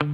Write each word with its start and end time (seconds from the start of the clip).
Hello, 0.00 0.06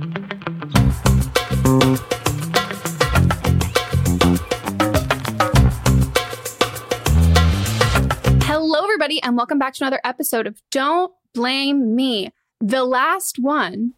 everybody, 8.83 9.23
and 9.23 9.37
welcome 9.37 9.61
back 9.61 9.75
to 9.75 9.85
another 9.85 10.01
episode 10.03 10.49
of 10.49 10.61
Don't 10.73 11.13
Blame 11.35 11.95
Me, 11.95 12.33
the 12.61 12.83
last 12.83 13.39
one. 13.39 13.93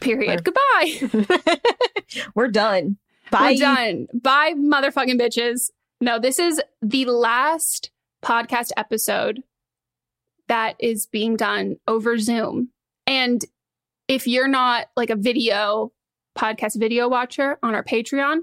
Period. 0.00 0.42
Goodbye. 0.44 1.10
We're 2.34 2.48
done. 2.48 2.96
Bye. 3.30 3.50
We're 3.52 3.58
done. 3.58 4.06
Bye, 4.14 4.54
motherfucking 4.54 5.20
bitches. 5.20 5.72
No, 6.00 6.18
this 6.18 6.38
is 6.38 6.62
the 6.80 7.04
last 7.04 7.90
podcast 8.24 8.70
episode 8.78 9.42
that 10.48 10.76
is 10.78 11.04
being 11.04 11.36
done 11.36 11.76
over 11.86 12.16
Zoom. 12.16 12.70
And 13.06 13.44
if 14.08 14.26
you're 14.26 14.48
not 14.48 14.86
like 14.96 15.10
a 15.10 15.16
video 15.16 15.92
podcast 16.36 16.78
video 16.78 17.08
watcher 17.08 17.58
on 17.62 17.74
our 17.74 17.82
Patreon, 17.84 18.40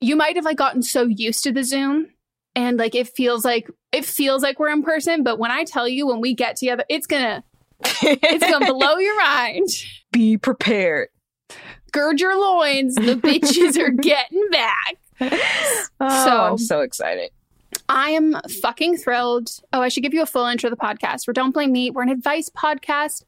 you 0.00 0.16
might 0.16 0.36
have 0.36 0.44
like 0.44 0.56
gotten 0.56 0.82
so 0.82 1.02
used 1.06 1.44
to 1.44 1.52
the 1.52 1.64
Zoom 1.64 2.08
and 2.54 2.78
like 2.78 2.94
it 2.94 3.08
feels 3.08 3.44
like 3.44 3.68
it 3.92 4.04
feels 4.04 4.42
like 4.42 4.58
we're 4.58 4.70
in 4.70 4.82
person, 4.82 5.22
but 5.22 5.38
when 5.38 5.50
I 5.50 5.64
tell 5.64 5.88
you 5.88 6.06
when 6.06 6.20
we 6.20 6.34
get 6.34 6.56
together, 6.56 6.84
it's 6.88 7.06
gonna 7.06 7.42
it's 8.02 8.44
gonna 8.50 8.66
blow 8.72 8.98
your 8.98 9.16
mind. 9.18 9.68
Be 10.12 10.36
prepared. 10.36 11.08
Gird 11.92 12.20
your 12.20 12.38
loins, 12.38 12.94
the 12.94 13.14
bitches 13.16 13.76
are 13.78 13.90
getting 14.02 14.46
back. 14.50 14.96
Oh, 16.00 16.24
So- 16.24 16.40
I'm 16.52 16.58
so 16.58 16.80
excited. 16.80 17.30
I 17.88 18.10
am 18.10 18.36
fucking 18.62 18.96
thrilled. 18.98 19.48
Oh, 19.72 19.80
I 19.80 19.88
should 19.88 20.02
give 20.02 20.12
you 20.14 20.22
a 20.22 20.26
full 20.26 20.44
intro 20.46 20.70
to 20.70 20.74
the 20.74 20.80
podcast. 20.80 21.26
We're 21.26 21.32
Don't 21.32 21.52
Blame 21.52 21.70
Me. 21.72 21.90
We're 21.90 22.02
an 22.02 22.08
advice 22.08 22.48
podcast. 22.48 23.22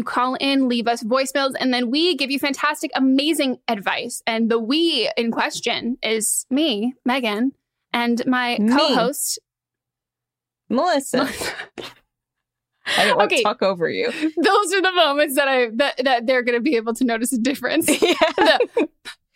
You 0.00 0.04
call 0.04 0.34
in, 0.40 0.66
leave 0.66 0.88
us 0.88 1.02
voicemails, 1.02 1.52
and 1.60 1.74
then 1.74 1.90
we 1.90 2.16
give 2.16 2.30
you 2.30 2.38
fantastic, 2.38 2.90
amazing 2.94 3.58
advice. 3.68 4.22
And 4.26 4.50
the 4.50 4.58
we 4.58 5.10
in 5.14 5.30
question 5.30 5.98
is 6.02 6.46
me, 6.48 6.94
Megan, 7.04 7.52
and 7.92 8.24
my 8.26 8.56
Me. 8.58 8.72
co-host. 8.74 9.38
Melissa. 10.70 11.28
I 12.96 13.04
don't 13.04 13.18
want 13.18 13.30
Okay. 13.30 13.36
to 13.36 13.42
talk 13.42 13.60
over 13.62 13.90
you. 13.90 14.06
Those 14.42 14.72
are 14.72 14.80
the 14.80 14.92
moments 14.96 15.34
that 15.36 15.48
I 15.48 15.68
that, 15.74 15.98
that 16.02 16.26
they're 16.26 16.42
going 16.42 16.56
to 16.56 16.62
be 16.62 16.76
able 16.76 16.94
to 16.94 17.04
notice 17.04 17.34
a 17.34 17.38
difference. 17.38 17.84
The- 17.86 18.88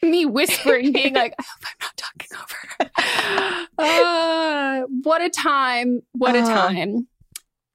me 0.03 0.25
whispering, 0.25 0.93
being 0.93 1.13
like, 1.15 1.35
"I 1.39 1.43
hope 1.43 1.65
I'm 1.67 1.77
not 1.83 1.97
talking 1.99 2.37
over." 2.39 3.71
her." 3.79 4.83
Uh, 4.83 4.87
what 5.03 5.21
a 5.21 5.29
time! 5.29 6.01
What 6.13 6.35
a 6.35 6.41
Oh. 6.41 6.47
time! 6.47 7.07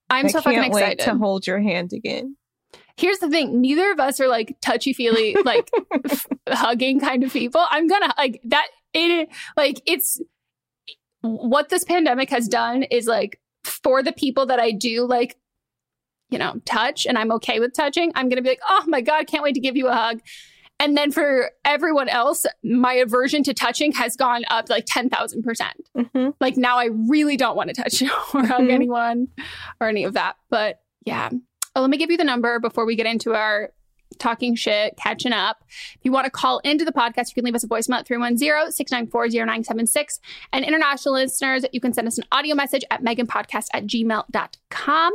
I'm 0.09 0.25
I 0.25 0.29
so 0.29 0.41
fucking 0.41 0.63
excited. 0.63 1.03
to 1.05 1.13
hold 1.15 1.45
your 1.45 1.59
hand 1.59 1.93
again. 1.93 2.35
Here's 2.99 3.19
the 3.19 3.29
thing: 3.29 3.61
neither 3.61 3.91
of 3.91 3.99
us 3.99 4.19
are 4.19 4.27
like 4.27 4.57
touchy 4.61 4.93
feely, 4.93 5.35
like 5.45 5.69
f- 6.05 6.27
hugging 6.49 6.99
kind 6.99 7.23
of 7.23 7.31
people. 7.33 7.63
I'm 7.69 7.87
gonna 7.87 8.13
like 8.17 8.41
that. 8.45 8.67
It 8.93 9.29
like 9.55 9.81
it's 9.85 10.19
what 11.21 11.69
this 11.69 11.83
pandemic 11.83 12.29
has 12.29 12.47
done 12.47 12.83
is 12.83 13.05
like 13.07 13.39
for 13.63 14.01
the 14.01 14.11
people 14.13 14.45
that 14.47 14.59
I 14.59 14.71
do 14.71 15.05
like, 15.05 15.37
you 16.29 16.37
know, 16.39 16.61
touch, 16.65 17.05
and 17.05 17.17
I'm 17.17 17.31
okay 17.33 17.59
with 17.59 17.73
touching. 17.73 18.11
I'm 18.15 18.29
gonna 18.29 18.41
be 18.41 18.49
like, 18.49 18.61
oh 18.69 18.83
my 18.87 19.01
god, 19.01 19.27
can't 19.27 19.43
wait 19.43 19.55
to 19.55 19.59
give 19.61 19.75
you 19.75 19.87
a 19.87 19.93
hug. 19.95 20.19
And 20.81 20.95
then 20.95 21.11
for 21.11 21.51
everyone 21.65 22.07
else, 22.07 22.45
my 22.63 22.93
aversion 22.93 23.43
to 23.43 23.53
touching 23.53 23.91
has 23.93 24.15
gone 24.15 24.43
up 24.49 24.69
like 24.69 24.85
10,000%. 24.85 25.43
percent 25.43 25.89
Mhm. 25.97 26.33
Like 26.39 26.55
now 26.55 26.77
I 26.77 26.85
really 27.09 27.35
don't 27.35 27.57
want 27.57 27.69
to 27.69 27.81
touch 27.83 28.01
or 28.33 28.45
hug 28.45 28.61
Mhm. 28.61 28.71
anyone 28.71 29.27
or 29.81 29.89
any 29.89 30.05
of 30.05 30.13
that. 30.13 30.37
But 30.49 30.79
yeah. 31.05 31.31
Oh, 31.75 31.81
let 31.81 31.89
me 31.89 31.97
give 31.97 32.11
you 32.11 32.17
the 32.17 32.23
number 32.23 32.59
before 32.59 32.85
we 32.85 32.95
get 32.95 33.05
into 33.05 33.33
our 33.33 33.71
talking 34.17 34.55
shit, 34.55 34.97
catching 34.97 35.33
up. 35.33 35.63
If 35.67 35.99
you 36.03 36.11
want 36.11 36.25
to 36.25 36.31
call 36.31 36.57
into 36.59 36.83
the 36.83 36.91
podcast, 36.91 37.29
you 37.29 37.35
can 37.35 37.45
leave 37.45 37.55
us 37.55 37.63
a 37.63 37.67
voicemail 37.67 37.99
at 37.99 38.07
310-694-0976. 38.07 40.19
And 40.51 40.65
international 40.65 41.13
listeners, 41.13 41.63
you 41.71 41.79
can 41.79 41.93
send 41.93 42.07
us 42.07 42.17
an 42.17 42.25
audio 42.31 42.55
message 42.55 42.83
at 42.89 43.03
meganpodcast 43.03 43.67
at 43.73 43.85
gmail.com. 43.85 45.13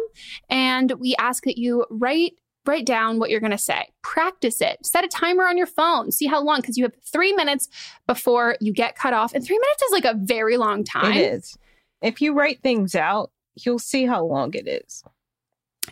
And 0.48 0.92
we 0.92 1.16
ask 1.16 1.42
that 1.44 1.58
you 1.58 1.86
write 1.90 2.34
write 2.66 2.86
down 2.86 3.18
what 3.18 3.28
you're 3.28 3.40
going 3.40 3.52
to 3.52 3.58
say. 3.58 3.88
Practice 4.02 4.62
it. 4.62 4.86
Set 4.86 5.04
a 5.04 5.08
timer 5.08 5.46
on 5.46 5.58
your 5.58 5.66
phone. 5.66 6.10
See 6.10 6.26
how 6.26 6.42
long, 6.42 6.62
because 6.62 6.78
you 6.78 6.84
have 6.84 6.94
three 7.04 7.34
minutes 7.34 7.68
before 8.06 8.56
you 8.58 8.72
get 8.72 8.96
cut 8.96 9.12
off. 9.12 9.34
And 9.34 9.44
three 9.44 9.58
minutes 9.58 9.82
is 9.82 9.92
like 9.92 10.06
a 10.06 10.14
very 10.14 10.56
long 10.56 10.82
time. 10.82 11.12
It 11.12 11.34
is. 11.34 11.58
If 12.00 12.22
you 12.22 12.32
write 12.32 12.62
things 12.62 12.94
out, 12.94 13.32
you'll 13.54 13.78
see 13.78 14.06
how 14.06 14.24
long 14.24 14.54
it 14.54 14.66
is. 14.66 15.04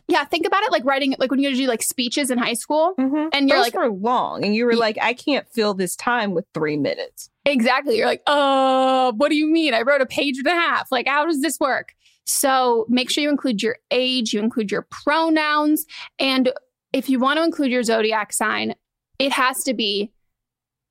Yeah, 0.08 0.24
think 0.24 0.46
about 0.46 0.62
it 0.64 0.72
like 0.72 0.84
writing, 0.84 1.14
like 1.18 1.30
when 1.30 1.40
you 1.40 1.54
do 1.54 1.66
like 1.66 1.82
speeches 1.82 2.30
in 2.30 2.38
high 2.38 2.54
school. 2.54 2.94
Mhm. 2.98 3.28
And 3.32 3.48
you're 3.48 3.58
Those 3.58 3.66
like, 3.66 3.74
were 3.74 3.90
long, 3.90 4.44
and 4.44 4.54
you 4.54 4.64
were 4.66 4.74
like, 4.74 4.98
I 5.00 5.12
can't 5.14 5.46
fill 5.48 5.74
this 5.74 5.96
time 5.96 6.32
with 6.32 6.44
three 6.54 6.76
minutes. 6.76 7.30
Exactly. 7.44 7.96
You're 7.98 8.06
like, 8.06 8.22
uh, 8.26 9.12
what 9.12 9.30
do 9.30 9.36
you 9.36 9.46
mean? 9.46 9.74
I 9.74 9.82
wrote 9.82 10.00
a 10.00 10.06
page 10.06 10.38
and 10.38 10.46
a 10.46 10.50
half. 10.50 10.88
Like, 10.90 11.06
how 11.08 11.26
does 11.26 11.40
this 11.40 11.58
work? 11.60 11.94
So 12.24 12.86
make 12.88 13.10
sure 13.10 13.22
you 13.22 13.30
include 13.30 13.62
your 13.62 13.76
age, 13.90 14.32
you 14.32 14.40
include 14.40 14.70
your 14.70 14.86
pronouns. 14.90 15.84
And 16.18 16.52
if 16.92 17.08
you 17.08 17.18
want 17.18 17.38
to 17.38 17.44
include 17.44 17.70
your 17.70 17.82
zodiac 17.82 18.32
sign, 18.32 18.74
it 19.18 19.32
has 19.32 19.64
to 19.64 19.74
be 19.74 20.12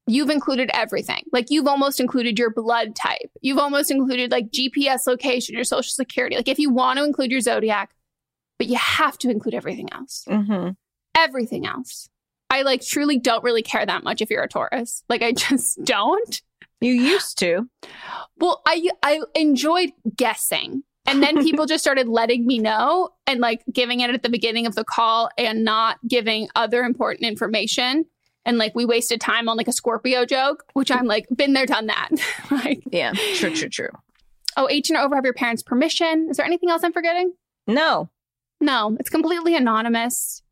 you've 0.07 0.29
included 0.29 0.69
everything. 0.73 1.23
Like 1.31 1.45
you've 1.49 1.67
almost 1.67 1.99
included 1.99 2.37
your 2.37 2.49
blood 2.49 2.95
type. 2.95 3.31
You've 3.41 3.59
almost 3.59 3.91
included 3.91 4.31
like 4.31 4.51
GPS 4.51 5.07
location, 5.07 5.55
your 5.55 5.63
social 5.63 5.91
security. 5.91 6.35
Like 6.35 6.47
if 6.47 6.59
you 6.59 6.69
want 6.69 6.97
to 6.97 7.05
include 7.05 7.31
your 7.31 7.39
zodiac, 7.39 7.91
but 8.61 8.67
you 8.67 8.77
have 8.77 9.17
to 9.17 9.27
include 9.31 9.55
everything 9.55 9.91
else. 9.91 10.23
Mm-hmm. 10.29 10.69
Everything 11.17 11.65
else. 11.65 12.09
I 12.51 12.61
like 12.61 12.85
truly 12.85 13.17
don't 13.17 13.43
really 13.43 13.63
care 13.63 13.83
that 13.83 14.03
much 14.03 14.21
if 14.21 14.29
you're 14.29 14.43
a 14.43 14.47
Taurus. 14.47 15.03
Like 15.09 15.23
I 15.23 15.31
just 15.47 15.83
don't. 15.83 16.39
You 16.79 16.93
used 16.93 17.39
to. 17.39 17.67
Well, 18.37 18.61
I 18.67 18.87
I 19.01 19.21
enjoyed 19.33 19.93
guessing. 20.15 20.83
And 21.07 21.23
then 21.23 21.41
people 21.43 21.65
just 21.65 21.83
started 21.83 22.07
letting 22.07 22.45
me 22.45 22.59
know 22.59 23.09
and 23.25 23.39
like 23.39 23.63
giving 23.73 24.01
it 24.01 24.11
at 24.11 24.21
the 24.21 24.29
beginning 24.29 24.67
of 24.67 24.75
the 24.75 24.83
call 24.83 25.31
and 25.39 25.63
not 25.63 25.97
giving 26.07 26.47
other 26.55 26.83
important 26.83 27.25
information. 27.25 28.05
And 28.45 28.59
like 28.59 28.75
we 28.75 28.85
wasted 28.85 29.19
time 29.21 29.49
on 29.49 29.57
like 29.57 29.69
a 29.69 29.73
Scorpio 29.73 30.23
joke, 30.23 30.65
which 30.73 30.91
I'm 30.91 31.07
like, 31.07 31.25
been 31.35 31.53
there, 31.53 31.65
done 31.65 31.87
that. 31.87 32.09
like, 32.51 32.83
Yeah, 32.91 33.13
true, 33.37 33.55
true, 33.55 33.69
true. 33.69 33.89
oh, 34.55 34.67
18 34.69 34.97
or 34.97 34.99
over 34.99 35.15
have 35.15 35.25
your 35.25 35.33
parents' 35.33 35.63
permission. 35.63 36.27
Is 36.29 36.37
there 36.37 36.45
anything 36.45 36.69
else 36.69 36.83
I'm 36.83 36.93
forgetting? 36.93 37.33
No, 37.65 38.10
No, 38.61 38.95
it's 38.99 39.09
completely 39.09 39.55
anonymous. 39.55 40.43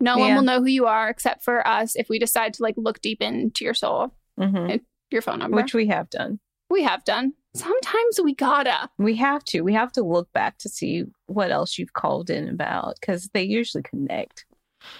No 0.00 0.18
one 0.18 0.28
will 0.36 0.42
know 0.42 0.60
who 0.60 0.66
you 0.66 0.86
are 0.86 1.08
except 1.08 1.42
for 1.44 1.66
us 1.66 1.94
if 1.96 2.08
we 2.08 2.18
decide 2.18 2.54
to 2.54 2.62
like 2.62 2.74
look 2.76 3.00
deep 3.00 3.22
into 3.22 3.64
your 3.64 3.74
soul, 3.74 4.12
hmm 4.38 4.76
your 5.10 5.22
phone 5.22 5.38
number, 5.38 5.56
which 5.56 5.72
we 5.72 5.86
have 5.86 6.10
done. 6.10 6.40
we 6.68 6.82
have 6.82 7.04
done. 7.04 7.32
Sometimes 7.54 8.20
we 8.22 8.34
gotta. 8.34 8.90
We 8.98 9.14
have 9.16 9.44
to. 9.44 9.60
We 9.62 9.72
have 9.74 9.92
to 9.92 10.02
look 10.02 10.30
back 10.32 10.58
to 10.58 10.68
see 10.68 11.04
what 11.26 11.50
else 11.52 11.78
you've 11.78 11.92
called 11.92 12.28
in 12.28 12.48
about 12.48 12.96
because 13.00 13.30
they 13.32 13.44
usually 13.44 13.82
connect. 13.84 14.44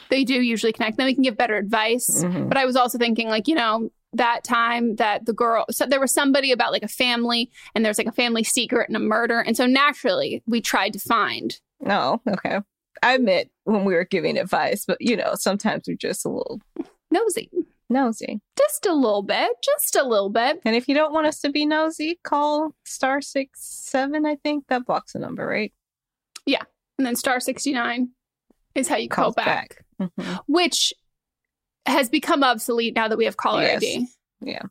They 0.08 0.24
do 0.24 0.34
usually 0.40 0.72
connect. 0.72 0.96
Then 0.96 1.06
we 1.06 1.14
can 1.14 1.24
give 1.24 1.36
better 1.36 1.56
advice. 1.56 2.22
Mhm. 2.24 2.48
But 2.48 2.56
I 2.56 2.64
was 2.64 2.76
also 2.76 2.96
thinking, 2.98 3.28
like, 3.28 3.46
you 3.48 3.54
know, 3.56 3.90
that 4.12 4.44
time 4.44 4.96
that 4.96 5.26
the 5.26 5.32
girl, 5.34 5.66
so 5.70 5.84
there 5.84 6.00
was 6.00 6.14
somebody 6.14 6.50
about 6.52 6.72
like 6.72 6.82
a 6.84 6.88
family 6.88 7.50
and 7.74 7.84
there's 7.84 7.98
like 7.98 8.06
a 8.06 8.12
family 8.12 8.44
secret 8.44 8.88
and 8.88 8.96
a 8.96 9.00
murder. 9.00 9.40
And 9.40 9.56
so 9.56 9.66
naturally, 9.66 10.42
we 10.46 10.60
tried 10.62 10.92
to 10.94 10.98
find. 11.00 11.60
No, 11.80 12.20
okay. 12.28 12.60
I 13.02 13.14
admit 13.14 13.50
when 13.64 13.84
we 13.84 13.94
were 13.94 14.04
giving 14.04 14.38
advice, 14.38 14.84
but 14.86 14.96
you 15.00 15.16
know, 15.16 15.34
sometimes 15.34 15.84
we're 15.86 15.96
just 15.96 16.24
a 16.24 16.28
little 16.30 16.60
Nosy, 17.10 17.50
nosy. 17.90 18.40
just 18.58 18.86
a 18.86 18.92
little 18.94 19.22
bit, 19.22 19.50
just 19.62 19.94
a 19.96 20.02
little 20.02 20.30
bit. 20.30 20.60
And 20.64 20.74
if 20.74 20.88
you 20.88 20.94
don't 20.94 21.12
want 21.12 21.26
us 21.26 21.40
to 21.40 21.50
be 21.50 21.66
nosy, 21.66 22.18
call 22.24 22.74
star 22.84 23.20
six 23.20 23.60
seven. 23.62 24.24
I 24.26 24.36
think 24.36 24.64
that 24.68 24.86
blocks 24.86 25.12
the 25.12 25.18
number, 25.18 25.46
right? 25.46 25.72
Yeah. 26.46 26.62
And 26.98 27.06
then 27.06 27.14
star 27.16 27.38
69 27.40 28.08
is 28.74 28.88
how 28.88 28.96
you 28.96 29.08
call 29.08 29.32
Calls 29.32 29.34
back, 29.34 29.84
Mhm. 30.00 30.40
which 30.46 30.94
has 31.86 32.08
become 32.08 32.42
obsolete 32.42 32.94
now 32.94 33.06
that 33.08 33.18
we 33.18 33.26
have 33.26 33.36
caller 33.36 33.62
Yes. 33.62 33.76
ID. 33.82 34.06
Yeah. 34.40 34.62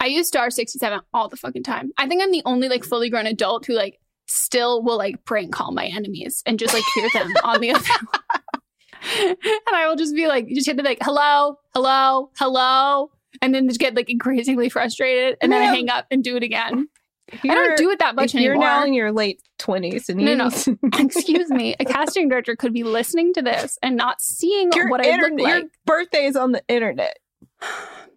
I 0.00 0.06
use 0.06 0.28
star 0.28 0.50
67 0.50 1.00
all 1.12 1.28
the 1.28 1.36
fucking 1.36 1.62
time. 1.64 1.92
I 1.98 2.06
think 2.08 2.22
I'm 2.22 2.32
the 2.32 2.42
only 2.44 2.68
like 2.68 2.84
fully 2.84 3.10
grown 3.10 3.26
adult 3.26 3.66
who 3.66 3.74
like 3.74 3.98
still 4.32 4.82
will 4.82 4.96
like 4.98 5.24
prank 5.24 5.52
call 5.52 5.72
my 5.72 5.86
enemies 5.86 6.42
and 6.46 6.58
just 6.58 6.72
like 6.72 6.84
hear 6.94 7.08
them 7.12 7.32
on 7.44 7.60
the 7.60 7.70
other 7.70 7.84
and 9.18 9.36
I 9.74 9.86
will 9.88 9.96
just 9.96 10.14
be 10.14 10.26
like, 10.26 10.48
just 10.48 10.66
hit 10.66 10.76
the 10.76 10.82
like, 10.82 10.98
hello, 11.02 11.58
hello, 11.74 12.30
hello. 12.38 13.10
And 13.40 13.54
then 13.54 13.66
just 13.68 13.80
get 13.80 13.94
like 13.94 14.08
increasingly 14.08 14.68
frustrated. 14.68 15.36
And 15.40 15.50
then 15.52 15.60
I 15.62 15.66
hang 15.66 15.88
up 15.90 16.06
and 16.10 16.22
do 16.22 16.36
it 16.36 16.42
again. 16.42 16.88
If 17.28 17.44
I 17.44 17.54
don't 17.54 17.76
do 17.76 17.90
it 17.90 17.98
that 18.00 18.14
much 18.14 18.34
you're 18.34 18.52
anymore. 18.52 18.66
now 18.66 18.84
in 18.84 18.94
your 18.94 19.10
late 19.10 19.42
twenties 19.58 20.08
and 20.08 20.20
No, 20.20 20.34
no. 20.34 20.46
Excuse 20.98 21.50
me. 21.50 21.74
A 21.80 21.84
casting 21.84 22.28
director 22.28 22.54
could 22.54 22.72
be 22.72 22.84
listening 22.84 23.32
to 23.34 23.42
this 23.42 23.78
and 23.82 23.96
not 23.96 24.20
seeing 24.20 24.70
your, 24.74 24.88
what 24.88 25.04
I 25.04 25.08
inter- 25.08 25.30
look 25.30 25.40
your 25.40 25.60
like. 25.60 25.70
birthday 25.86 26.26
is 26.26 26.36
on 26.36 26.52
the 26.52 26.62
internet. 26.68 27.18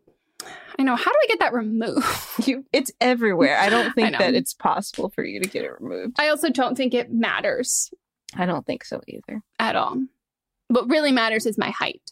I 0.77 0.83
know. 0.83 0.95
How 0.95 1.11
do 1.11 1.17
I 1.23 1.27
get 1.27 1.39
that 1.39 1.53
removed? 1.53 2.05
You, 2.45 2.65
it's 2.73 2.91
everywhere. 2.99 3.57
I 3.57 3.69
don't 3.69 3.93
think 3.95 4.11
know. 4.11 4.17
that 4.19 4.33
it's 4.33 4.53
possible 4.53 5.09
for 5.09 5.23
you 5.23 5.39
to 5.41 5.47
get 5.49 5.63
it 5.63 5.71
removed. 5.79 6.17
I 6.19 6.27
also 6.29 6.49
don't 6.49 6.75
think 6.75 6.93
it 6.93 7.11
matters 7.11 7.91
I 8.35 8.45
don't 8.45 8.65
think 8.65 8.83
so 8.83 8.99
either. 9.07 9.41
at 9.59 9.75
all. 9.75 9.97
What 10.67 10.89
really 10.89 11.11
matters 11.13 11.45
is 11.45 11.57
my 11.57 11.69
height. 11.69 12.11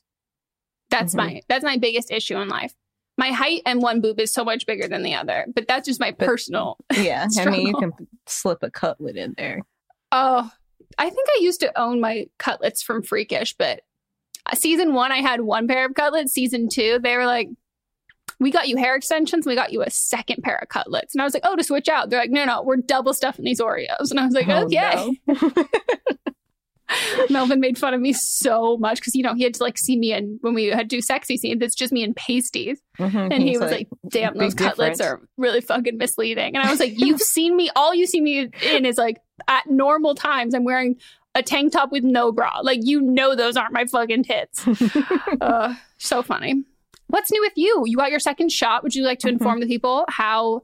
That's 0.90 1.14
Mhm. 1.14 1.18
my 1.18 1.42
that's 1.50 1.64
my 1.66 1.78
biggest 1.78 2.10
issue 2.12 2.38
in 2.38 2.48
life. 2.48 2.74
My 3.18 3.30
height 3.32 3.62
and 3.66 3.82
one 3.82 4.00
boob 4.02 4.20
is 4.20 4.34
so 4.34 4.44
much 4.46 4.66
bigger 4.66 4.88
than 4.88 5.04
the 5.04 5.14
other, 5.16 5.46
but 5.54 5.68
that's 5.68 5.88
just 5.88 6.00
my 6.00 6.12
But- 6.12 6.26
personal. 6.26 6.78
Yeah, 6.96 7.28
I 7.38 7.46
mean, 7.50 7.68
you 7.68 7.74
can 7.76 7.92
slip 8.28 8.60
a 8.64 8.72
cutlet 8.72 9.18
in 9.18 9.34
there. 9.38 9.62
Oh, 10.12 10.50
I 10.98 11.10
think 11.10 11.28
I 11.30 11.40
used 11.42 11.60
to 11.62 11.80
own 11.80 12.00
my 12.00 12.28
cutlets 12.40 12.82
from 12.82 13.02
Freakish, 13.04 13.56
but 13.58 13.82
season 14.56 14.94
one 14.94 15.12
I 15.12 15.18
had 15.22 15.42
one 15.42 15.68
pair 15.68 15.86
of 15.86 15.94
cutlets. 15.96 16.32
Season 16.34 16.70
two, 16.70 17.00
they 17.04 17.18
were 17.18 17.26
like, 17.26 17.50
"We 18.44 18.52
got 18.52 18.68
you 18.68 18.78
hair 18.78 18.96
extensions. 18.96 19.46
We 19.48 19.56
got 19.56 19.72
you 19.74 19.82
a 19.82 19.90
second 19.90 20.44
pair 20.44 20.58
of 20.58 20.70
cutlets." 20.70 21.16
And 21.16 21.22
I 21.22 21.26
was 21.26 21.34
like, 21.34 21.44
"Oh, 21.46 21.56
to 21.56 21.64
switch 21.64 21.88
out." 21.90 22.10
They're 22.10 22.20
like, 22.20 22.30
"No, 22.30 22.46
no, 22.46 22.62
we're 22.62 22.78
double 22.78 23.14
stuffing 23.14 23.46
these 23.46 23.60
Oreos." 23.60 24.12
And 24.12 24.20
I 24.20 24.26
was 24.26 24.36
like, 24.36 24.48
Oh, 24.48 24.66
"Okay." 24.66 25.18
no. 25.28 25.66
Melvin 27.30 27.60
made 27.60 27.78
fun 27.78 27.94
of 27.96 28.02
me 28.02 28.14
so 28.14 28.78
much 28.78 29.00
because 29.00 29.16
you 29.16 29.24
know 29.24 29.34
he 29.34 29.44
had 29.44 29.56
to 29.56 29.64
like 29.64 29.78
see 29.80 29.98
me 29.98 30.12
and 30.12 30.38
when 30.42 30.54
we 30.54 30.66
had 30.66 30.90
to 30.90 30.96
do 30.98 31.02
sexy 31.02 31.38
scenes. 31.38 31.62
It's 31.64 31.74
just 31.76 31.92
me 31.92 32.04
in 32.04 32.14
pasties, 32.14 32.80
Mhm, 33.00 33.34
and 33.34 33.42
he 33.42 33.58
was 33.58 33.72
like, 33.72 33.88
"Damn, 34.10 34.38
those 34.38 34.54
cutlets 34.54 35.00
difference. 35.00 35.02
are 35.02 35.28
really 35.38 35.62
fucking 35.62 35.98
misleading." 35.98 36.56
And 36.56 36.64
I 36.64 36.70
was 36.70 36.80
like, 36.80 36.94
"You've 36.96 37.22
seen 37.36 37.56
me. 37.56 37.72
All 37.76 37.96
you 37.96 38.06
see 38.06 38.22
me 38.22 38.50
in 38.62 38.86
is 38.86 38.98
like 38.98 39.18
at 39.48 39.66
normal 39.68 40.14
times. 40.14 40.54
I'm 40.54 40.66
wearing 40.66 40.98
a 41.34 41.42
tank 41.42 41.74
top 41.74 41.92
with 41.92 42.04
no 42.04 42.32
bra. 42.32 42.60
Like 42.62 42.82
you 42.84 43.02
know 43.02 43.34
those 43.36 43.58
aren't 43.58 43.74
my 43.74 43.86
fucking 43.86 44.26
tits." 44.26 44.68
uh, 45.42 45.74
so 45.98 46.22
funny. 46.22 46.64
What's 47.14 47.32
new 47.32 47.42
with 47.42 47.54
you? 47.58 47.84
You 47.86 47.96
got 47.96 48.10
your 48.10 48.20
second 48.20 48.52
shot. 48.52 48.82
Would 48.82 48.96
you 48.96 49.04
like 49.04 49.20
to 49.20 49.28
inform 49.28 49.60
the 49.60 49.68
people 49.68 50.04
how 50.10 50.64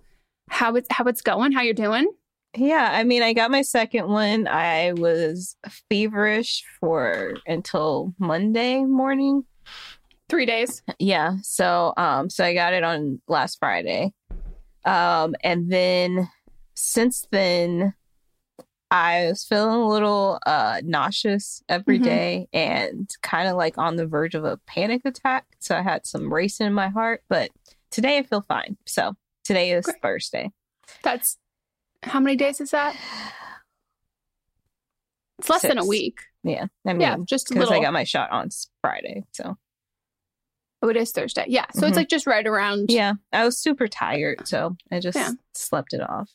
how 0.49 0.73
it's 0.77 0.87
how 0.89 1.03
it's 1.03 1.21
going? 1.21 1.51
How 1.51 1.61
you're 1.61 1.75
doing? 1.75 2.11
Yeah, 2.57 2.89
I 2.91 3.03
mean, 3.03 3.21
I 3.21 3.33
got 3.33 3.51
my 3.51 3.61
second 3.61 4.07
one. 4.07 4.47
I 4.47 4.93
was 4.93 5.55
feverish 5.91 6.63
for 6.79 7.35
until 7.45 8.15
Monday 8.17 8.83
morning. 8.83 9.43
Three 10.27 10.47
days. 10.47 10.81
Yeah, 10.97 11.35
so 11.43 11.93
um, 11.97 12.31
so 12.31 12.43
I 12.43 12.55
got 12.55 12.73
it 12.73 12.83
on 12.83 13.21
last 13.27 13.59
Friday, 13.59 14.11
um, 14.85 15.35
and 15.43 15.71
then 15.71 16.31
since 16.73 17.27
then, 17.29 17.93
I 18.91 19.27
was 19.27 19.43
feeling 19.43 19.75
a 19.81 19.87
little 19.87 20.39
uh 20.45 20.81
nauseous 20.83 21.61
every 21.69 21.99
Mhm. 21.99 22.03
day 22.03 22.47
and 22.53 23.09
kind 23.21 23.47
of 23.47 23.55
like 23.55 23.77
on 23.77 23.95
the 23.97 24.07
verge 24.07 24.33
of 24.35 24.45
a 24.45 24.57
panic 24.65 25.01
attack. 25.05 25.45
So 25.59 25.75
I 25.75 25.81
had 25.81 26.05
some 26.07 26.33
racing 26.33 26.67
in 26.67 26.73
my 26.73 26.87
heart, 26.89 27.23
but 27.29 27.51
today 27.91 28.17
I 28.17 28.23
feel 28.23 28.41
fine. 28.41 28.77
So 28.87 29.15
today 29.43 29.71
is 29.71 29.85
Great. 29.85 30.01
Thursday. 30.01 30.51
That's 31.03 31.37
how 32.03 32.19
many 32.19 32.35
days 32.35 32.59
is 32.61 32.71
that? 32.71 32.95
It's 35.37 35.49
less 35.49 35.61
than 35.61 35.77
a 35.77 35.85
week. 35.85 36.21
Yeah, 36.43 36.65
I 36.85 36.93
mean, 36.93 37.01
yeah, 37.01 37.17
just 37.25 37.49
because. 37.49 37.69
I 37.71 37.81
got 37.81 37.93
my 37.93 38.03
shot 38.05 38.31
on 38.31 38.49
Friday. 38.81 39.25
So 39.33 39.57
oh, 40.81 40.87
it 40.89 40.97
is 40.97 41.11
Thursday. 41.11 41.45
Yeah, 41.47 41.65
so 41.73 41.85
it's 41.85 41.93
Mhm. 41.93 41.97
like 41.97 42.09
just 42.09 42.25
right 42.25 42.45
around. 42.47 42.89
yeah, 42.89 43.13
I 43.31 43.45
was 43.45 43.57
super 43.59 43.87
tired, 43.87 44.47
so 44.47 44.75
I 44.91 44.99
just 44.99 45.15
Yeah. 45.17 45.31
slept 45.53 45.93
it 45.93 46.01
off. 46.01 46.29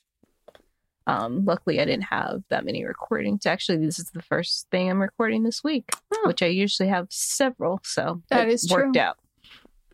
Um, 1.06 1.44
luckily, 1.44 1.80
I 1.80 1.84
didn't 1.84 2.04
have 2.04 2.42
that 2.48 2.64
many 2.64 2.84
recordings. 2.84 3.44
Actually, 3.44 3.84
this 3.84 3.98
is 3.98 4.10
the 4.10 4.22
first 4.22 4.68
thing 4.70 4.90
I'm 4.90 5.02
recording 5.02 5.42
this 5.42 5.62
week, 5.62 5.90
Oh. 6.14 6.22
which 6.26 6.42
I 6.42 6.46
usually 6.46 6.88
have 6.88 7.08
several. 7.10 7.80
So 7.84 8.22
that 8.30 8.48
is 8.48 8.70
worked 8.70 8.94
true. 8.94 9.02
out. 9.02 9.18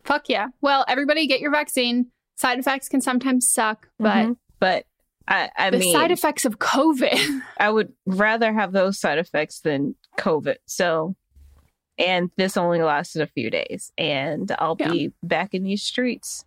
Fuck 0.05 0.29
yeah. 0.29 0.47
Well, 0.61 0.85
everybody 0.87 1.27
get 1.27 1.41
your 1.41 1.51
vaccine. 1.51 2.07
Side 2.37 2.59
effects 2.59 2.87
can 2.89 3.01
sometimes 3.01 3.47
suck, 3.49 3.89
but 3.99 4.25
Mhm. 4.27 4.37
but 4.59 4.85
I, 5.27 5.49
I 5.57 5.69
the 5.69 5.77
mean, 5.79 5.93
side 5.93 6.11
effects 6.11 6.45
of 6.45 6.59
COVID. 6.59 7.41
I 7.59 7.69
would 7.69 7.93
rather 8.05 8.51
have 8.53 8.71
those 8.71 8.99
side 8.99 9.19
effects 9.19 9.59
than 9.59 9.95
COVID. 10.17 10.55
So, 10.65 11.15
and 11.97 12.31
this 12.37 12.57
only 12.57 12.81
lasted 12.81 13.21
a 13.21 13.27
few 13.27 13.49
days, 13.51 13.91
and 13.97 14.51
I'll 14.59 14.75
Yeah. 14.79 14.91
be 14.91 15.13
back 15.21 15.53
in 15.53 15.63
these 15.63 15.83
streets 15.83 16.45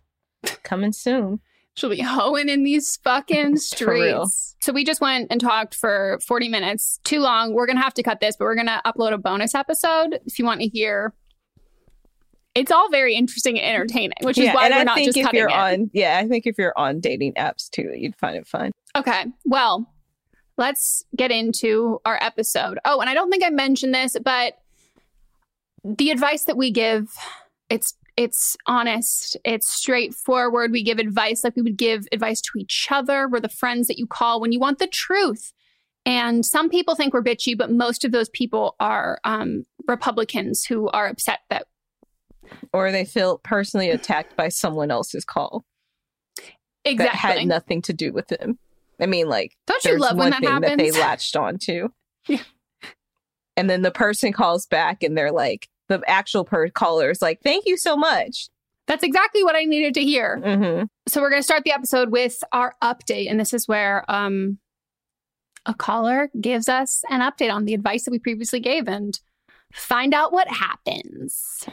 coming 0.63 0.91
soon. 0.91 1.39
She'll 1.75 1.89
be 1.89 2.01
hoeing 2.01 2.49
in 2.49 2.63
these 2.63 2.97
fucking 2.97 3.57
streets. 3.57 4.55
So 4.61 4.73
we 4.73 4.83
just 4.83 5.01
went 5.01 5.27
and 5.29 5.39
talked 5.39 5.75
for 5.75 6.19
40 6.25 6.49
minutes. 6.49 6.99
Too 7.03 7.19
long. 7.19 7.53
We're 7.53 7.67
going 7.67 7.77
to 7.77 7.83
have 7.83 7.93
to 7.95 8.03
cut 8.03 8.19
this, 8.19 8.35
but 8.37 8.45
we're 8.45 8.55
going 8.55 8.67
to 8.67 8.81
upload 8.85 9.13
a 9.13 9.17
bonus 9.17 9.53
episode 9.53 10.19
if 10.25 10.39
you 10.39 10.45
want 10.45 10.61
to 10.61 10.67
hear. 10.67 11.13
It's 12.55 12.71
all 12.71 12.89
very 12.89 13.15
interesting 13.15 13.59
and 13.59 13.75
entertaining, 13.75 14.13
which 14.21 14.37
is 14.37 14.45
yeah, 14.45 14.55
why 14.55 14.69
we're 14.69 14.75
I 14.75 14.83
not 14.83 14.95
think 14.95 15.07
just 15.07 15.17
if 15.17 15.25
cutting 15.25 15.39
you're 15.39 15.49
it. 15.49 15.55
on, 15.55 15.91
yeah, 15.93 16.17
I 16.23 16.27
think 16.27 16.47
if 16.47 16.57
you're 16.57 16.73
on 16.77 17.01
dating 17.01 17.33
apps 17.33 17.69
too, 17.69 17.91
you'd 17.93 18.15
find 18.15 18.37
it 18.37 18.47
fun. 18.47 18.71
Okay. 18.95 19.25
Well, 19.43 19.93
let's 20.57 21.03
get 21.17 21.31
into 21.31 21.99
our 22.05 22.17
episode. 22.21 22.79
Oh, 22.85 23.01
and 23.01 23.09
I 23.09 23.13
don't 23.13 23.29
think 23.29 23.43
I 23.43 23.49
mentioned 23.49 23.93
this, 23.93 24.15
but 24.23 24.57
the 25.83 26.11
advice 26.11 26.45
that 26.45 26.55
we 26.55 26.71
give, 26.71 27.09
it's 27.69 27.93
it's 28.17 28.55
honest, 28.65 29.35
it's 29.43 29.69
straightforward. 29.69 30.71
We 30.71 30.83
give 30.83 30.99
advice 30.99 31.43
like 31.43 31.55
we 31.55 31.61
would 31.61 31.77
give 31.77 32.07
advice 32.11 32.41
to 32.41 32.59
each 32.59 32.87
other. 32.89 33.27
We're 33.27 33.39
the 33.41 33.49
friends 33.49 33.87
that 33.87 33.97
you 33.97 34.07
call 34.07 34.39
when 34.39 34.51
you 34.51 34.59
want 34.59 34.79
the 34.79 34.87
truth. 34.87 35.51
And 36.05 36.45
some 36.45 36.69
people 36.69 36.95
think 36.95 37.13
we're 37.13 37.23
bitchy, 37.23 37.57
but 37.57 37.71
most 37.71 38.05
of 38.05 38.11
those 38.11 38.29
people 38.29 38.75
are 38.79 39.19
um, 39.23 39.65
Republicans 39.87 40.63
who 40.63 40.87
are 40.89 41.07
upset 41.07 41.39
that 41.49 41.65
Or 42.71 42.91
they 42.91 43.05
feel 43.05 43.39
personally 43.39 43.89
attacked 43.89 44.35
by 44.37 44.49
someone 44.49 44.91
else's 44.91 45.25
call 45.25 45.65
exactly. 46.83 47.05
that 47.05 47.15
had 47.15 47.47
nothing 47.47 47.81
to 47.83 47.93
do 47.93 48.13
with 48.13 48.27
them. 48.27 48.59
I 48.99 49.07
mean, 49.07 49.27
like, 49.27 49.57
Don't 49.65 49.83
you 49.83 49.97
love 49.97 50.15
when 50.15 50.29
that 50.29 50.39
thing 50.41 50.61
that 50.61 50.77
they 50.77 50.85
happens? 50.85 50.97
latched 50.97 51.35
onto. 51.35 51.89
Yeah. 52.27 52.41
And 53.57 53.69
then 53.69 53.83
the 53.83 53.91
person 53.91 54.33
calls 54.33 54.65
back 54.65 55.03
and 55.03 55.15
they're 55.17 55.31
like, 55.31 55.69
the 55.87 56.01
actual 56.07 56.45
per 56.45 56.69
caller 56.69 57.09
is 57.09 57.21
like, 57.21 57.41
thank 57.41 57.65
you 57.65 57.77
so 57.77 57.95
much. 57.95 58.49
That's 58.87 59.03
exactly 59.03 59.43
what 59.43 59.55
I 59.55 59.63
needed 59.63 59.95
to 59.95 60.03
hear. 60.03 60.41
Mm-hmm. 60.43 60.85
So 61.07 61.21
we're 61.21 61.29
going 61.29 61.41
to 61.41 61.45
start 61.45 61.63
the 61.63 61.71
episode 61.71 62.11
with 62.11 62.43
our 62.51 62.75
update, 62.83 63.29
and 63.29 63.39
this 63.39 63.53
is 63.53 63.67
where 63.67 64.09
um, 64.09 64.59
a 65.65 65.73
caller 65.73 66.29
gives 66.39 66.69
us 66.69 67.03
an 67.09 67.21
update 67.21 67.51
on 67.51 67.65
the 67.65 67.73
advice 67.73 68.05
that 68.05 68.11
we 68.11 68.19
previously 68.19 68.59
gave 68.59 68.87
and 68.87 69.19
find 69.73 70.13
out 70.13 70.31
what 70.31 70.47
happens. 70.47 71.67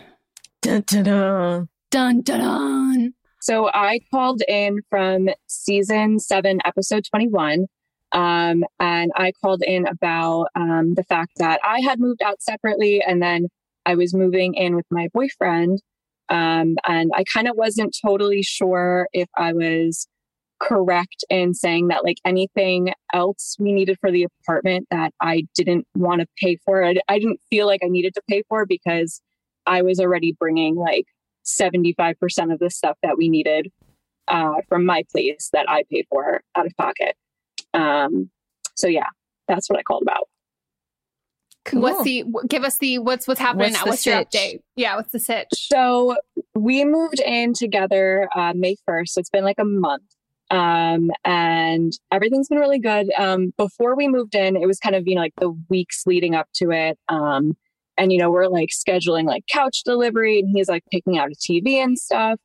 Dun, 0.63 0.85
dun, 0.87 1.05
dun. 1.05 1.69
Dun 1.91 2.23
dun 2.23 2.41
dun. 2.41 3.15
So 3.41 3.69
I 3.69 4.01
called 4.11 4.43
in 4.49 4.81
from 4.89 5.29
season 5.49 6.19
seven, 6.19 6.61
episode 6.65 7.05
21. 7.05 7.67
Um, 8.13 8.65
and 8.79 9.11
I 9.17 9.33
called 9.41 9.63
in 9.67 9.87
about 9.87 10.47
um, 10.55 10.95
the 10.95 11.03
fact 11.03 11.33
that 11.37 11.61
I 11.65 11.81
had 11.81 11.99
moved 11.99 12.23
out 12.23 12.41
separately 12.41 13.03
and 13.03 13.21
then 13.21 13.49
I 13.87 13.95
was 13.95 14.15
moving 14.15 14.55
in 14.55 14.77
with 14.77 14.87
my 14.91 15.09
boyfriend. 15.13 15.81
Um, 16.29 16.77
and 16.87 17.11
I 17.15 17.25
kind 17.25 17.49
of 17.49 17.57
wasn't 17.57 17.97
totally 18.05 18.43
sure 18.43 19.09
if 19.13 19.29
I 19.37 19.53
was 19.53 20.07
correct 20.61 21.25
in 21.29 21.55
saying 21.55 21.89
that 21.89 22.05
like 22.05 22.19
anything 22.25 22.93
else 23.13 23.57
we 23.59 23.73
needed 23.73 23.99
for 24.01 24.13
the 24.13 24.25
apartment 24.25 24.87
that 24.91 25.13
I 25.21 25.45
didn't 25.57 25.87
want 25.95 26.21
to 26.21 26.27
pay 26.39 26.57
for. 26.65 26.85
I, 26.85 26.95
I 27.09 27.19
didn't 27.19 27.41
feel 27.51 27.67
like 27.67 27.81
I 27.85 27.89
needed 27.89 28.15
to 28.15 28.23
pay 28.29 28.45
for 28.49 28.65
because 28.65 29.21
I 29.67 29.83
was 29.83 29.99
already 29.99 30.37
bringing 30.39 30.77
like 30.77 31.07
75% 31.45 32.53
of 32.53 32.61
the 32.61 32.71
stuff 32.71 32.97
that 33.03 33.19
we 33.19 33.29
needed 33.29 33.71
uh, 34.29 34.55
from 34.69 34.87
my 34.87 35.05
place 35.11 35.51
that 35.53 35.69
I 35.69 35.83
paid 35.91 36.07
for 36.09 36.41
out 36.57 36.67
of 36.67 36.73
pocket. 36.79 37.17
Um, 37.75 38.31
so 38.77 38.87
yeah, 38.87 39.09
that's 39.49 39.69
what 39.69 39.79
I 39.79 39.83
called 39.83 40.03
about. 40.03 40.29
Cool. 41.65 41.83
What's 41.83 42.03
the 42.03 42.25
give 42.49 42.65
us 42.65 42.79
the 42.79 42.99
what's 42.99 43.29
what's 43.29 43.39
happening 43.39 43.71
What's 43.71 43.85
now? 43.85 43.91
What's 43.91 44.07
your 44.07 44.19
sitch? 44.19 44.29
update? 44.33 44.61
Yeah, 44.75 44.97
what's 44.97 45.13
the 45.13 45.21
sitch? 45.21 45.49
So 45.53 46.17
we 46.55 46.85
moved 46.85 47.21
in 47.21 47.55
together 47.55 48.29
uh, 48.35 48.53
May 48.55 48.77
1st. 48.89 49.09
So 49.09 49.21
it's 49.21 49.31
been 49.31 49.45
like 49.45 49.59
a 49.59 49.65
month. 49.65 50.03
Um, 50.51 51.11
and 51.25 51.93
everything's 52.11 52.49
been 52.49 52.59
really 52.59 52.79
good. 52.79 53.11
Um, 53.17 53.55
before 53.57 53.97
we 53.97 54.07
moved 54.07 54.35
in, 54.35 54.57
it 54.57 54.67
was 54.67 54.79
kind 54.79 54.95
of, 54.95 55.05
you 55.07 55.15
know, 55.15 55.23
like 55.23 55.35
the 55.41 55.51
weeks 55.71 56.03
leading 56.05 56.35
up 56.35 56.47
to 56.57 56.71
it. 56.73 56.99
Um, 57.09 57.57
and, 57.97 58.13
you 58.13 58.19
know, 58.19 58.31
we're 58.31 58.49
like 58.49 58.69
scheduling 58.69 59.25
like 59.25 59.45
couch 59.51 59.83
delivery 59.85 60.41
and 60.41 60.51
he's 60.53 60.69
like 60.69 60.85
picking 60.91 61.19
out 61.19 61.31
a 61.31 61.35
TV 61.35 61.77
and 61.77 61.99
stuff. 61.99 62.39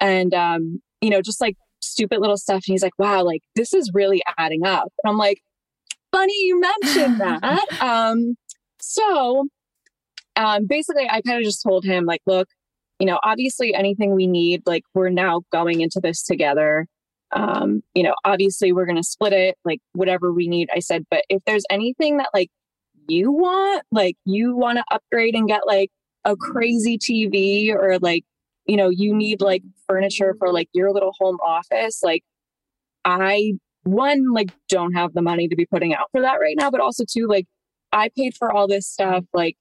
And, 0.00 0.32
um, 0.32 0.80
you 1.02 1.10
know, 1.10 1.20
just 1.20 1.40
like 1.40 1.56
stupid 1.80 2.20
little 2.20 2.38
stuff. 2.38 2.62
And 2.66 2.72
he's 2.72 2.82
like, 2.82 2.98
wow, 2.98 3.22
like 3.22 3.42
this 3.54 3.74
is 3.74 3.90
really 3.92 4.22
adding 4.38 4.64
up. 4.64 4.90
And 5.02 5.10
I'm 5.10 5.18
like, 5.18 5.42
funny 6.12 6.34
you 6.44 6.60
mentioned 6.60 7.20
that. 7.20 7.66
um, 7.82 8.36
so 8.82 9.46
um, 10.36 10.66
basically, 10.66 11.08
I 11.08 11.20
kind 11.22 11.38
of 11.38 11.44
just 11.44 11.62
told 11.62 11.84
him, 11.84 12.04
like, 12.04 12.22
look, 12.26 12.48
you 12.98 13.06
know, 13.06 13.18
obviously 13.22 13.74
anything 13.74 14.14
we 14.14 14.26
need, 14.26 14.62
like, 14.66 14.84
we're 14.94 15.10
now 15.10 15.42
going 15.52 15.80
into 15.80 16.00
this 16.00 16.22
together. 16.22 16.86
Um, 17.32 17.82
you 17.94 18.02
know, 18.02 18.14
obviously 18.24 18.72
we're 18.72 18.86
going 18.86 18.96
to 18.96 19.02
split 19.02 19.32
it, 19.32 19.56
like, 19.64 19.80
whatever 19.92 20.32
we 20.32 20.48
need. 20.48 20.68
I 20.74 20.80
said, 20.80 21.04
but 21.10 21.24
if 21.28 21.42
there's 21.46 21.64
anything 21.70 22.18
that, 22.18 22.30
like, 22.34 22.50
you 23.08 23.32
want, 23.32 23.82
like, 23.90 24.16
you 24.24 24.56
want 24.56 24.78
to 24.78 24.84
upgrade 24.90 25.34
and 25.34 25.48
get, 25.48 25.66
like, 25.66 25.90
a 26.24 26.36
crazy 26.36 26.98
TV 26.98 27.74
or, 27.74 27.98
like, 27.98 28.24
you 28.66 28.76
know, 28.76 28.88
you 28.88 29.14
need, 29.14 29.40
like, 29.40 29.62
furniture 29.88 30.34
for, 30.38 30.52
like, 30.52 30.68
your 30.72 30.92
little 30.92 31.12
home 31.18 31.38
office, 31.44 32.00
like, 32.02 32.22
I, 33.04 33.54
one, 33.84 34.32
like, 34.32 34.50
don't 34.68 34.92
have 34.94 35.12
the 35.14 35.22
money 35.22 35.48
to 35.48 35.56
be 35.56 35.66
putting 35.66 35.94
out 35.94 36.08
for 36.12 36.20
that 36.20 36.40
right 36.40 36.56
now, 36.58 36.70
but 36.70 36.80
also, 36.80 37.04
two, 37.08 37.26
like, 37.26 37.46
I 37.92 38.10
paid 38.16 38.34
for 38.36 38.52
all 38.52 38.66
this 38.66 38.86
stuff. 38.86 39.24
Like, 39.32 39.56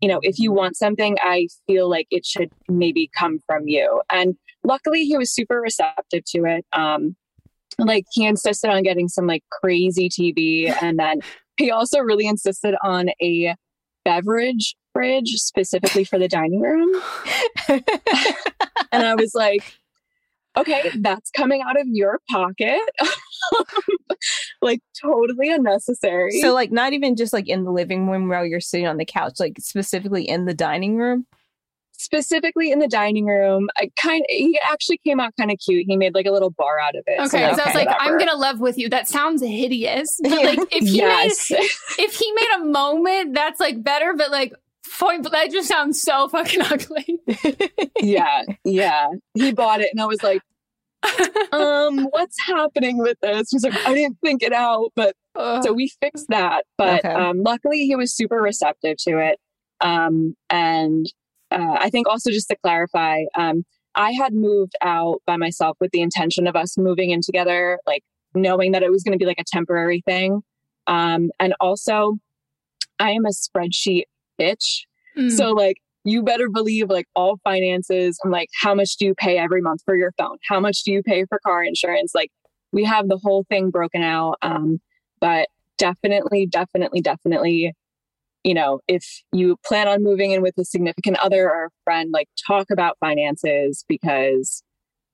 you 0.00 0.08
know, 0.08 0.20
if 0.22 0.38
you 0.38 0.52
want 0.52 0.76
something, 0.76 1.16
I 1.22 1.48
feel 1.66 1.88
like 1.88 2.06
it 2.10 2.26
should 2.26 2.50
maybe 2.68 3.10
come 3.16 3.38
from 3.46 3.68
you. 3.68 4.02
And 4.10 4.36
luckily, 4.62 5.04
he 5.04 5.16
was 5.16 5.32
super 5.32 5.60
receptive 5.60 6.24
to 6.26 6.44
it. 6.44 6.66
Um, 6.72 7.16
like 7.78 8.04
he 8.12 8.26
insisted 8.26 8.70
on 8.70 8.82
getting 8.82 9.08
some 9.08 9.26
like 9.26 9.44
crazy 9.50 10.08
TV, 10.08 10.74
and 10.82 10.98
then 10.98 11.20
he 11.56 11.70
also 11.70 12.00
really 12.00 12.26
insisted 12.26 12.74
on 12.82 13.10
a 13.22 13.54
beverage 14.04 14.76
fridge 14.92 15.34
specifically 15.36 16.04
for 16.04 16.18
the 16.18 16.28
dining 16.28 16.60
room. 16.60 16.88
and 17.68 17.82
I 18.92 19.14
was 19.14 19.34
like, 19.34 19.62
okay, 20.56 20.90
that's 21.00 21.30
coming 21.30 21.62
out 21.62 21.78
of 21.78 21.86
your 21.88 22.20
pocket. 22.30 22.80
like 24.62 24.80
totally 25.00 25.50
unnecessary. 25.52 26.40
So, 26.40 26.52
like, 26.52 26.72
not 26.72 26.92
even 26.92 27.16
just 27.16 27.32
like 27.32 27.48
in 27.48 27.64
the 27.64 27.70
living 27.72 28.08
room 28.08 28.28
while 28.28 28.44
you're 28.44 28.60
sitting 28.60 28.86
on 28.86 28.96
the 28.96 29.04
couch, 29.04 29.34
like 29.40 29.56
specifically 29.60 30.28
in 30.28 30.44
the 30.44 30.54
dining 30.54 30.96
room. 30.96 31.26
specifically 31.96 32.70
in 32.70 32.80
the 32.80 32.88
dining 32.88 33.26
room, 33.26 33.68
I 33.76 33.90
kind 34.00 34.24
he 34.28 34.58
actually 34.70 34.98
came 34.98 35.20
out 35.20 35.32
kind 35.38 35.50
of 35.50 35.58
cute. 35.64 35.84
He 35.86 35.96
made 35.96 36.14
like 36.14 36.26
a 36.26 36.32
little 36.32 36.50
bar 36.50 36.78
out 36.78 36.96
of 36.96 37.04
it. 37.06 37.20
Okay, 37.20 37.26
So, 37.26 37.56
so 37.56 37.62
I 37.62 37.66
was 37.66 37.74
like, 37.74 37.86
whatever. 37.86 37.96
I'm 38.00 38.18
gonna 38.18 38.36
love 38.36 38.60
with 38.60 38.76
you. 38.78 38.88
That 38.88 39.08
sounds 39.08 39.42
hideous. 39.42 40.18
But 40.22 40.32
like, 40.32 40.58
if 40.72 40.88
he 40.88 40.96
yes. 40.98 41.50
made 41.50 41.60
if 41.98 42.14
he 42.14 42.32
made 42.32 42.48
a 42.60 42.64
moment, 42.64 43.34
that's 43.34 43.60
like 43.60 43.82
better. 43.82 44.12
But 44.16 44.30
like, 44.30 44.52
point, 44.98 45.22
but 45.22 45.32
that 45.32 45.50
just 45.50 45.68
sounds 45.68 46.00
so 46.02 46.28
fucking 46.28 46.62
ugly. 46.62 47.18
yeah. 48.00 48.42
Yeah. 48.64 49.08
He 49.34 49.52
bought 49.52 49.80
it 49.80 49.88
and 49.92 50.00
I 50.00 50.06
was 50.06 50.22
like, 50.22 50.42
um, 51.52 52.04
what's 52.10 52.36
happening 52.46 52.98
with 52.98 53.18
this? 53.20 53.50
He's 53.50 53.64
like, 53.64 53.74
I 53.86 53.94
didn't 53.94 54.18
think 54.22 54.42
it 54.42 54.52
out, 54.52 54.92
but 54.96 55.14
so 55.62 55.72
we 55.72 55.90
fixed 56.00 56.26
that. 56.28 56.64
But 56.78 57.04
Okay. 57.04 57.14
um, 57.14 57.42
luckily, 57.42 57.86
he 57.86 57.96
was 57.96 58.14
super 58.14 58.36
receptive 58.36 58.96
to 59.08 59.18
it. 59.18 59.38
Um, 59.80 60.36
and 60.50 61.06
uh, 61.50 61.76
I 61.78 61.90
think 61.90 62.08
also 62.08 62.30
just 62.30 62.48
to 62.48 62.56
clarify, 62.62 63.24
um, 63.36 63.64
I 63.94 64.12
had 64.12 64.32
moved 64.32 64.74
out 64.82 65.22
by 65.26 65.36
myself 65.36 65.76
with 65.80 65.90
the 65.92 66.00
intention 66.00 66.46
of 66.46 66.56
us 66.56 66.78
moving 66.78 67.10
in 67.10 67.20
together, 67.20 67.78
like 67.86 68.02
knowing 68.34 68.72
that 68.72 68.82
it 68.82 68.90
was 68.90 69.02
going 69.02 69.12
to 69.12 69.18
be 69.18 69.26
like 69.26 69.40
a 69.40 69.44
temporary 69.46 70.02
thing. 70.06 70.42
Um, 70.86 71.30
and 71.38 71.54
also, 71.60 72.14
I 72.98 73.10
am 73.10 73.24
a 73.26 73.30
spreadsheet 73.30 74.04
bitch. 74.40 74.82
Mm. 75.16 75.30
So 75.30 75.50
like 75.50 75.76
you 76.04 76.22
better 76.22 76.48
believe 76.48 76.90
like 76.90 77.06
all 77.14 77.38
finances. 77.44 78.18
I'm 78.24 78.30
like, 78.30 78.48
how 78.60 78.74
much 78.74 78.96
do 78.96 79.06
you 79.06 79.14
pay 79.14 79.38
every 79.38 79.62
month 79.62 79.82
for 79.84 79.96
your 79.96 80.12
phone? 80.18 80.36
How 80.48 80.60
much 80.60 80.82
do 80.84 80.92
you 80.92 81.02
pay 81.02 81.24
for 81.24 81.38
car 81.44 81.64
insurance? 81.64 82.12
Like 82.14 82.30
we 82.72 82.84
have 82.84 83.08
the 83.08 83.18
whole 83.22 83.44
thing 83.48 83.70
broken 83.70 84.02
out. 84.02 84.36
Um, 84.42 84.80
but 85.20 85.48
definitely, 85.78 86.46
definitely, 86.46 87.00
definitely, 87.00 87.72
you 88.42 88.54
know, 88.54 88.80
if 88.86 89.22
you 89.32 89.56
plan 89.64 89.88
on 89.88 90.02
moving 90.02 90.32
in 90.32 90.42
with 90.42 90.58
a 90.58 90.64
significant 90.64 91.16
other 91.18 91.50
or 91.50 91.66
a 91.66 91.70
friend, 91.84 92.10
like 92.12 92.28
talk 92.46 92.70
about 92.70 92.98
finances 93.00 93.84
because 93.88 94.62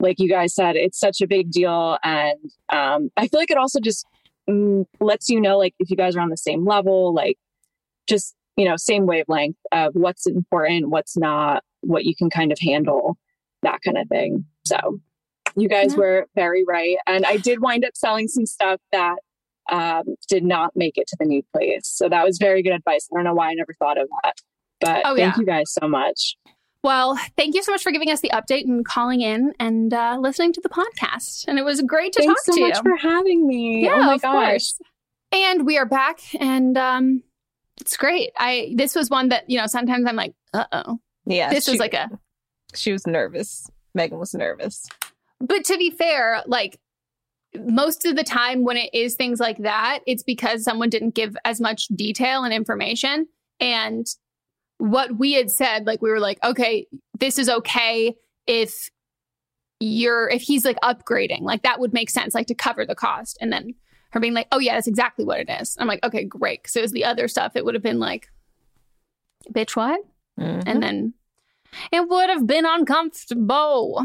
like 0.01 0.19
you 0.19 0.29
guys 0.29 0.55
said, 0.55 0.77
it's 0.77 0.99
such 0.99 1.21
a 1.21 1.27
big 1.27 1.51
deal. 1.51 1.99
And 2.03 2.39
um, 2.71 3.11
I 3.17 3.29
feel 3.29 3.39
like 3.39 3.51
it 3.51 3.59
also 3.59 3.79
just 3.81 4.07
mm, 4.49 4.85
lets 5.01 5.29
you 5.29 5.41
know, 5.41 5.59
like, 5.59 5.75
if 5.79 5.91
you 5.91 5.97
guys 5.97 6.17
are 6.17 6.21
on 6.21 6.31
the 6.31 6.37
same 6.37 6.67
level, 6.67 7.15
like, 7.15 7.37
just, 8.09 8.35
you 8.61 8.69
know, 8.69 8.77
same 8.77 9.07
wavelength 9.07 9.57
of 9.73 9.95
what's 9.95 10.27
important, 10.27 10.91
what's 10.91 11.17
not. 11.17 11.63
what 11.83 12.05
you 12.05 12.15
can 12.15 12.29
kind 12.29 12.53
of 12.53 12.59
handle, 12.61 13.17
that 13.63 13.81
kind 13.83 13.97
of 13.97 14.07
thing. 14.09 14.45
So 14.67 15.01
you 15.57 15.67
guys 15.67 15.93
Yeah. 15.93 15.99
were 15.99 16.27
very 16.35 16.63
right. 16.69 16.99
And 17.07 17.25
I 17.25 17.39
did 17.39 17.61
wind 17.63 17.87
up 17.87 17.93
selling 17.97 18.29
some 18.29 18.45
stuff 18.45 18.81
that 18.93 19.17
um, 19.71 20.03
did 20.29 20.45
not 20.45 20.73
make 20.77 20.99
it 20.99 21.07
to 21.09 21.17
the 21.19 21.25
new 21.25 21.43
place. 21.55 21.87
So 21.87 22.09
that 22.11 22.23
was 22.23 22.37
very 22.39 22.63
good 22.63 22.75
advice. 22.75 23.09
I 23.11 23.17
don't 23.17 23.25
know 23.25 23.33
why 23.33 23.49
I 23.49 23.55
never 23.55 23.73
thought 23.79 23.97
of 23.99 24.09
that. 24.23 24.35
But 24.81 25.03
Oh, 25.07 25.17
thank 25.17 25.37
yeah. 25.37 25.41
you 25.41 25.47
guys 25.47 25.73
so 25.73 25.89
much. 25.89 26.37
Well, 26.85 27.19
thank 27.39 27.55
you 27.55 27.63
so 27.63 27.73
much 27.73 27.83
for 27.83 27.93
giving 27.93 28.11
us 28.11 28.21
the 28.21 28.31
update 28.35 28.65
and 28.65 28.85
calling 28.85 29.21
in 29.23 29.53
and 29.59 29.95
uh, 29.95 30.19
listening 30.21 30.53
to 30.55 30.61
the 30.61 30.69
podcast. 30.69 31.47
And 31.49 31.59
it 31.59 31.65
was 31.65 31.81
great 31.83 32.13
to 32.15 32.23
Thanks 32.23 32.45
talk 32.45 32.55
so 32.55 32.59
to 32.61 32.69
much 32.69 32.77
you. 32.77 32.83
for 32.83 32.97
having 32.97 33.47
me. 33.47 33.85
Yeah, 33.85 33.95
oh 33.95 34.03
my 34.03 34.15
of 34.17 34.23
gosh. 34.23 34.49
course. 34.49 34.79
And 35.33 35.65
we 35.65 35.79
are 35.79 35.87
back, 35.87 36.21
and 36.41 36.77
um, 36.77 37.23
it's 37.81 37.97
great. 37.97 38.31
I 38.37 38.73
this 38.77 38.95
was 38.95 39.11
one 39.11 39.29
that 39.31 39.49
you 39.49 39.59
know 39.59 39.67
sometimes 39.67 40.07
I'm 40.07 40.17
like, 40.17 40.35
uh 40.53 40.65
oh. 40.73 40.99
Yeah. 41.27 41.51
This 41.51 41.65
she, 41.65 41.73
was 41.73 41.81
like 41.81 41.95
a. 41.95 42.09
she 42.75 42.93
was 42.93 43.07
nervous. 43.07 43.71
Megan 43.95 44.19
was 44.19 44.35
nervous. 44.35 44.87
But 45.41 45.65
to 45.65 45.79
be 45.79 45.91
fair, 45.91 46.43
like 46.47 46.79
most 47.55 48.05
of 48.05 48.17
the 48.17 48.25
time 48.25 48.65
when 48.65 48.77
it 48.77 48.91
is 48.95 49.15
things 49.15 49.41
like 49.41 49.59
that, 49.59 50.01
it's 50.07 50.23
because 50.23 50.63
someone 50.63 50.89
didn't 50.89 51.15
give 51.15 51.37
as 51.45 51.61
much 51.61 51.89
detail 51.89 52.45
and 52.45 52.55
information. 52.55 53.27
And 53.59 54.07
what 54.79 55.19
we 55.19 55.33
had 55.33 55.51
said, 55.51 55.87
like 55.87 56.01
we 56.01 56.11
were 56.11 56.21
like, 56.21 56.39
okay, 56.45 56.87
this 57.19 57.39
is 57.39 57.49
okay 57.49 58.15
if 58.47 58.91
you're 59.81 60.29
if 60.29 60.43
he's 60.43 60.65
like 60.65 60.79
upgrading, 60.83 61.43
like 61.43 61.63
that 61.63 61.81
would 61.81 61.93
make 61.93 62.11
sense, 62.11 62.35
like 62.35 62.47
to 62.49 62.55
cover 62.55 62.87
the 62.87 62.95
cost. 62.95 63.39
And 63.41 63.53
then 63.53 63.75
her 64.11 64.21
being 64.21 64.35
like, 64.35 64.49
oh 64.53 64.59
yeah, 64.59 64.75
that's 64.75 64.87
exactly 64.87 65.25
what 65.25 65.41
it 65.41 65.49
is. 65.51 65.77
I'm 65.79 65.87
like, 65.87 66.05
okay, 66.05 66.25
great. 66.25 66.63
Because 66.63 66.77
it 66.77 66.83
was 66.83 66.93
the 66.93 67.05
other 67.05 67.29
stuff, 67.29 67.57
it 67.57 67.65
would 67.65 67.75
have 67.75 67.83
been 67.83 67.99
like, 68.01 68.29
bitch, 69.53 69.77
what? 69.77 70.01
Mhm. 70.39 70.63
And 70.67 70.83
then 70.83 71.15
it 71.93 72.09
would 72.09 72.29
have 72.29 72.47
been 72.47 72.67
uncomfortable. 72.67 74.05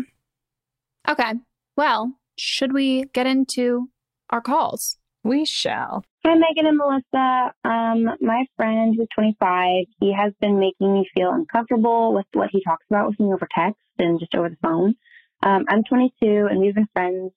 Okay. 1.08 1.34
Well, 1.76 2.14
should 2.38 2.74
we 2.74 3.06
get 3.14 3.28
into 3.28 3.90
our 4.30 4.42
calls? 4.42 4.98
we 5.24 5.44
shall. 5.44 6.06
Hi, 6.24 6.36
Megan 6.36 6.68
and 6.68 6.78
Melissa. 6.78 7.52
Um, 7.64 8.16
my 8.22 8.46
friend 8.58 8.94
who's 8.96 9.08
25, 9.16 9.86
he 10.00 10.14
has 10.14 10.34
been 10.40 10.60
making 10.60 10.94
me 10.94 11.10
feel 11.16 11.32
uncomfortable 11.32 12.14
with 12.14 12.28
what 12.34 12.50
he 12.52 12.62
talks 12.64 12.86
about 12.92 13.08
with 13.10 13.20
me 13.20 13.34
over 13.34 13.48
text 13.52 13.82
and 13.98 14.20
just 14.20 14.36
over 14.36 14.50
the 14.50 14.58
phone. 14.62 14.94
Um, 15.42 15.66
I'm 15.68 15.84
22 15.84 16.48
and 16.50 16.60
we've 16.60 16.76
been 16.76 16.88
friends 16.94 17.32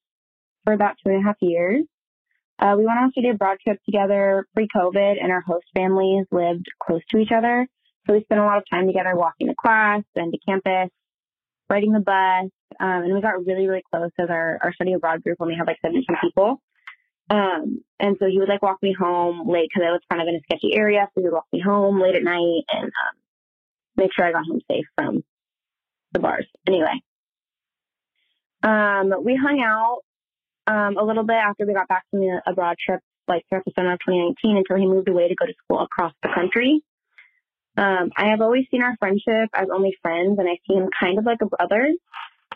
for 0.65 0.75
about 0.75 0.97
two 1.03 1.09
and 1.11 1.21
a 1.25 1.27
half 1.27 1.37
years. 1.41 1.85
Uh, 2.59 2.75
we 2.77 2.85
went 2.85 2.99
on 2.99 3.09
a 3.09 3.13
study 3.13 3.29
abroad 3.29 3.59
trip 3.63 3.79
together 3.85 4.47
pre-COVID 4.55 5.15
and 5.23 5.31
our 5.31 5.41
host 5.41 5.67
families 5.77 6.27
lived 6.33 6.67
close 6.83 7.03
to 7.11 7.19
each 7.19 7.31
other. 7.31 7.67
So 8.07 8.15
we 8.15 8.23
spent 8.23 8.41
a 8.41 8.45
lot 8.45 8.59
of 8.59 8.65
time 8.71 8.87
together 8.87 9.15
walking 9.15 9.47
to 9.47 9.55
class 9.55 10.03
and 10.17 10.33
to 10.33 10.39
campus, 10.47 10.91
riding 11.71 11.93
the 11.93 12.01
bus. 12.01 12.51
Um, 12.81 13.03
and 13.05 13.15
we 13.15 13.21
got 13.21 13.45
really, 13.47 13.69
really 13.69 13.83
close 13.93 14.11
as 14.19 14.29
our, 14.29 14.59
our 14.63 14.73
study 14.75 14.93
abroad 14.93 15.23
group 15.23 15.39
only 15.41 15.55
had 15.55 15.67
like 15.67 15.79
17 15.83 16.05
people. 16.23 16.61
Um, 17.31 17.83
and 18.01 18.17
so 18.19 18.27
he 18.27 18.39
would 18.39 18.49
like 18.49 18.63
walk 18.63 18.79
me 18.83 18.95
home 18.99 19.49
late 19.49 19.69
because 19.69 19.87
I 19.87 19.93
was 19.93 20.01
kind 20.11 20.23
of 20.23 20.29
in 20.29 20.37
a 20.37 20.41
sketchy 20.41 20.75
area. 20.75 21.07
So 21.15 21.21
he 21.21 21.25
would 21.25 21.35
walk 21.35 21.47
me 21.53 21.61
home 21.61 22.01
late 22.01 22.17
at 22.17 22.23
night 22.25 22.63
and 22.73 22.85
um, 22.85 23.17
make 23.97 24.13
sure 24.15 24.25
I 24.25 24.33
got 24.33 24.47
home 24.47 24.61
safe 24.71 24.87
from 24.97 25.23
the 26.13 26.21
bars. 26.21 26.47
Anyway, 26.67 27.03
um, 28.63 29.13
we 29.23 29.37
hung 29.37 29.61
out 29.61 30.01
um, 30.69 30.97
a 30.99 31.03
little 31.05 31.25
bit 31.25 31.37
after 31.37 31.67
we 31.67 31.73
got 31.73 31.89
back 31.89 32.05
from 32.11 32.21
the 32.21 32.43
abroad 32.47 32.77
trip, 32.85 33.01
like 33.27 33.43
throughout 33.49 33.65
the 33.65 33.73
summer 33.75 33.95
of 33.95 34.01
2019, 34.07 34.59
until 34.59 34.77
he 34.77 34.87
moved 34.87 35.09
away 35.09 35.29
to 35.29 35.35
go 35.35 35.47
to 35.47 35.55
school 35.65 35.81
across 35.81 36.13
the 36.23 36.29
country. 36.29 36.83
Um, 37.77 38.11
I 38.17 38.31
have 38.31 38.41
always 38.41 38.67
seen 38.71 38.83
our 38.83 38.97
friendship 38.99 39.49
as 39.55 39.69
only 39.73 39.97
friends, 40.03 40.39
and 40.39 40.49
I 40.49 40.59
see 40.69 40.75
him 40.75 40.91
kind 41.01 41.19
of 41.19 41.25
like 41.25 41.41
a 41.41 41.47
brother. 41.47 41.95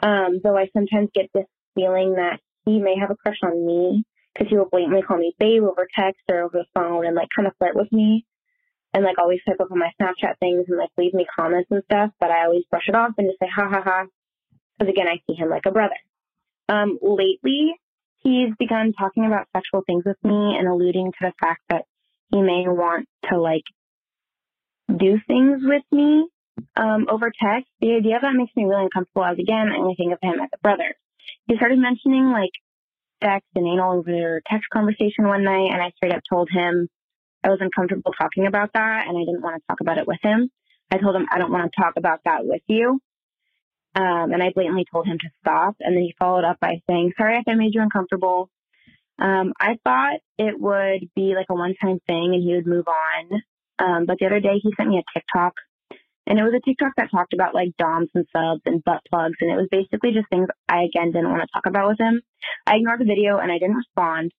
Um, 0.03 0.41
though 0.43 0.57
I 0.57 0.69
sometimes 0.73 1.09
get 1.15 1.31
this 1.33 1.47
feeling 1.75 2.15
that 2.15 2.41
he 2.67 2.81
may 2.81 2.97
have 3.01 3.11
a 3.11 3.17
crush 3.17 3.39
on 3.43 3.67
me 3.67 4.05
because 4.33 4.49
he 4.51 4.57
will 4.57 4.69
blatantly 4.71 5.03
call 5.03 5.19
me 5.19 5.35
babe 5.39 5.63
over 5.63 5.87
text 5.97 6.23
or 6.29 6.43
over 6.43 6.59
the 6.59 6.67
phone 6.75 7.07
and 7.07 7.15
like 7.15 7.29
kind 7.35 7.47
of 7.47 7.55
flirt 7.59 7.77
with 7.77 7.93
me 7.93 8.27
and 8.95 9.05
like 9.05 9.19
always 9.19 9.41
type 9.47 9.61
up 9.61 9.71
on 9.71 9.79
my 9.79 9.91
Snapchat 10.01 10.39
things 10.41 10.65
and 10.69 10.79
like 10.79 10.91
leave 10.99 11.15
me 11.15 11.27
comments 11.37 11.69
and 11.71 11.83
stuff. 11.85 12.11
But 12.19 12.31
I 12.31 12.45
always 12.45 12.65
brush 12.71 12.89
it 12.89 12.95
off 12.95 13.13
and 13.17 13.29
just 13.29 13.39
say 13.39 13.49
ha 13.55 13.69
ha 13.69 13.83
ha 13.85 14.07
because 14.79 14.93
again 14.93 15.07
I 15.07 15.21
see 15.27 15.35
him 15.35 15.49
like 15.49 15.67
a 15.67 15.71
brother. 15.71 15.97
Um, 16.69 16.99
lately 17.03 17.75
he's 18.23 18.55
begun 18.59 18.93
talking 18.99 19.27
about 19.27 19.49
sexual 19.55 19.83
things 19.87 20.05
with 20.05 20.19
me 20.25 20.57
and 20.59 20.69
alluding 20.69 21.13
to 21.13 21.19
the 21.21 21.33
fact 21.41 21.63
that 21.69 21.85
he 22.31 22.41
may 22.41 22.65
want 22.67 23.07
to 23.31 23.41
like 23.41 23.65
do 24.89 25.19
things 25.27 25.61
with 25.63 25.83
me 25.91 26.27
um, 26.77 27.07
over 27.11 27.31
text. 27.31 27.69
The 27.81 27.95
idea 27.95 28.17
of 28.17 28.23
that 28.23 28.35
makes 28.35 28.53
me 28.57 28.65
really 28.65 28.85
uncomfortable 28.85 29.25
as 29.25 29.39
again 29.39 29.71
I 29.73 29.79
only 29.79 29.95
think 29.95 30.13
of 30.13 30.19
him 30.23 30.41
as 30.41 30.51
a 30.53 30.59
brother. 30.59 30.95
He 31.47 31.57
started 31.57 31.79
mentioning 31.79 32.31
like 32.31 32.53
sex 33.23 33.45
and 33.55 33.67
anal 33.67 33.99
over 33.99 34.43
text 34.51 34.69
conversation 34.73 35.27
one 35.27 35.45
night, 35.45 35.71
and 35.73 35.83
I 35.83 35.91
straight 35.97 36.15
up 36.15 36.23
told 36.29 36.49
him 36.51 36.89
I 37.45 37.49
was 37.49 37.59
uncomfortable 37.61 38.13
talking 38.19 38.47
about 38.47 38.71
that, 38.75 39.07
and 39.07 39.17
I 39.17 39.21
didn't 39.21 39.43
want 39.43 39.57
to 39.57 39.67
talk 39.69 39.81
about 39.81 39.99
it 39.99 40.07
with 40.07 40.19
him. 40.23 40.51
I 40.91 40.99
told 40.99 41.17
him 41.17 41.27
I 41.33 41.39
don't 41.39 41.51
want 41.51 41.71
to 41.71 41.81
talk 41.81 41.95
about 41.97 42.21
that 42.25 42.45
with 42.45 42.63
you, 42.67 43.01
um, 43.95 44.33
and 44.33 44.43
I 44.43 44.51
blatantly 44.55 44.87
told 44.91 45.07
him 45.07 45.19
to 45.19 45.29
stop. 45.41 45.77
And 45.81 45.97
then 45.97 46.03
he 46.03 46.15
followed 46.19 46.45
up 46.45 46.59
by 46.61 46.81
saying, 46.89 47.13
"Sorry 47.17 47.37
if 47.37 47.45
I 47.47 47.55
made 47.55 47.75
you 47.75 47.83
uncomfortable." 47.83 48.51
Um, 49.19 49.53
I 49.61 49.79
thought 49.85 50.21
it 50.39 50.59
would 50.59 51.09
be 51.15 51.35
like 51.35 51.47
a 51.51 51.55
one-time 51.55 52.01
thing, 52.07 52.35
and 52.35 52.43
he 52.43 52.55
would 52.55 52.67
move 52.67 52.87
on. 52.89 53.43
Um, 53.79 54.07
but 54.07 54.19
the 54.19 54.27
other 54.27 54.41
day, 54.41 54.59
he 54.63 54.73
sent 54.77 54.89
me 54.89 54.99
a 54.99 55.19
TikTok 55.19 55.55
and 56.27 56.39
it 56.39 56.45
was 56.45 56.55
a 56.55 56.61
TikTok 56.61 56.93
that 56.97 57.11
talked 57.11 57.33
about 57.33 57.55
like 57.55 57.77
DOMs 57.79 58.11
and 58.15 58.27
subs 58.35 58.63
and 58.65 58.85
butt 58.85 59.01
plugs. 59.11 59.37
And 59.41 59.51
it 59.51 59.57
was 59.57 59.69
basically 59.71 60.13
just 60.13 60.29
things 60.31 60.49
I, 60.69 60.83
again, 60.85 61.11
didn't 61.11 61.31
want 61.31 61.43
to 61.43 61.49
talk 61.53 61.67
about 61.67 61.89
with 61.89 61.99
him. 61.99 62.23
I 62.67 62.77
ignored 62.77 63.01
the 63.01 63.05
video 63.05 63.39
and 63.39 63.51
I 63.51 63.59
didn't 63.59 63.77
respond. 63.77 64.33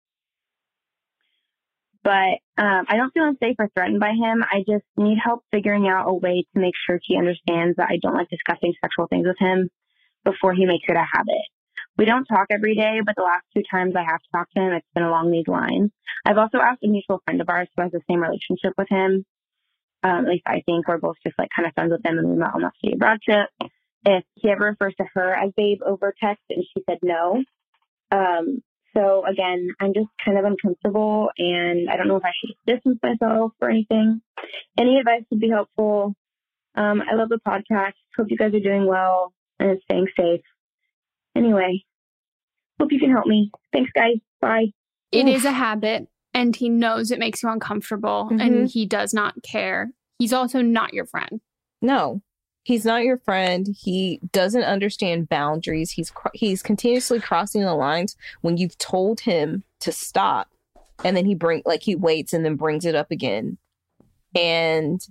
But 2.04 2.40
um, 2.58 2.86
I 2.88 2.98
don't 2.98 3.14
feel 3.14 3.24
unsafe 3.24 3.56
or 3.60 3.70
threatened 3.74 4.00
by 4.00 4.12
him. 4.12 4.44
I 4.44 4.60
just 4.60 4.84
need 4.98 5.18
help 5.24 5.44
figuring 5.52 5.88
out 5.88 6.10
a 6.10 6.14
way 6.14 6.46
to 6.54 6.60
make 6.60 6.74
sure 6.86 7.00
he 7.02 7.18
understands 7.18 7.78
that 7.78 7.90
I 7.90 7.98
don't 8.02 8.16
like 8.16 8.30
discussing 8.30 8.74
sexual 8.82 9.08
things 9.08 9.26
with 9.26 9.40
him 9.40 9.70
before 10.26 10.54
he 10.54 10.66
makes 10.66 10.86
it 10.88 10.98
a 10.98 11.06
habit. 11.12 11.48
We 11.98 12.06
don't 12.06 12.26
talk 12.26 12.48
every 12.52 12.76
day, 12.76 13.00
but 13.06 13.16
the 13.16 13.24
last 13.24 13.46
two 13.56 13.64
times 13.70 13.94
I 13.96 14.04
have 14.04 14.20
talked 14.34 14.54
to 14.56 14.62
him, 14.62 14.74
it's 14.74 14.88
been 14.94 15.04
along 15.04 15.32
these 15.32 15.48
lines. 15.48 15.92
I've 16.26 16.38
also 16.38 16.58
asked 16.58 16.84
a 16.84 16.88
mutual 16.88 17.22
friend 17.24 17.40
of 17.40 17.50
ours 17.50 17.68
who 17.76 17.84
has 17.84 17.92
the 17.92 18.02
same 18.10 18.22
relationship 18.22 18.74
with 18.78 18.90
him 18.90 19.26
um, 20.04 20.26
at 20.26 20.32
least 20.32 20.44
I 20.46 20.62
think 20.66 20.88
we're 20.88 20.98
both 20.98 21.16
just 21.24 21.40
like 21.40 21.50
kind 21.56 21.68
of 21.68 21.74
friends 21.74 21.92
with 21.92 22.04
them 22.04 22.18
and 22.18 22.30
we 22.30 22.36
met 22.36 22.54
on 22.54 22.62
that 22.62 22.74
study 22.78 22.94
abroad 22.94 23.20
trip. 23.24 23.50
If 24.06 24.24
he 24.36 24.50
ever 24.50 24.66
refers 24.66 24.94
to 24.98 25.06
her 25.14 25.34
as 25.34 25.52
babe 25.56 25.80
over 25.86 26.14
text 26.22 26.44
and 26.50 26.64
she 26.64 26.84
said 26.90 27.00
no. 27.02 27.42
Um, 28.12 28.62
so 28.96 29.26
again, 29.26 29.70
I'm 29.80 29.94
just 29.94 30.08
kind 30.24 30.38
of 30.38 30.46
uncomfortable 30.46 31.30
and 31.38 31.90
I 31.90 31.98
don't 31.98 32.08
know 32.08 32.18
if 32.18 32.26
I 32.26 32.32
should 32.40 32.56
distance 32.66 33.00
myself 33.02 33.54
or 33.62 33.70
anything. 33.70 34.22
Any 34.78 34.98
advice 35.00 35.24
would 35.32 35.40
be 35.40 35.50
helpful. 35.50 36.16
Um, 36.76 37.02
I 37.10 37.16
love 37.16 37.30
the 37.30 37.40
podcast. 37.48 37.94
Hope 38.18 38.28
you 38.30 38.38
guys 38.38 38.54
are 38.54 38.60
doing 38.60 38.88
well 38.88 39.34
and 39.60 39.80
staying 39.84 40.08
safe. 40.18 40.42
Anyway, 41.36 41.84
hope 42.80 42.92
you 42.92 43.00
can 43.00 43.12
help 43.12 43.26
me. 43.26 43.52
Thanks 43.72 43.92
guys. 43.96 44.18
Bye. 44.42 44.68
It 45.12 45.28
is 45.28 45.46
a 45.46 45.52
habit, 45.52 46.08
and 46.34 46.56
he 46.56 46.70
knows 46.70 47.12
it 47.12 47.20
makes 47.20 47.44
you 47.44 47.50
uncomfortable, 47.50 48.30
and 48.40 48.68
he 48.68 48.88
does 48.88 49.14
not 49.14 49.44
care. 49.44 49.92
He's 50.18 50.34
also 50.34 50.62
not 50.62 50.94
your 50.94 51.06
friend. 51.06 51.40
No, 51.82 52.22
he's 52.64 52.86
not 52.86 53.04
your 53.04 53.18
friend. 53.18 53.68
He 53.78 54.20
doesn't 54.32 54.64
understand 54.64 55.30
boundaries. 55.30 55.92
He's 55.92 56.12
cr- 56.12 56.30
he's 56.34 56.64
continuously 56.64 57.20
crossing 57.20 57.62
the 57.62 57.76
lines 57.76 58.16
when 58.42 58.58
you've 58.58 58.78
told 58.78 59.22
him 59.22 59.64
to 59.82 59.92
stop, 59.92 60.50
and 61.04 61.16
then 61.16 61.26
he 61.26 61.36
bring 61.36 61.62
like 61.66 61.84
he 61.84 61.96
waits 61.96 62.34
and 62.34 62.44
then 62.44 62.56
brings 62.56 62.86
it 62.86 62.96
up 62.96 63.12
again, 63.12 63.58
and 64.36 65.06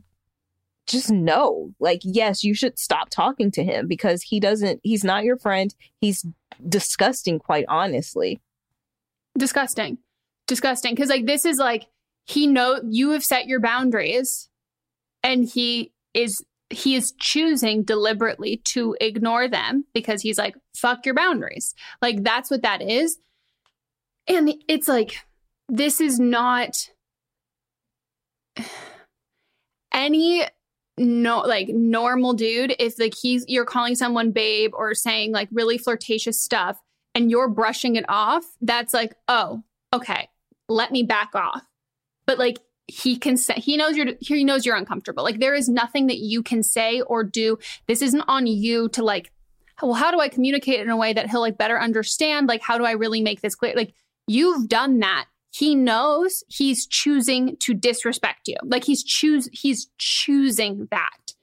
just 0.86 1.10
know, 1.10 1.72
like 1.78 2.00
yes, 2.02 2.42
you 2.42 2.54
should 2.54 2.78
stop 2.78 3.08
talking 3.10 3.50
to 3.52 3.62
him 3.62 3.86
because 3.86 4.22
he 4.22 4.40
doesn't. 4.40 4.80
He's 4.82 5.04
not 5.04 5.24
your 5.24 5.36
friend. 5.38 5.74
He's 6.00 6.26
disgusting, 6.68 7.38
quite 7.38 7.64
honestly. 7.68 8.40
Disgusting. 9.36 9.98
Disgusting. 10.46 10.94
Because, 10.94 11.08
like, 11.08 11.26
this 11.26 11.44
is 11.44 11.58
like, 11.58 11.86
he 12.24 12.46
know 12.46 12.80
you 12.86 13.10
have 13.10 13.24
set 13.24 13.46
your 13.46 13.60
boundaries 13.60 14.48
and 15.22 15.44
he 15.44 15.92
is 16.14 16.44
he 16.72 16.94
is 16.94 17.12
choosing 17.18 17.82
deliberately 17.82 18.58
to 18.64 18.96
ignore 19.00 19.48
them 19.48 19.84
because 19.92 20.22
he's 20.22 20.38
like 20.38 20.56
fuck 20.76 21.04
your 21.04 21.14
boundaries. 21.14 21.74
Like 22.00 22.22
that's 22.22 22.50
what 22.50 22.62
that 22.62 22.82
is. 22.82 23.18
And 24.26 24.54
it's 24.68 24.88
like 24.88 25.16
this 25.68 26.00
is 26.00 26.18
not 26.18 26.90
any 29.92 30.44
no 30.98 31.40
like 31.40 31.68
normal 31.68 32.32
dude. 32.34 32.74
If 32.78 32.98
like 32.98 33.14
he's 33.14 33.44
you're 33.48 33.64
calling 33.64 33.94
someone 33.94 34.30
babe 34.30 34.72
or 34.74 34.94
saying 34.94 35.32
like 35.32 35.48
really 35.52 35.78
flirtatious 35.78 36.40
stuff 36.40 36.78
and 37.14 37.30
you're 37.30 37.48
brushing 37.48 37.96
it 37.96 38.04
off 38.08 38.44
that's 38.62 38.94
like 38.94 39.14
oh 39.28 39.62
okay 39.92 40.28
let 40.68 40.90
me 40.90 41.02
back 41.02 41.34
off. 41.34 41.62
But 42.26 42.38
like 42.38 42.58
he 42.92 43.16
can 43.16 43.36
say 43.36 43.54
he 43.54 43.76
knows 43.76 43.96
you're 43.96 44.12
he 44.20 44.44
knows 44.44 44.66
you're 44.66 44.76
uncomfortable. 44.76 45.24
Like 45.24 45.40
there 45.40 45.54
is 45.54 45.68
nothing 45.68 46.06
that 46.08 46.18
you 46.18 46.42
can 46.42 46.62
say 46.62 47.00
or 47.00 47.24
do. 47.24 47.58
This 47.86 48.02
isn't 48.02 48.24
on 48.28 48.46
you 48.46 48.88
to 48.90 49.02
like 49.02 49.32
well, 49.82 49.94
how 49.94 50.10
do 50.10 50.20
I 50.20 50.28
communicate 50.28 50.80
in 50.80 50.90
a 50.90 50.96
way 50.96 51.12
that 51.12 51.28
he'll 51.28 51.40
like 51.40 51.58
better 51.58 51.80
understand? 51.80 52.48
Like, 52.48 52.62
how 52.62 52.78
do 52.78 52.84
I 52.84 52.92
really 52.92 53.20
make 53.20 53.40
this 53.40 53.56
clear? 53.56 53.74
Like, 53.74 53.94
you've 54.28 54.68
done 54.68 55.00
that. 55.00 55.26
He 55.50 55.74
knows 55.74 56.44
he's 56.48 56.86
choosing 56.86 57.56
to 57.60 57.74
disrespect 57.74 58.46
you. 58.46 58.56
Like 58.62 58.84
he's 58.84 59.02
choose 59.02 59.48
he's 59.52 59.90
choosing 59.98 60.88
that. 60.90 61.34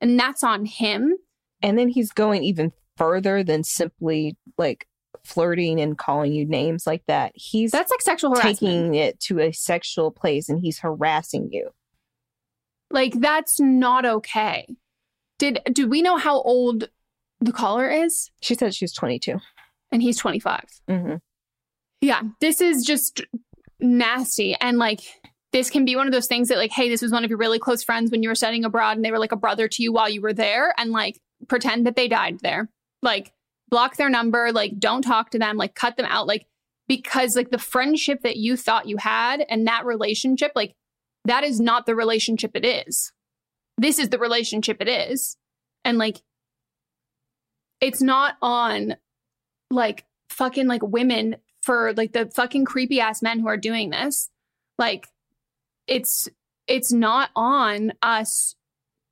And 0.00 0.18
that's 0.18 0.44
on 0.44 0.66
him. 0.66 1.14
And 1.62 1.78
then 1.78 1.88
he's 1.88 2.12
going 2.12 2.44
even 2.44 2.72
further 2.96 3.42
than 3.42 3.64
simply 3.64 4.36
like 4.58 4.86
flirting 5.24 5.80
and 5.80 5.96
calling 5.98 6.32
you 6.32 6.46
names 6.46 6.86
like 6.86 7.02
that. 7.06 7.32
He's 7.34 7.70
that's 7.70 7.90
like 7.90 8.02
sexual 8.02 8.30
harassment. 8.30 8.58
Taking 8.58 8.94
it 8.94 9.20
to 9.20 9.40
a 9.40 9.52
sexual 9.52 10.10
place 10.10 10.48
and 10.48 10.60
he's 10.60 10.78
harassing 10.78 11.48
you. 11.52 11.70
Like 12.90 13.14
that's 13.20 13.60
not 13.60 14.04
okay. 14.04 14.66
Did 15.38 15.60
do 15.72 15.88
we 15.88 16.02
know 16.02 16.16
how 16.16 16.40
old 16.40 16.88
the 17.40 17.52
caller 17.52 17.90
is? 17.90 18.30
She 18.40 18.54
said 18.54 18.74
she's 18.74 18.92
22. 18.92 19.38
And 19.92 20.02
he's 20.02 20.18
25. 20.18 20.64
Mm-hmm. 20.88 21.16
Yeah, 22.00 22.22
this 22.40 22.60
is 22.60 22.84
just 22.84 23.22
nasty. 23.80 24.54
And 24.60 24.78
like, 24.78 25.00
this 25.52 25.70
can 25.70 25.84
be 25.84 25.94
one 25.94 26.08
of 26.08 26.12
those 26.12 26.26
things 26.26 26.48
that, 26.48 26.58
like, 26.58 26.72
hey, 26.72 26.88
this 26.88 27.00
was 27.00 27.12
one 27.12 27.24
of 27.24 27.30
your 27.30 27.38
really 27.38 27.60
close 27.60 27.84
friends 27.84 28.10
when 28.10 28.22
you 28.22 28.28
were 28.28 28.34
studying 28.34 28.64
abroad 28.64 28.96
and 28.96 29.04
they 29.04 29.12
were 29.12 29.20
like 29.20 29.32
a 29.32 29.36
brother 29.36 29.68
to 29.68 29.82
you 29.82 29.92
while 29.92 30.08
you 30.08 30.20
were 30.20 30.32
there. 30.32 30.74
And 30.76 30.90
like, 30.90 31.20
pretend 31.48 31.86
that 31.86 31.94
they 31.94 32.08
died 32.08 32.40
there. 32.42 32.68
Like, 33.02 33.32
block 33.74 33.96
their 33.96 34.08
number. 34.08 34.52
Like, 34.52 34.78
don't 34.78 35.02
talk 35.02 35.30
to 35.30 35.38
them. 35.40 35.56
Like, 35.56 35.74
cut 35.74 35.96
them 35.96 36.06
out. 36.08 36.28
Like, 36.28 36.46
because 36.86 37.34
like 37.34 37.50
the 37.50 37.58
friendship 37.58 38.22
that 38.22 38.36
you 38.36 38.56
thought 38.56 38.86
you 38.86 38.98
had 38.98 39.44
and 39.48 39.66
that 39.66 39.84
relationship, 39.84 40.52
like, 40.54 40.76
that 41.24 41.42
is 41.42 41.58
not 41.58 41.84
the 41.84 41.96
relationship 41.96 42.52
it 42.54 42.64
is. 42.64 43.12
This 43.76 43.98
is 43.98 44.10
the 44.10 44.18
relationship 44.20 44.76
it 44.80 44.88
is. 44.88 45.36
And 45.84 45.98
like, 45.98 46.22
it's 47.80 48.00
not 48.00 48.36
on 48.40 48.94
like 49.72 50.04
fucking 50.28 50.68
like 50.68 50.82
women 50.84 51.34
for 51.60 51.94
like 51.94 52.12
the 52.12 52.30
fucking 52.30 52.66
creepy 52.66 53.00
ass 53.00 53.22
men 53.22 53.40
who 53.40 53.48
are 53.48 53.56
doing 53.56 53.90
this. 53.90 54.30
Like 54.78 55.08
it's 55.88 56.28
it's 56.68 56.92
not 56.92 57.30
on 57.34 57.92
us 58.02 58.54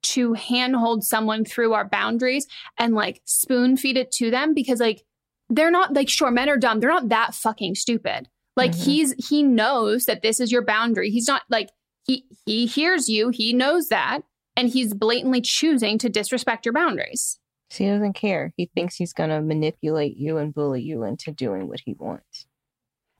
to 0.02 0.34
handhold 0.34 1.04
someone 1.04 1.44
through 1.44 1.72
our 1.72 1.88
boundaries 1.88 2.46
and 2.78 2.94
like 2.94 3.20
spoon 3.24 3.76
feed 3.76 3.96
it 3.96 4.10
to 4.12 4.30
them 4.30 4.54
because 4.54 4.80
like 4.80 5.04
they're 5.48 5.70
not 5.70 5.92
like 5.92 6.08
sure 6.08 6.30
men 6.30 6.48
are 6.48 6.56
dumb. 6.56 6.80
They're 6.80 6.90
not 6.90 7.08
that 7.10 7.34
fucking 7.34 7.74
stupid. 7.74 8.28
Like 8.56 8.72
mm-hmm. 8.72 8.90
he's 8.90 9.28
he 9.28 9.42
knows 9.42 10.04
that 10.06 10.22
this 10.22 10.40
is 10.40 10.52
your 10.52 10.64
boundary. 10.64 11.10
He's 11.10 11.28
not 11.28 11.42
like 11.48 11.70
he 12.04 12.24
he 12.46 12.66
hears 12.66 13.08
you, 13.08 13.28
he 13.28 13.52
knows 13.52 13.88
that 13.88 14.22
and 14.56 14.68
he's 14.68 14.94
blatantly 14.94 15.40
choosing 15.40 15.98
to 15.98 16.08
disrespect 16.08 16.66
your 16.66 16.72
boundaries. 16.72 17.38
He 17.70 17.86
doesn't 17.86 18.12
care. 18.12 18.52
He 18.56 18.70
thinks 18.74 18.96
he's 18.96 19.14
going 19.14 19.30
to 19.30 19.40
manipulate 19.40 20.16
you 20.16 20.36
and 20.36 20.52
bully 20.52 20.82
you 20.82 21.04
into 21.04 21.32
doing 21.32 21.68
what 21.68 21.80
he 21.84 21.94
wants. 21.98 22.46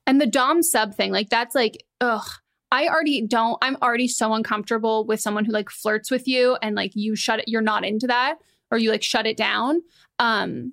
And 0.07 0.21
the 0.21 0.27
Dom 0.27 0.63
sub 0.63 0.95
thing, 0.95 1.11
like 1.11 1.31
that's 1.31 1.55
like, 1.55 1.85
ugh. 2.01 2.27
I 2.73 2.89
already 2.89 3.21
don't, 3.21 3.59
I'm 3.61 3.77
already 3.83 4.09
so 4.09 4.33
uncomfortable 4.33 5.05
with 5.05 5.21
someone 5.21 5.45
who 5.45 5.53
like 5.53 5.69
flirts 5.69 6.11
with 6.11 6.27
you 6.27 6.57
and 6.63 6.75
like 6.75 6.93
you 6.95 7.15
shut 7.15 7.41
it, 7.41 7.45
you're 7.47 7.61
not 7.61 7.85
into 7.85 8.07
that 8.07 8.39
or 8.71 8.79
you 8.79 8.91
like 8.91 9.03
shut 9.03 9.27
it 9.27 9.37
down. 9.37 9.83
Um, 10.19 10.73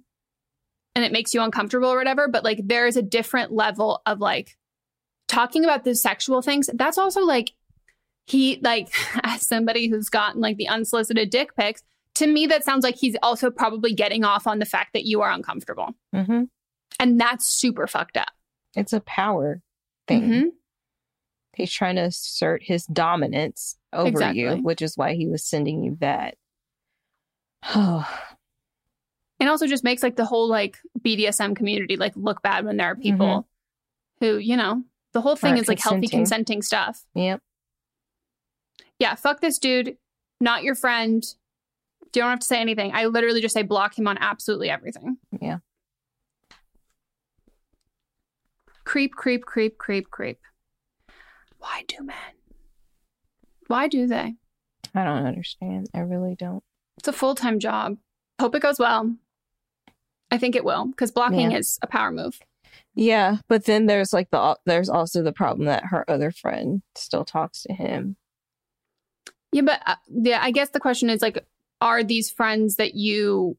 and 0.95 1.03
it 1.03 1.11
makes 1.11 1.33
you 1.33 1.41
uncomfortable 1.41 1.89
or 1.89 1.97
whatever. 1.97 2.29
But 2.29 2.45
like 2.45 2.61
there 2.63 2.87
is 2.87 2.95
a 2.95 3.01
different 3.01 3.51
level 3.51 4.01
of 4.05 4.21
like 4.21 4.57
talking 5.27 5.65
about 5.65 5.83
the 5.83 5.93
sexual 5.93 6.41
things. 6.41 6.69
That's 6.73 6.97
also 6.97 7.19
like, 7.21 7.51
he 8.25 8.61
like 8.63 8.93
as 9.23 9.45
somebody 9.45 9.89
who's 9.89 10.07
gotten 10.07 10.39
like 10.39 10.55
the 10.55 10.69
unsolicited 10.69 11.29
dick 11.29 11.53
pics, 11.57 11.83
to 12.15 12.27
me, 12.27 12.47
that 12.47 12.63
sounds 12.63 12.85
like 12.85 12.95
he's 12.95 13.17
also 13.21 13.51
probably 13.51 13.93
getting 13.93 14.23
off 14.23 14.47
on 14.47 14.59
the 14.59 14.65
fact 14.65 14.93
that 14.93 15.03
you 15.03 15.21
are 15.21 15.31
uncomfortable. 15.31 15.89
Mm-hmm. 16.15 16.43
And 16.97 17.19
that's 17.19 17.45
super 17.45 17.87
fucked 17.87 18.15
up. 18.15 18.31
It's 18.75 18.93
a 18.93 19.01
power 19.01 19.61
thing. 20.07 20.21
Mm-hmm. 20.21 20.47
He's 21.55 21.71
trying 21.71 21.95
to 21.95 22.03
assert 22.03 22.63
his 22.63 22.85
dominance 22.85 23.77
over 23.91 24.07
exactly. 24.07 24.41
you, 24.41 24.55
which 24.57 24.81
is 24.81 24.95
why 24.95 25.15
he 25.15 25.27
was 25.27 25.43
sending 25.43 25.83
you 25.83 25.97
that. 25.99 26.35
Oh 27.75 28.09
And 29.39 29.49
also 29.49 29.67
just 29.67 29.83
makes 29.83 30.03
like 30.03 30.15
the 30.15 30.25
whole 30.25 30.47
like 30.47 30.77
BDSM 30.99 31.55
community 31.55 31.97
like 31.97 32.13
look 32.15 32.41
bad 32.41 32.65
when 32.65 32.77
there 32.77 32.87
are 32.87 32.95
people 32.95 33.27
mm-hmm. 33.27 34.25
who, 34.25 34.37
you 34.37 34.57
know, 34.57 34.83
the 35.13 35.21
whole 35.21 35.35
thing 35.35 35.57
is 35.57 35.67
like 35.67 35.79
healthy 35.79 36.07
consenting 36.07 36.61
stuff. 36.61 37.03
Yep. 37.15 37.41
Yeah, 38.99 39.15
fuck 39.15 39.39
this 39.39 39.57
dude, 39.59 39.97
not 40.41 40.63
your 40.63 40.75
friend, 40.75 41.23
you 42.15 42.21
don't 42.21 42.29
have 42.29 42.39
to 42.39 42.45
say 42.45 42.59
anything. 42.59 42.91
I 42.93 43.05
literally 43.05 43.41
just 43.41 43.53
say 43.53 43.61
block 43.61 43.97
him 43.97 44.07
on 44.07 44.17
absolutely 44.19 44.69
everything. 44.69 45.17
Yeah. 45.41 45.59
Creep, 48.83 49.13
creep, 49.13 49.45
creep, 49.45 49.77
creep, 49.77 50.09
creep. 50.09 50.39
Why 51.59 51.83
do 51.87 52.03
men? 52.03 52.15
Why 53.67 53.87
do 53.87 54.07
they? 54.07 54.35
I 54.95 55.03
don't 55.03 55.25
understand. 55.25 55.89
I 55.93 55.99
really 55.99 56.35
don't. 56.35 56.63
It's 56.97 57.07
a 57.07 57.13
full 57.13 57.35
time 57.35 57.59
job. 57.59 57.97
Hope 58.39 58.55
it 58.55 58.61
goes 58.61 58.79
well. 58.79 59.15
I 60.31 60.37
think 60.37 60.55
it 60.55 60.65
will 60.65 60.85
because 60.87 61.11
blocking 61.11 61.51
yeah. 61.51 61.57
is 61.57 61.77
a 61.81 61.87
power 61.87 62.11
move. 62.11 62.39
Yeah, 62.95 63.37
but 63.47 63.65
then 63.65 63.85
there's 63.85 64.13
like 64.13 64.29
the 64.31 64.57
there's 64.65 64.89
also 64.89 65.21
the 65.21 65.31
problem 65.31 65.67
that 65.67 65.85
her 65.85 66.09
other 66.09 66.31
friend 66.31 66.81
still 66.95 67.25
talks 67.25 67.63
to 67.63 67.73
him. 67.73 68.15
Yeah, 69.51 69.61
but 69.61 69.81
uh, 69.85 69.95
yeah, 70.07 70.39
I 70.41 70.51
guess 70.51 70.69
the 70.69 70.79
question 70.79 71.09
is 71.09 71.21
like, 71.21 71.45
are 71.81 72.03
these 72.03 72.29
friends 72.29 72.75
that 72.75 72.95
you 72.95 73.57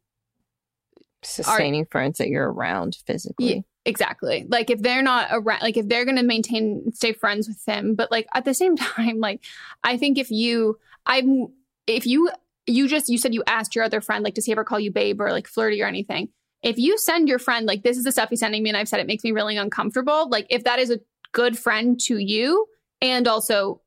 sustaining 1.22 1.82
are, 1.82 1.86
friends 1.90 2.18
that 2.18 2.28
you're 2.28 2.50
around 2.50 2.96
physically. 3.06 3.64
Exactly. 3.90 4.46
Like 4.48 4.70
if 4.70 4.80
they're 4.80 5.02
not 5.02 5.28
around, 5.32 5.62
like 5.62 5.76
if 5.76 5.88
they're 5.88 6.04
going 6.04 6.16
to 6.16 6.22
maintain, 6.22 6.92
stay 6.92 7.12
friends 7.12 7.48
with 7.48 7.62
him 7.66 7.96
but 7.96 8.10
like 8.10 8.26
at 8.34 8.44
the 8.44 8.54
same 8.54 8.76
time, 8.76 9.18
like 9.18 9.44
I 9.82 9.96
think 9.96 10.16
if 10.16 10.30
you, 10.30 10.78
I'm, 11.06 11.48
if 11.86 12.06
you, 12.06 12.30
you 12.66 12.86
just, 12.86 13.08
you 13.08 13.18
said 13.18 13.34
you 13.34 13.42
asked 13.46 13.74
your 13.74 13.84
other 13.84 14.00
friend, 14.00 14.22
like, 14.22 14.34
does 14.34 14.46
he 14.46 14.52
ever 14.52 14.62
call 14.62 14.78
you 14.78 14.92
babe 14.92 15.20
or 15.20 15.32
like 15.32 15.48
flirty 15.48 15.82
or 15.82 15.86
anything? 15.86 16.28
If 16.62 16.78
you 16.78 16.98
send 16.98 17.28
your 17.28 17.40
friend, 17.40 17.66
like, 17.66 17.82
this 17.82 17.96
is 17.96 18.04
the 18.04 18.12
stuff 18.12 18.28
he's 18.30 18.40
sending 18.40 18.62
me 18.62 18.70
and 18.70 18.76
I've 18.76 18.88
said 18.88 19.00
it 19.00 19.06
makes 19.06 19.24
me 19.24 19.32
really 19.32 19.56
uncomfortable, 19.56 20.28
like 20.28 20.46
if 20.50 20.64
that 20.64 20.78
is 20.78 20.90
a 20.90 21.00
good 21.32 21.58
friend 21.58 21.98
to 22.02 22.18
you 22.18 22.66
and 23.02 23.26
also, 23.26 23.80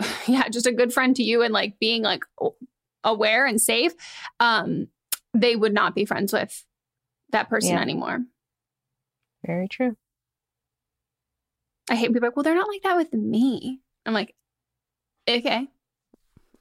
yeah, 0.26 0.48
just 0.48 0.66
a 0.66 0.72
good 0.72 0.92
friend 0.92 1.16
to 1.16 1.22
you 1.22 1.42
and 1.42 1.54
like 1.54 1.78
being 1.78 2.02
like 2.02 2.24
aware 3.02 3.46
and 3.46 3.60
safe, 3.60 3.92
um, 4.40 4.88
they 5.32 5.56
would 5.56 5.72
not 5.72 5.94
be 5.94 6.04
friends 6.04 6.32
with 6.32 6.64
that 7.30 7.48
person 7.48 7.72
yeah. 7.72 7.80
anymore. 7.80 8.20
Very 9.44 9.68
true. 9.68 9.96
I 11.90 11.96
hate 11.96 12.12
people 12.12 12.26
like, 12.26 12.36
well, 12.36 12.42
they're 12.42 12.54
not 12.54 12.68
like 12.68 12.82
that 12.82 12.96
with 12.96 13.12
me. 13.12 13.80
I'm 14.06 14.14
like, 14.14 14.34
okay. 15.28 15.68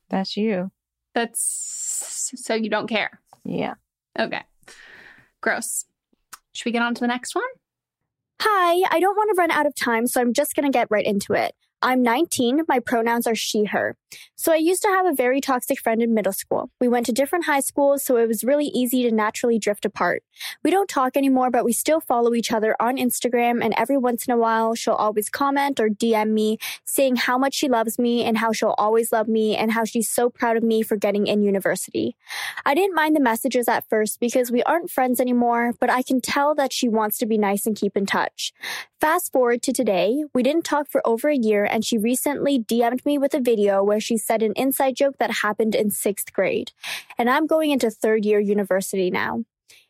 That's 0.10 0.36
you. 0.36 0.72
That's 1.14 2.32
so 2.36 2.54
you 2.54 2.70
don't 2.70 2.88
care. 2.88 3.20
Yeah. 3.44 3.76
Okay. 4.20 4.42
Gross. 5.42 5.86
Should 6.54 6.66
we 6.66 6.72
get 6.72 6.82
on 6.82 6.94
to 6.96 7.02
the 7.02 7.08
next 7.08 7.36
one? 7.36 7.44
Hi, 8.42 8.88
I 8.90 9.00
don't 9.00 9.16
want 9.16 9.30
to 9.30 9.40
run 9.40 9.52
out 9.52 9.68
of 9.68 9.76
time, 9.76 10.08
so 10.08 10.20
I'm 10.20 10.34
just 10.34 10.56
going 10.56 10.66
to 10.70 10.76
get 10.76 10.88
right 10.90 11.06
into 11.06 11.34
it. 11.34 11.54
I'm 11.82 12.04
19. 12.04 12.64
My 12.68 12.80
pronouns 12.80 13.26
are 13.26 13.36
she, 13.36 13.66
her. 13.66 13.98
So 14.36 14.52
I 14.52 14.58
used 14.58 14.82
to 14.82 14.90
have 14.90 15.06
a 15.06 15.14
very 15.14 15.42
toxic 15.42 15.80
friend 15.80 16.02
in 16.02 16.14
middle 16.14 16.34
school. 16.34 16.70
We 16.80 16.88
went 16.88 17.06
to 17.08 17.12
different 17.12 17.46
high 17.46 17.60
schools, 17.60 18.04
so 18.04 18.18
it 18.18 18.28
was 18.28 18.44
really 18.44 18.66
easy 18.66 19.04
to 19.04 19.12
naturally 19.12 19.58
drift 19.58 19.86
apart. 19.86 20.24
We 20.64 20.72
don't 20.72 20.90
talk 20.90 21.16
anymore, 21.16 21.50
but 21.50 21.66
we 21.66 21.74
still 21.74 22.00
follow 22.00 22.34
each 22.34 22.52
other 22.52 22.76
on 22.80 22.98
Instagram, 22.98 23.64
and 23.64 23.74
every 23.78 23.98
once 23.98 24.28
in 24.28 24.34
a 24.34 24.38
while, 24.38 24.76
she'll 24.76 24.94
always 24.94 25.30
comment 25.30 25.80
or 25.80 25.90
DM 25.90 26.32
me 26.32 26.58
saying 26.86 27.18
how 27.18 27.38
much 27.38 27.54
she 27.54 27.70
loves 27.70 27.98
me 27.98 28.24
and 28.24 28.38
how 28.38 28.52
she'll 28.52 28.76
always 28.78 29.12
love 29.12 29.28
me 29.28 29.56
and 29.56 29.72
how 29.72 29.86
she's 29.86 30.10
so 30.10 30.30
proud 30.30 30.58
of 30.58 30.64
me 30.64 30.82
for 30.82 30.98
getting 30.98 31.28
in 31.28 31.44
university. 31.44 32.16
I 32.66 32.76
didn't 32.76 32.96
mind 32.96 33.16
the 33.16 33.22
messages 33.22 33.68
at 33.68 33.88
first 33.90 34.20
because 34.20 34.52
we 34.52 34.64
aren't 34.64 34.92
friends 34.92 35.20
anymore, 35.20 35.74
but 35.80 35.90
I 35.90 36.02
can 36.04 36.22
tell 36.22 36.54
that 36.56 36.74
she 36.74 36.90
wants 36.90 37.18
to 37.20 37.26
be 37.26 37.38
nice 37.38 37.66
and 37.66 37.76
keep 37.76 37.96
in 37.96 38.06
touch. 38.06 38.54
Fast 39.00 39.32
forward 39.32 39.64
to 39.64 39.74
today, 39.74 40.24
we 40.34 40.44
didn't 40.44 40.64
talk 40.64 40.88
for 40.88 41.02
over 41.06 41.28
a 41.30 41.36
year 41.36 41.66
and 41.72 41.86
she 41.86 41.98
recently 41.98 42.60
DM'd 42.60 43.06
me 43.06 43.18
with 43.18 43.34
a 43.34 43.40
video 43.40 43.84
where 43.84 44.00
she 44.00 44.18
said 44.18 44.44
an 44.44 44.54
inside 44.56 44.96
joke 44.96 45.18
that 45.20 45.32
happened 45.42 45.74
in 45.74 45.90
sixth 45.90 46.34
grade. 46.34 46.72
And 47.18 47.30
I'm 47.30 47.48
going 47.48 47.72
into 47.72 47.90
third 47.90 48.26
year 48.26 48.40
university 48.40 49.10
now. 49.10 49.44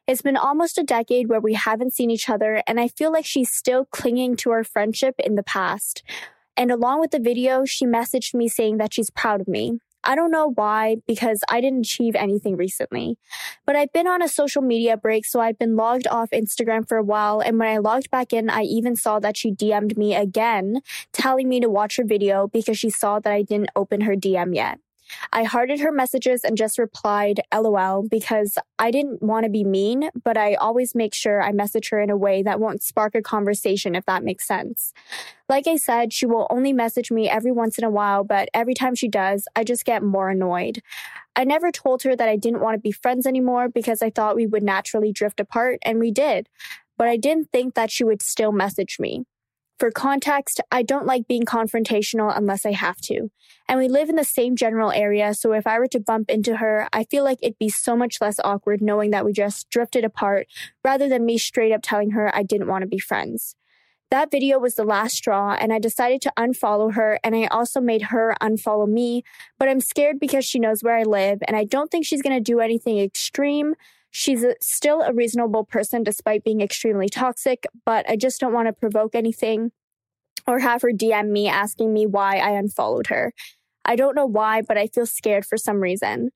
It's 0.08 0.22
been 0.22 0.38
almost 0.38 0.78
a 0.78 0.84
decade 0.84 1.30
where 1.30 1.39
we 1.39 1.54
haven't 1.54 1.94
seen 1.94 2.12
each 2.12 2.30
other, 2.30 2.63
and 2.67 2.80
I 2.80 2.88
feel 2.88 3.12
like 3.12 3.26
she's 3.26 3.52
still 3.52 3.86
clinging 3.86 4.36
to 4.38 4.52
our 4.52 4.63
friendship 4.63 5.15
in 5.20 5.36
the 5.36 5.44
past. 5.44 6.04
And 6.58 6.72
along 6.72 7.00
with 7.00 7.12
the 7.12 7.20
video, 7.20 7.65
she 7.65 7.86
messaged 7.86 8.34
me 8.34 8.48
saying 8.48 8.78
that 8.78 8.94
she's 8.94 9.10
proud 9.10 9.41
of 9.41 9.48
me. 9.48 9.80
I 10.04 10.16
don't 10.16 10.32
know 10.32 10.52
why, 10.56 10.98
because 11.08 11.42
I 11.50 11.62
didn't 11.62 11.82
achieve 11.82 12.16
anything 12.16 12.58
recently. 12.58 13.18
But 13.66 13.76
I've 13.76 13.94
been 13.94 14.08
on 14.08 14.22
a 14.22 14.28
social 14.28 14.62
media 14.62 14.98
break, 14.98 15.26
so 15.26 15.40
I've 15.40 15.60
been 15.60 15.76
logged 15.76 16.08
off 16.08 16.30
Instagram 16.32 16.88
for 16.88 16.98
a 16.98 17.04
while. 17.04 17.40
And 17.40 17.60
when 17.60 17.70
I 17.70 17.78
logged 17.78 18.10
back 18.10 18.34
in, 18.34 18.50
I 18.50 18.62
even 18.64 18.96
saw 18.96 19.20
that 19.20 19.38
she 19.38 19.52
DM'd 19.52 19.98
me 19.98 20.16
again, 20.16 20.82
telling 21.14 21.48
me 21.50 21.60
to 21.60 21.70
watch 21.70 21.98
her 21.98 22.04
video 22.06 22.48
because 22.48 22.78
she 22.78 22.90
saw 22.90 23.20
that 23.20 23.32
I 23.32 23.42
didn't 23.42 23.70
open 23.76 24.02
her 24.02 24.16
DM 24.16 24.56
yet. 24.56 24.80
I 25.34 25.43
hearted 25.43 25.80
her 25.80 25.91
messages 25.91 26.43
and 26.43 26.58
just 26.58 26.78
replied 26.78 27.41
LOL 27.54 28.08
because 28.08 28.58
I 28.80 28.91
didn't 28.91 29.21
want 29.21 29.43
to 29.43 29.50
be 29.50 29.63
mean, 29.63 30.10
but 30.24 30.38
I 30.38 30.56
always 30.56 30.95
make 30.95 31.13
sure 31.13 31.41
I 31.41 31.52
message 31.52 31.89
her 31.89 32.00
in 32.00 32.10
a 32.10 32.17
way 32.17 32.43
that 32.43 32.60
won't 32.60 32.84
spark 32.84 33.15
a 33.15 33.21
conversation 33.21 33.95
if 33.95 34.06
that 34.06 34.24
makes 34.24 34.47
sense. 34.47 34.93
Like 35.50 35.67
I 35.67 35.76
said, 35.76 36.13
she 36.13 36.26
will 36.26 36.47
only 36.50 36.74
message 36.74 37.12
me 37.12 37.30
every 37.30 37.52
once 37.52 37.78
in 37.78 37.84
a 37.84 37.89
while, 37.89 38.24
but 38.24 38.50
every 38.54 38.74
time 38.74 38.95
she 38.95 39.08
does, 39.08 39.47
I 39.56 39.63
just 39.63 39.86
get 39.86 40.04
more 40.04 40.30
annoyed. 40.30 40.82
I 41.36 41.43
never 41.43 41.71
told 41.71 42.04
her 42.04 42.15
that 42.15 42.30
I 42.30 42.36
didn't 42.36 42.62
want 42.62 42.76
to 42.76 42.80
be 42.80 42.91
friends 42.91 43.26
anymore 43.26 43.69
because 43.69 44.02
I 44.02 44.10
thought 44.10 44.36
we 44.36 44.47
would 44.47 44.63
naturally 44.63 45.12
drift 45.12 45.39
apart, 45.39 45.80
and 45.84 46.00
we 46.00 46.12
did. 46.12 46.47
But 46.97 47.08
I 47.08 47.17
didn't 47.17 47.52
think 47.52 47.74
that 47.74 47.89
she 47.89 48.04
would 48.04 48.21
still 48.21 48.52
message 48.52 48.97
me. 49.00 49.26
For 49.82 49.89
context, 49.89 50.62
I 50.72 50.84
don't 50.84 51.08
like 51.08 51.28
being 51.28 51.41
confrontational 51.41 52.32
unless 52.38 52.67
I 52.67 52.72
have 52.72 53.02
to. 53.02 53.32
And 53.67 53.80
we 53.80 53.88
live 53.88 54.10
in 54.10 54.15
the 54.15 54.24
same 54.24 54.56
general 54.56 54.91
area, 54.91 55.34
so 55.34 55.54
if 55.54 55.65
I 55.65 55.80
were 55.80 55.88
to 55.88 56.00
bump 56.00 56.30
into 56.30 56.58
her, 56.58 56.88
I 56.94 57.04
feel 57.06 57.24
like 57.24 57.39
it'd 57.41 57.58
be 57.58 57.70
so 57.70 57.96
much 57.98 58.22
less 58.22 58.39
awkward 58.44 58.80
knowing 58.80 59.10
that 59.10 59.26
we 59.26 59.34
just 59.34 59.72
drifted 59.72 60.06
apart 60.06 60.46
rather 60.86 61.10
than 61.10 61.26
me 61.26 61.39
straight 61.39 61.72
up 61.72 61.80
telling 61.82 62.12
her 62.12 62.30
I 62.36 62.44
didn't 62.44 62.67
want 62.67 62.84
to 62.84 62.88
be 62.88 63.00
friends. 63.00 63.56
That 64.12 64.30
video 64.30 64.60
was 64.60 64.76
the 64.76 64.84
last 64.84 65.15
straw, 65.15 65.58
and 65.60 65.74
I 65.74 65.80
decided 65.80 66.22
to 66.22 66.34
unfollow 66.38 66.94
her, 66.94 67.20
and 67.24 67.36
I 67.36 67.48
also 67.48 67.82
made 67.82 68.04
her 68.04 68.36
unfollow 68.39 68.88
me. 68.88 69.24
But 69.58 69.67
I'm 69.67 69.82
scared 69.82 70.20
because 70.20 70.46
she 70.46 70.60
knows 70.60 70.84
where 70.84 70.96
I 70.96 71.02
live, 71.02 71.39
and 71.48 71.58
I 71.58 71.63
don't 71.63 71.89
think 71.89 72.06
she's 72.06 72.22
gonna 72.22 72.39
do 72.39 72.60
anything 72.60 73.00
extreme. 73.00 73.74
She's 74.12 74.43
a, 74.43 74.56
still 74.62 75.02
a 75.02 75.13
reasonable 75.13 75.63
person 75.63 76.04
despite 76.04 76.43
being 76.43 76.62
extremely 76.62 77.08
toxic, 77.08 77.65
but 77.86 78.08
I 78.10 78.17
just 78.17 78.39
don't 78.41 78.54
want 78.54 78.67
to 78.67 78.74
provoke 78.74 79.15
anything 79.15 79.71
or 80.45 80.60
have 80.60 80.82
her 80.82 80.91
DM 80.91 81.30
me 81.30 81.47
asking 81.47 81.93
me 81.93 82.06
why 82.06 82.38
I 82.38 82.52
unfollowed 82.52 83.08
her. 83.08 83.34
I 83.86 83.95
don't 83.95 84.15
know 84.15 84.26
why, 84.26 84.62
but 84.62 84.78
I 84.78 84.88
feel 84.88 85.06
scared 85.06 85.45
for 85.45 85.58
some 85.58 85.80
reason. 85.80 86.32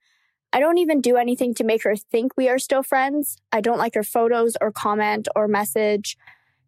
I 0.53 0.59
don't 0.59 0.77
even 0.77 1.01
do 1.01 1.17
anything 1.17 1.53
to 1.55 1.65
make 1.65 1.83
her 1.83 1.97
think 1.97 2.31
we 2.37 2.47
are 2.47 2.59
still 2.59 2.81
friends. 2.81 3.37
I 3.51 3.59
don't 3.59 3.77
like 3.77 3.93
her 3.95 4.03
photos 4.03 4.55
or 4.61 4.71
comment 4.71 5.27
or 5.35 5.49
message. 5.49 6.17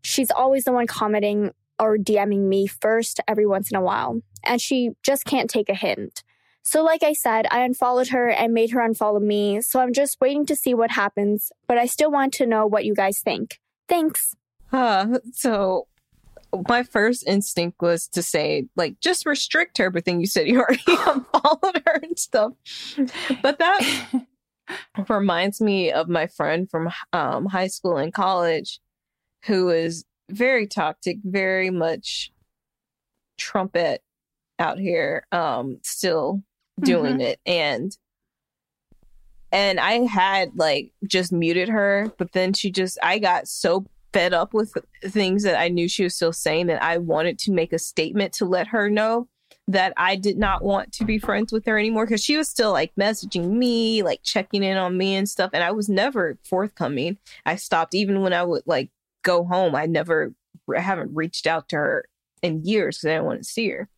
She's 0.01 0.29
always 0.29 0.65
the 0.65 0.73
one 0.73 0.87
commenting 0.87 1.51
or 1.79 1.97
DMing 1.97 2.49
me 2.49 2.67
first 2.67 3.21
every 3.27 3.45
once 3.45 3.71
in 3.71 3.77
a 3.77 3.81
while, 3.81 4.21
and 4.43 4.59
she 4.59 4.91
just 5.03 5.25
can't 5.25 5.49
take 5.49 5.69
a 5.69 5.75
hint. 5.75 6.23
So, 6.67 6.83
like 6.83 7.01
I 7.01 7.13
said, 7.13 7.47
I 7.49 7.61
unfollowed 7.61 8.09
her 8.09 8.27
and 8.27 8.53
made 8.53 8.71
her 8.71 8.81
unfollow 8.81 9.21
me. 9.21 9.61
So 9.61 9.79
I'm 9.79 9.93
just 9.93 10.19
waiting 10.19 10.45
to 10.47 10.55
see 10.55 10.73
what 10.73 10.91
happens, 10.91 11.49
but 11.65 11.77
I 11.77 11.85
still 11.85 12.11
want 12.11 12.33
to 12.33 12.45
know 12.45 12.67
what 12.67 12.83
you 12.83 12.93
guys 12.93 13.21
think. 13.21 13.61
Thanks. 13.87 14.35
Uh, 14.73 15.19
so 15.31 15.87
my 16.67 16.83
first 16.83 17.25
instinct 17.25 17.81
was 17.81 18.09
to 18.09 18.21
say, 18.21 18.65
like, 18.75 18.99
just 18.99 19.25
restrict 19.25 19.77
her, 19.77 19.89
but 19.89 20.03
then 20.03 20.19
you 20.19 20.27
said 20.27 20.45
you 20.45 20.59
already 20.59 20.83
unfollowed 20.87 21.81
her 21.85 22.01
and 22.03 22.19
stuff. 22.19 22.51
But 23.41 23.59
that 23.59 24.25
reminds 25.07 25.61
me 25.61 25.93
of 25.93 26.09
my 26.09 26.27
friend 26.27 26.69
from 26.69 26.89
um, 27.13 27.45
high 27.45 27.67
school 27.67 27.95
and 27.95 28.13
college 28.13 28.81
who 29.45 29.69
is 29.69 30.03
very 30.29 30.67
toxic, 30.67 31.19
very 31.23 31.69
much 31.69 32.29
trumpet 33.37 34.03
out 34.59 34.79
here, 34.79 35.25
um, 35.31 35.79
still 35.81 36.43
doing 36.81 37.13
mm-hmm. 37.13 37.21
it 37.21 37.39
and 37.45 37.97
and 39.51 39.79
I 39.79 40.05
had 40.05 40.51
like 40.55 40.91
just 41.05 41.31
muted 41.31 41.69
her, 41.69 42.11
but 42.17 42.33
then 42.33 42.53
she 42.53 42.71
just 42.71 42.97
I 43.01 43.19
got 43.19 43.47
so 43.47 43.85
fed 44.13 44.33
up 44.33 44.53
with 44.53 44.73
things 45.03 45.43
that 45.43 45.59
I 45.59 45.69
knew 45.69 45.87
she 45.87 46.03
was 46.03 46.15
still 46.15 46.33
saying 46.33 46.67
that 46.67 46.83
I 46.83 46.97
wanted 46.97 47.39
to 47.39 47.51
make 47.51 47.73
a 47.73 47.79
statement 47.79 48.33
to 48.33 48.45
let 48.45 48.67
her 48.67 48.89
know 48.89 49.27
that 49.69 49.93
I 49.97 50.15
did 50.15 50.37
not 50.37 50.63
want 50.63 50.93
to 50.93 51.05
be 51.05 51.19
friends 51.19 51.51
with 51.51 51.65
her 51.65 51.77
anymore 51.77 52.05
because 52.05 52.23
she 52.23 52.37
was 52.37 52.47
still 52.47 52.71
like 52.71 52.93
messaging 52.95 53.49
me, 53.51 54.01
like 54.01 54.21
checking 54.23 54.63
in 54.63 54.77
on 54.77 54.97
me 54.97 55.15
and 55.15 55.27
stuff. 55.27 55.51
And 55.53 55.63
I 55.63 55.71
was 55.71 55.89
never 55.89 56.37
forthcoming. 56.43 57.17
I 57.45 57.57
stopped 57.57 57.93
even 57.93 58.21
when 58.21 58.33
I 58.33 58.43
would 58.43 58.63
like 58.65 58.89
go 59.23 59.43
home. 59.43 59.75
I 59.75 59.85
never, 59.85 60.33
I 60.73 60.79
haven't 60.79 61.13
reached 61.13 61.47
out 61.47 61.69
to 61.69 61.75
her 61.75 62.05
in 62.41 62.63
years 62.63 62.97
because 62.97 63.07
I 63.07 63.13
didn't 63.13 63.25
want 63.25 63.39
to 63.39 63.43
see 63.43 63.69
her. 63.69 63.89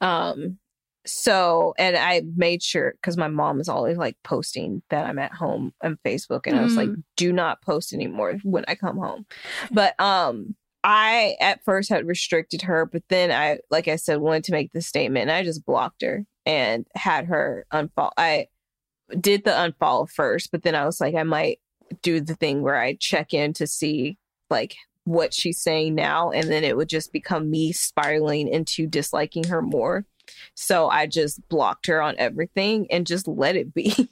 Um, 0.00 0.58
so 1.06 1.74
and 1.78 1.96
i 1.96 2.22
made 2.36 2.62
sure 2.62 2.92
because 2.92 3.16
my 3.16 3.28
mom 3.28 3.60
is 3.60 3.68
always 3.68 3.96
like 3.96 4.16
posting 4.22 4.82
that 4.90 5.06
i'm 5.06 5.18
at 5.18 5.32
home 5.32 5.72
on 5.82 5.98
facebook 6.04 6.46
and 6.46 6.56
mm. 6.56 6.60
i 6.60 6.64
was 6.64 6.76
like 6.76 6.88
mm. 6.88 7.02
do 7.16 7.32
not 7.32 7.60
post 7.62 7.92
anymore 7.92 8.38
when 8.42 8.64
i 8.68 8.74
come 8.74 8.96
home 8.96 9.26
but 9.70 9.98
um 10.00 10.54
i 10.82 11.36
at 11.40 11.62
first 11.64 11.90
had 11.90 12.06
restricted 12.06 12.62
her 12.62 12.86
but 12.86 13.02
then 13.08 13.30
i 13.30 13.58
like 13.70 13.86
i 13.86 13.96
said 13.96 14.20
wanted 14.20 14.44
to 14.44 14.52
make 14.52 14.72
the 14.72 14.80
statement 14.80 15.22
and 15.22 15.32
i 15.32 15.42
just 15.42 15.64
blocked 15.66 16.02
her 16.02 16.24
and 16.46 16.86
had 16.94 17.26
her 17.26 17.66
unfollow 17.72 18.10
i 18.16 18.46
did 19.20 19.44
the 19.44 19.50
unfollow 19.50 20.08
first 20.08 20.50
but 20.50 20.62
then 20.62 20.74
i 20.74 20.86
was 20.86 21.00
like 21.00 21.14
i 21.14 21.22
might 21.22 21.58
do 22.02 22.20
the 22.20 22.34
thing 22.34 22.62
where 22.62 22.76
i 22.76 22.96
check 22.98 23.34
in 23.34 23.52
to 23.52 23.66
see 23.66 24.16
like 24.48 24.74
what 25.04 25.34
she's 25.34 25.60
saying 25.60 25.94
now 25.94 26.30
and 26.30 26.50
then 26.50 26.64
it 26.64 26.76
would 26.76 26.88
just 26.88 27.12
become 27.12 27.50
me 27.50 27.72
spiraling 27.72 28.48
into 28.48 28.86
disliking 28.86 29.44
her 29.44 29.60
more 29.60 30.06
so 30.54 30.88
I 30.88 31.06
just 31.06 31.46
blocked 31.48 31.86
her 31.86 32.00
on 32.00 32.14
everything 32.18 32.86
and 32.90 33.06
just 33.06 33.28
let 33.28 33.56
it 33.56 33.74
be. 33.74 34.08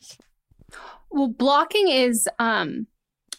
well, 1.11 1.29
blocking 1.29 1.89
is 1.89 2.29
um 2.39 2.87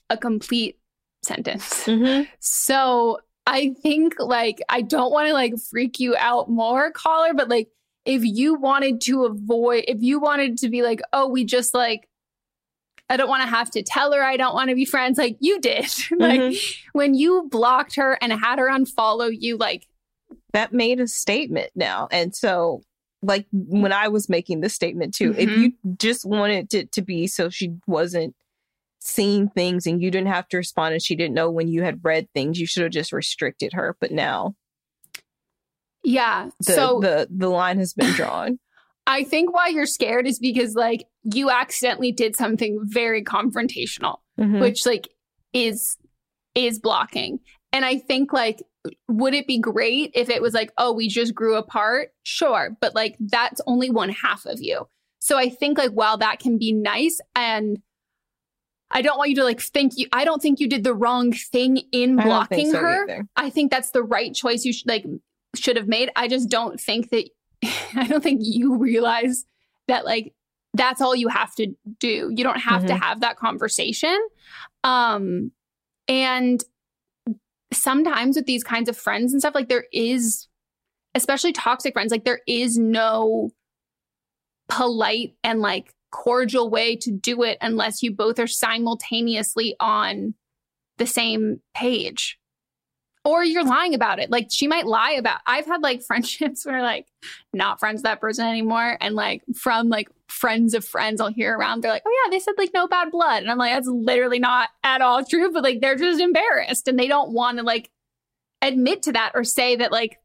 a 0.09 0.17
complete 0.17 0.79
sentence. 1.23 1.85
Mm-hmm. 1.85 2.23
So 2.39 3.19
I 3.45 3.73
think 3.81 4.15
like 4.19 4.61
I 4.69 4.81
don't 4.81 5.11
want 5.11 5.27
to 5.27 5.33
like 5.33 5.53
freak 5.57 5.99
you 5.99 6.15
out 6.17 6.49
more, 6.49 6.91
caller, 6.91 7.33
but 7.33 7.49
like 7.49 7.69
if 8.05 8.23
you 8.23 8.55
wanted 8.55 9.01
to 9.01 9.25
avoid 9.25 9.85
if 9.87 10.01
you 10.01 10.19
wanted 10.19 10.57
to 10.59 10.69
be 10.69 10.81
like, 10.81 11.01
oh, 11.11 11.27
we 11.27 11.43
just 11.43 11.73
like 11.73 12.07
I 13.09 13.17
don't 13.17 13.29
want 13.29 13.43
to 13.43 13.49
have 13.49 13.69
to 13.71 13.83
tell 13.83 14.13
her 14.13 14.23
I 14.23 14.37
don't 14.37 14.55
want 14.55 14.69
to 14.69 14.75
be 14.75 14.85
friends 14.85 15.17
like 15.17 15.37
you 15.39 15.59
did. 15.59 15.83
like 16.17 16.39
mm-hmm. 16.39 16.89
when 16.93 17.13
you 17.13 17.47
blocked 17.51 17.95
her 17.95 18.17
and 18.21 18.31
had 18.31 18.59
her 18.59 18.69
unfollow 18.69 19.35
you, 19.37 19.57
like 19.57 19.87
that 20.53 20.73
made 20.73 20.99
a 20.99 21.07
statement 21.07 21.71
now. 21.75 22.07
And 22.11 22.35
so, 22.35 22.83
like 23.21 23.47
when 23.51 23.91
I 23.91 24.07
was 24.07 24.29
making 24.29 24.61
the 24.61 24.69
statement 24.69 25.13
too, 25.13 25.31
mm-hmm. 25.31 25.39
if 25.39 25.49
you 25.49 25.73
just 25.97 26.25
wanted 26.25 26.73
it 26.73 26.91
to 26.93 27.01
be 27.01 27.27
so 27.27 27.49
she 27.49 27.75
wasn't 27.87 28.35
seeing 28.99 29.49
things 29.49 29.85
and 29.85 30.01
you 30.01 30.09
didn't 30.09 30.27
have 30.27 30.47
to 30.49 30.57
respond 30.57 30.93
and 30.93 31.03
she 31.03 31.15
didn't 31.15 31.33
know 31.33 31.49
when 31.49 31.67
you 31.67 31.83
had 31.83 31.99
read 32.03 32.27
things, 32.33 32.59
you 32.59 32.65
should 32.65 32.83
have 32.83 32.91
just 32.91 33.11
restricted 33.11 33.73
her. 33.73 33.97
But 33.99 34.11
now, 34.11 34.55
yeah. 36.03 36.49
The, 36.59 36.73
so 36.73 36.99
the 37.01 37.27
the 37.29 37.49
line 37.49 37.79
has 37.79 37.93
been 37.93 38.13
drawn. 38.13 38.59
I 39.07 39.25
think 39.25 39.53
why 39.53 39.67
you're 39.67 39.85
scared 39.85 40.27
is 40.27 40.39
because 40.39 40.75
like 40.75 41.05
you 41.23 41.49
accidentally 41.49 42.11
did 42.11 42.35
something 42.35 42.79
very 42.83 43.23
confrontational, 43.23 44.17
mm-hmm. 44.39 44.59
which 44.59 44.85
like 44.85 45.09
is 45.51 45.97
is 46.55 46.79
blocking. 46.79 47.39
And 47.71 47.83
I 47.83 47.97
think 47.97 48.31
like 48.31 48.63
would 49.07 49.33
it 49.33 49.47
be 49.47 49.59
great 49.59 50.11
if 50.13 50.29
it 50.29 50.41
was 50.41 50.53
like, 50.53 50.71
oh, 50.77 50.91
we 50.91 51.07
just 51.07 51.33
grew 51.33 51.55
apart? 51.55 52.13
Sure. 52.23 52.75
But 52.81 52.95
like, 52.95 53.15
that's 53.19 53.61
only 53.65 53.89
one 53.89 54.09
half 54.09 54.45
of 54.45 54.61
you. 54.61 54.87
So 55.19 55.37
I 55.37 55.49
think 55.49 55.77
like, 55.77 55.91
while 55.91 56.17
that 56.17 56.39
can 56.39 56.57
be 56.57 56.73
nice 56.73 57.19
and 57.35 57.81
I 58.91 59.01
don't 59.01 59.17
want 59.17 59.29
you 59.29 59.37
to 59.37 59.43
like 59.43 59.61
think 59.61 59.93
you, 59.95 60.07
I 60.11 60.25
don't 60.25 60.41
think 60.41 60.59
you 60.59 60.67
did 60.67 60.83
the 60.83 60.93
wrong 60.93 61.31
thing 61.31 61.77
in 61.91 62.15
blocking 62.17 62.71
so 62.71 62.79
her. 62.79 63.03
Either. 63.03 63.27
I 63.35 63.49
think 63.49 63.71
that's 63.71 63.91
the 63.91 64.03
right 64.03 64.33
choice 64.33 64.65
you 64.65 64.73
should 64.73 64.87
like, 64.87 65.05
should 65.55 65.77
have 65.77 65.87
made. 65.87 66.11
I 66.15 66.27
just 66.27 66.49
don't 66.49 66.79
think 66.79 67.09
that, 67.09 67.29
I 67.95 68.07
don't 68.07 68.21
think 68.21 68.41
you 68.43 68.77
realize 68.77 69.45
that 69.87 70.05
like, 70.05 70.33
that's 70.75 71.01
all 71.01 71.15
you 71.15 71.27
have 71.27 71.55
to 71.55 71.67
do. 71.99 72.31
You 72.35 72.43
don't 72.43 72.59
have 72.59 72.79
mm-hmm. 72.79 72.87
to 72.87 72.95
have 72.95 73.21
that 73.21 73.37
conversation. 73.37 74.17
Um, 74.83 75.51
and 76.07 76.63
sometimes 77.73 78.35
with 78.35 78.45
these 78.45 78.63
kinds 78.63 78.89
of 78.89 78.97
friends 78.97 79.31
and 79.31 79.41
stuff, 79.41 79.55
like 79.55 79.69
there 79.69 79.85
is, 79.91 80.47
especially 81.15 81.53
toxic 81.53 81.93
friends, 81.93 82.11
like 82.11 82.25
there 82.25 82.41
is 82.47 82.77
no 82.77 83.51
polite 84.69 85.35
and 85.43 85.59
like 85.59 85.93
cordial 86.11 86.69
way 86.69 86.95
to 86.95 87.11
do 87.11 87.43
it 87.43 87.57
unless 87.61 88.03
you 88.03 88.11
both 88.11 88.39
are 88.39 88.47
simultaneously 88.47 89.75
on 89.79 90.35
the 90.97 91.07
same 91.07 91.59
page 91.75 92.37
or 93.25 93.43
you're 93.43 93.63
lying 93.65 93.93
about 93.93 94.19
it. 94.19 94.29
Like 94.29 94.47
she 94.51 94.67
might 94.67 94.85
lie 94.85 95.11
about. 95.11 95.39
I've 95.47 95.65
had 95.65 95.81
like 95.81 96.01
friendships 96.07 96.65
where 96.65 96.81
like 96.81 97.07
not 97.53 97.79
friends 97.79 97.97
with 97.99 98.03
that 98.03 98.21
person 98.21 98.45
anymore, 98.45 98.97
and 98.99 99.15
like 99.15 99.43
from 99.55 99.89
like 99.89 100.09
friends 100.27 100.73
of 100.73 100.83
friends, 100.83 101.21
I'll 101.21 101.31
hear 101.31 101.57
around. 101.57 101.81
They're 101.83 101.91
like, 101.91 102.03
"Oh 102.05 102.21
yeah, 102.25 102.31
they 102.31 102.39
said 102.39 102.55
like 102.57 102.71
no 102.73 102.87
bad 102.87 103.11
blood," 103.11 103.43
and 103.43 103.51
I'm 103.51 103.57
like, 103.57 103.73
"That's 103.73 103.87
literally 103.87 104.39
not 104.39 104.69
at 104.83 105.01
all 105.01 105.23
true." 105.23 105.51
But 105.51 105.63
like 105.63 105.79
they're 105.81 105.95
just 105.95 106.19
embarrassed 106.19 106.87
and 106.87 106.99
they 106.99 107.07
don't 107.07 107.31
want 107.31 107.57
to 107.59 107.63
like 107.63 107.89
admit 108.61 109.03
to 109.03 109.11
that 109.13 109.31
or 109.35 109.43
say 109.43 109.75
that 109.75 109.91
like 109.91 110.19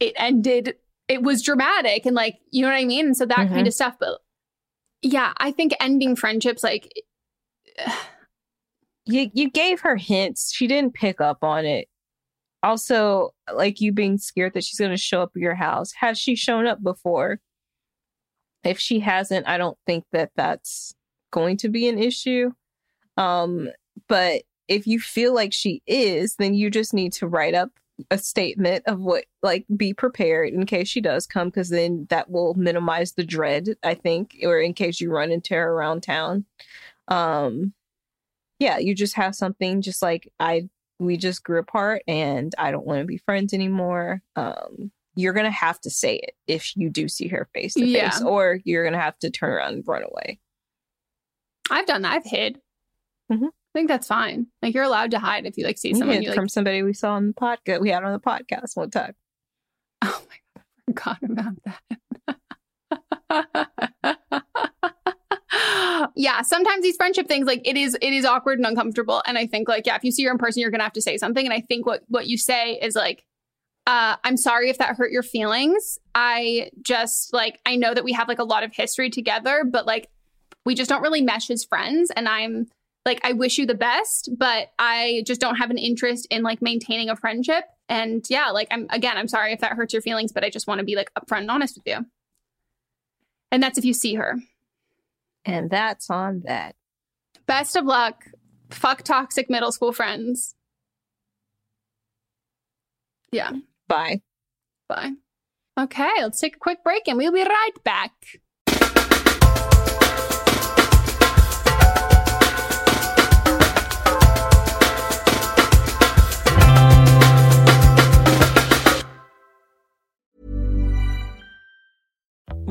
it 0.00 0.14
ended 0.16 0.74
it 1.08 1.22
was 1.22 1.42
dramatic 1.42 2.06
and 2.06 2.14
like 2.16 2.36
you 2.50 2.62
know 2.62 2.68
what 2.68 2.76
I 2.76 2.84
mean. 2.84 3.06
And 3.06 3.16
so 3.16 3.26
that 3.26 3.38
Mm-hmm. 3.38 3.54
kind 3.54 3.66
of 3.66 3.74
stuff. 3.74 3.96
But 3.98 4.18
yeah, 5.02 5.32
I 5.38 5.50
think 5.50 5.74
ending 5.80 6.14
friendships 6.16 6.62
like 6.62 6.92
you 9.06 9.30
you 9.34 9.50
gave 9.50 9.80
her 9.80 9.96
hints. 9.96 10.52
She 10.54 10.66
didn't 10.66 10.94
pick 10.94 11.20
up 11.20 11.42
on 11.42 11.64
it. 11.64 11.88
Also, 12.62 13.30
like 13.52 13.80
you 13.80 13.92
being 13.92 14.18
scared 14.18 14.54
that 14.54 14.64
she's 14.64 14.78
going 14.78 14.90
to 14.90 14.96
show 14.96 15.22
up 15.22 15.32
at 15.34 15.42
your 15.42 15.54
house. 15.54 15.92
Has 15.92 16.18
she 16.18 16.36
shown 16.36 16.66
up 16.66 16.82
before? 16.82 17.40
If 18.64 18.78
she 18.78 19.00
hasn't, 19.00 19.48
I 19.48 19.58
don't 19.58 19.78
think 19.86 20.04
that 20.12 20.30
that's 20.36 20.94
going 21.32 21.56
to 21.58 21.68
be 21.68 21.88
an 21.88 21.98
issue. 21.98 22.52
Um, 23.16 23.68
but 24.08 24.42
if 24.68 24.86
you 24.86 25.00
feel 25.00 25.34
like 25.34 25.52
she 25.52 25.82
is, 25.86 26.36
then 26.36 26.54
you 26.54 26.70
just 26.70 26.94
need 26.94 27.12
to 27.14 27.26
write 27.26 27.54
up 27.54 27.70
a 28.10 28.18
statement 28.18 28.84
of 28.86 29.00
what 29.00 29.24
like 29.42 29.64
be 29.76 29.92
prepared 29.92 30.52
in 30.52 30.66
case 30.66 30.88
she 30.88 31.00
does 31.00 31.26
come 31.26 31.48
because 31.48 31.68
then 31.68 32.06
that 32.10 32.30
will 32.30 32.54
minimize 32.54 33.12
the 33.12 33.24
dread 33.24 33.68
i 33.82 33.94
think 33.94 34.36
or 34.42 34.58
in 34.58 34.72
case 34.72 35.00
you 35.00 35.10
run 35.10 35.30
into 35.30 35.54
her 35.54 35.72
around 35.72 36.02
town 36.02 36.44
um 37.08 37.72
yeah 38.58 38.78
you 38.78 38.94
just 38.94 39.14
have 39.14 39.34
something 39.34 39.82
just 39.82 40.02
like 40.02 40.32
i 40.40 40.68
we 41.02 41.16
just 41.16 41.42
grew 41.44 41.58
apart 41.58 42.02
and 42.08 42.54
i 42.58 42.70
don't 42.70 42.86
want 42.86 43.00
to 43.00 43.06
be 43.06 43.18
friends 43.18 43.52
anymore 43.52 44.22
um 44.36 44.90
you're 45.14 45.32
gonna 45.34 45.50
have 45.50 45.78
to 45.80 45.90
say 45.90 46.16
it 46.16 46.34
if 46.46 46.74
you 46.76 46.88
do 46.88 47.08
see 47.08 47.28
her 47.28 47.48
face 47.52 47.74
to 47.74 47.84
Yeah. 47.84 48.10
face 48.10 48.22
or 48.22 48.60
you're 48.64 48.84
gonna 48.84 49.00
have 49.00 49.18
to 49.18 49.30
turn 49.30 49.50
around 49.50 49.74
and 49.74 49.84
run 49.86 50.02
away 50.04 50.38
I've 51.70 51.86
done 51.86 52.02
that. 52.02 52.12
I've 52.12 52.24
hid. 52.24 52.58
Mhm. 53.30 53.46
I 53.46 53.50
think 53.72 53.88
that's 53.88 54.06
fine. 54.06 54.46
Like 54.62 54.74
you're 54.74 54.84
allowed 54.84 55.12
to 55.12 55.18
hide 55.18 55.46
if 55.46 55.56
you 55.56 55.64
like 55.64 55.78
see 55.78 55.94
someone 55.94 56.20
you 56.22 56.28
like 56.30 56.36
from 56.36 56.48
somebody 56.48 56.82
we 56.82 56.92
saw 56.92 57.12
on 57.14 57.28
the 57.28 57.32
podcast 57.34 57.80
we 57.80 57.88
had 57.90 58.04
on 58.04 58.12
the 58.12 58.18
podcast 58.20 58.76
one 58.76 58.90
time 58.90 59.14
Oh 60.02 60.22
my 60.28 60.36
god, 60.92 61.18
forgot 61.18 61.18
about 61.22 62.38
that. 63.30 64.18
yeah, 66.16 66.42
sometimes 66.42 66.82
these 66.82 66.96
friendship 66.96 67.28
things, 67.28 67.46
like 67.46 67.66
it 67.66 67.76
is, 67.76 67.96
it 68.00 68.12
is 68.12 68.24
awkward 68.24 68.58
and 68.58 68.66
uncomfortable. 68.66 69.22
And 69.26 69.38
I 69.38 69.46
think, 69.46 69.68
like, 69.68 69.86
yeah, 69.86 69.96
if 69.96 70.04
you 70.04 70.12
see 70.12 70.24
her 70.24 70.30
in 70.30 70.38
person, 70.38 70.60
you're 70.60 70.70
gonna 70.70 70.82
have 70.82 70.92
to 70.94 71.02
say 71.02 71.16
something. 71.16 71.44
And 71.44 71.52
I 71.52 71.60
think 71.60 71.86
what 71.86 72.02
what 72.08 72.26
you 72.26 72.38
say 72.38 72.78
is 72.80 72.94
like, 72.94 73.24
uh, 73.86 74.16
I'm 74.22 74.36
sorry 74.36 74.70
if 74.70 74.78
that 74.78 74.96
hurt 74.96 75.10
your 75.10 75.22
feelings. 75.22 75.98
I 76.14 76.70
just 76.82 77.32
like 77.32 77.58
I 77.66 77.76
know 77.76 77.94
that 77.94 78.04
we 78.04 78.12
have 78.12 78.28
like 78.28 78.38
a 78.38 78.44
lot 78.44 78.62
of 78.62 78.74
history 78.74 79.10
together, 79.10 79.64
but 79.70 79.86
like 79.86 80.08
we 80.64 80.74
just 80.74 80.88
don't 80.88 81.02
really 81.02 81.22
mesh 81.22 81.50
as 81.50 81.64
friends. 81.64 82.10
And 82.10 82.28
I'm 82.28 82.68
like, 83.04 83.20
I 83.24 83.32
wish 83.32 83.58
you 83.58 83.66
the 83.66 83.74
best, 83.74 84.30
but 84.38 84.68
I 84.78 85.24
just 85.26 85.40
don't 85.40 85.56
have 85.56 85.70
an 85.70 85.78
interest 85.78 86.26
in 86.30 86.42
like 86.42 86.62
maintaining 86.62 87.10
a 87.10 87.16
friendship. 87.16 87.64
And 87.88 88.24
yeah, 88.30 88.50
like 88.50 88.68
I'm 88.70 88.86
again, 88.90 89.16
I'm 89.16 89.28
sorry 89.28 89.52
if 89.52 89.60
that 89.60 89.72
hurts 89.72 89.92
your 89.92 90.02
feelings, 90.02 90.32
but 90.32 90.44
I 90.44 90.50
just 90.50 90.66
want 90.66 90.78
to 90.78 90.84
be 90.84 90.94
like 90.94 91.10
upfront 91.14 91.40
and 91.40 91.50
honest 91.50 91.76
with 91.76 91.86
you. 91.86 92.06
And 93.50 93.62
that's 93.62 93.78
if 93.78 93.84
you 93.84 93.92
see 93.92 94.14
her. 94.14 94.36
And 95.44 95.70
that's 95.70 96.10
on 96.10 96.42
that 96.46 96.74
Best 97.46 97.76
of 97.76 97.84
luck. 97.84 98.24
Fuck 98.70 99.02
toxic 99.02 99.50
middle 99.50 99.72
school 99.72 99.92
friends. 99.92 100.54
Yeah, 103.30 103.52
bye 103.88 104.22
bye. 104.88 105.12
Okay, 105.78 106.10
let's 106.18 106.40
take 106.40 106.56
a 106.56 106.58
quick 106.58 106.84
break 106.84 107.08
and 107.08 107.16
we'll 107.18 107.32
be 107.32 107.42
right 107.42 107.84
back. 107.84 108.12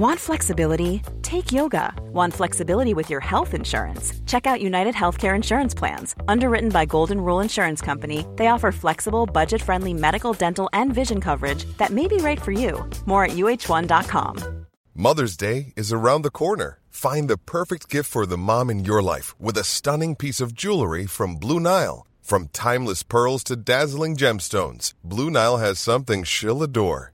Want 0.01 0.19
flexibility? 0.19 1.03
Take 1.21 1.51
yoga. 1.51 1.93
Want 2.11 2.33
flexibility 2.33 2.95
with 2.95 3.11
your 3.11 3.19
health 3.19 3.53
insurance? 3.53 4.13
Check 4.25 4.47
out 4.47 4.59
United 4.59 4.95
Healthcare 4.95 5.35
Insurance 5.35 5.75
Plans. 5.75 6.15
Underwritten 6.27 6.69
by 6.69 6.87
Golden 6.87 7.21
Rule 7.21 7.39
Insurance 7.39 7.81
Company, 7.81 8.25
they 8.35 8.47
offer 8.47 8.71
flexible, 8.71 9.27
budget 9.27 9.61
friendly 9.61 9.93
medical, 9.93 10.33
dental, 10.33 10.71
and 10.73 10.91
vision 10.91 11.21
coverage 11.21 11.65
that 11.77 11.91
may 11.91 12.07
be 12.07 12.17
right 12.17 12.41
for 12.41 12.51
you. 12.51 12.83
More 13.05 13.25
at 13.25 13.33
uhone.com. 13.37 14.65
Mother's 14.95 15.37
Day 15.37 15.71
is 15.75 15.93
around 15.93 16.23
the 16.23 16.31
corner. 16.31 16.79
Find 16.89 17.29
the 17.29 17.37
perfect 17.37 17.87
gift 17.87 18.09
for 18.09 18.25
the 18.25 18.39
mom 18.39 18.71
in 18.71 18.83
your 18.83 19.03
life 19.03 19.39
with 19.39 19.55
a 19.55 19.63
stunning 19.63 20.15
piece 20.15 20.41
of 20.41 20.55
jewelry 20.55 21.05
from 21.05 21.35
Blue 21.35 21.59
Nile. 21.59 22.07
From 22.23 22.47
timeless 22.53 23.03
pearls 23.03 23.43
to 23.43 23.55
dazzling 23.55 24.17
gemstones, 24.17 24.93
Blue 25.03 25.29
Nile 25.29 25.57
has 25.57 25.77
something 25.77 26.23
she'll 26.23 26.63
adore. 26.63 27.13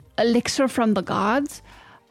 elixir 0.17 0.67
from 0.67 0.93
the 0.93 1.01
gods. 1.01 1.61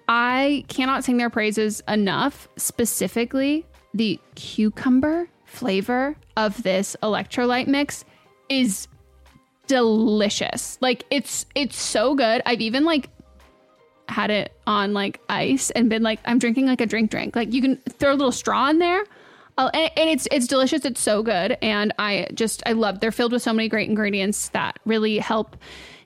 I 0.09 0.65
cannot 0.69 1.05
sing 1.05 1.17
their 1.19 1.31
praises 1.31 1.83
enough. 1.87 2.49
Specifically, 2.57 3.65
the 3.95 4.19
cucumber 4.35 5.29
flavor 5.45 6.17
of 6.37 6.63
this 6.63 6.97
electrolyte 7.03 7.67
mix 7.67 8.05
is 8.49 8.89
delicious. 9.67 10.79
Like 10.81 11.05
it's 11.11 11.47
it's 11.55 11.77
so 11.77 12.15
good. 12.15 12.43
I've 12.45 12.61
even 12.61 12.85
like 12.85 13.09
had 14.09 14.31
it 14.31 14.53
on 14.67 14.93
like 14.93 15.21
ice 15.29 15.71
and 15.71 15.89
been 15.89 16.03
like 16.03 16.19
I'm 16.25 16.39
drinking 16.39 16.67
like 16.67 16.81
a 16.81 16.87
drink 16.87 17.11
drink. 17.11 17.37
Like 17.37 17.53
you 17.53 17.63
can 17.63 17.77
throw 17.77 18.13
a 18.13 18.17
little 18.17 18.33
straw 18.33 18.69
in 18.69 18.79
there. 18.79 19.05
Uh, 19.59 19.71
and, 19.75 19.91
and 19.97 20.11
it's 20.11 20.27
it's 20.31 20.47
delicious. 20.47 20.85
It's 20.85 21.01
so 21.01 21.23
good, 21.23 21.59
and 21.61 21.93
I 21.99 22.29
just 22.35 22.63
I 22.67 22.73
love. 22.73 23.01
They're 23.01 23.13
filled 23.13 23.33
with 23.33 23.43
so 23.43 23.53
many 23.53 23.69
great 23.69 23.89
ingredients 23.89 24.49
that 24.51 24.79
really 24.87 25.19
help. 25.19 25.57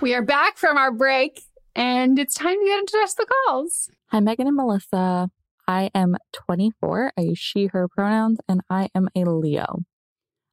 We 0.00 0.14
are 0.14 0.22
back 0.22 0.56
from 0.56 0.78
our 0.78 0.90
break 0.90 1.42
and 1.74 2.18
it's 2.18 2.34
time 2.34 2.58
to 2.58 2.64
get 2.64 2.78
into 2.78 2.92
just 2.92 3.18
the 3.18 3.26
calls. 3.26 3.90
Hi, 4.06 4.20
Megan 4.20 4.46
and 4.46 4.56
Melissa. 4.56 5.28
I 5.68 5.90
am 5.94 6.16
24. 6.32 7.12
I 7.18 7.20
use 7.20 7.38
she, 7.38 7.66
her 7.66 7.86
pronouns, 7.86 8.38
and 8.48 8.62
I 8.70 8.88
am 8.94 9.10
a 9.14 9.24
Leo. 9.24 9.80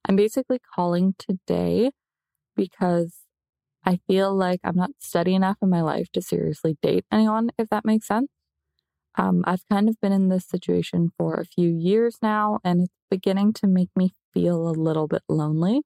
I'm 0.04 0.18
basically 0.18 0.60
calling 0.76 1.16
today 1.18 1.92
because 2.58 3.20
I 3.86 4.00
feel 4.06 4.36
like 4.36 4.60
I'm 4.66 4.76
not 4.76 4.92
steady 5.00 5.34
enough 5.34 5.56
in 5.62 5.70
my 5.70 5.82
life 5.82 6.12
to 6.12 6.22
seriously 6.22 6.78
date 6.82 7.06
anyone, 7.10 7.52
if 7.58 7.70
that 7.70 7.86
makes 7.86 8.06
sense. 8.06 8.28
Um, 9.16 9.46
I've 9.48 9.66
kind 9.72 9.88
of 9.88 9.96
been 10.02 10.12
in 10.12 10.28
this 10.28 10.46
situation 10.46 11.12
for 11.18 11.36
a 11.36 11.46
few 11.46 11.70
years 11.70 12.18
now, 12.22 12.60
and 12.66 12.82
it's 12.82 12.94
beginning 13.10 13.54
to 13.54 13.68
make 13.68 13.92
me 13.96 14.12
feel 14.34 14.68
a 14.68 14.72
little 14.72 15.08
bit 15.08 15.24
lonely. 15.30 15.84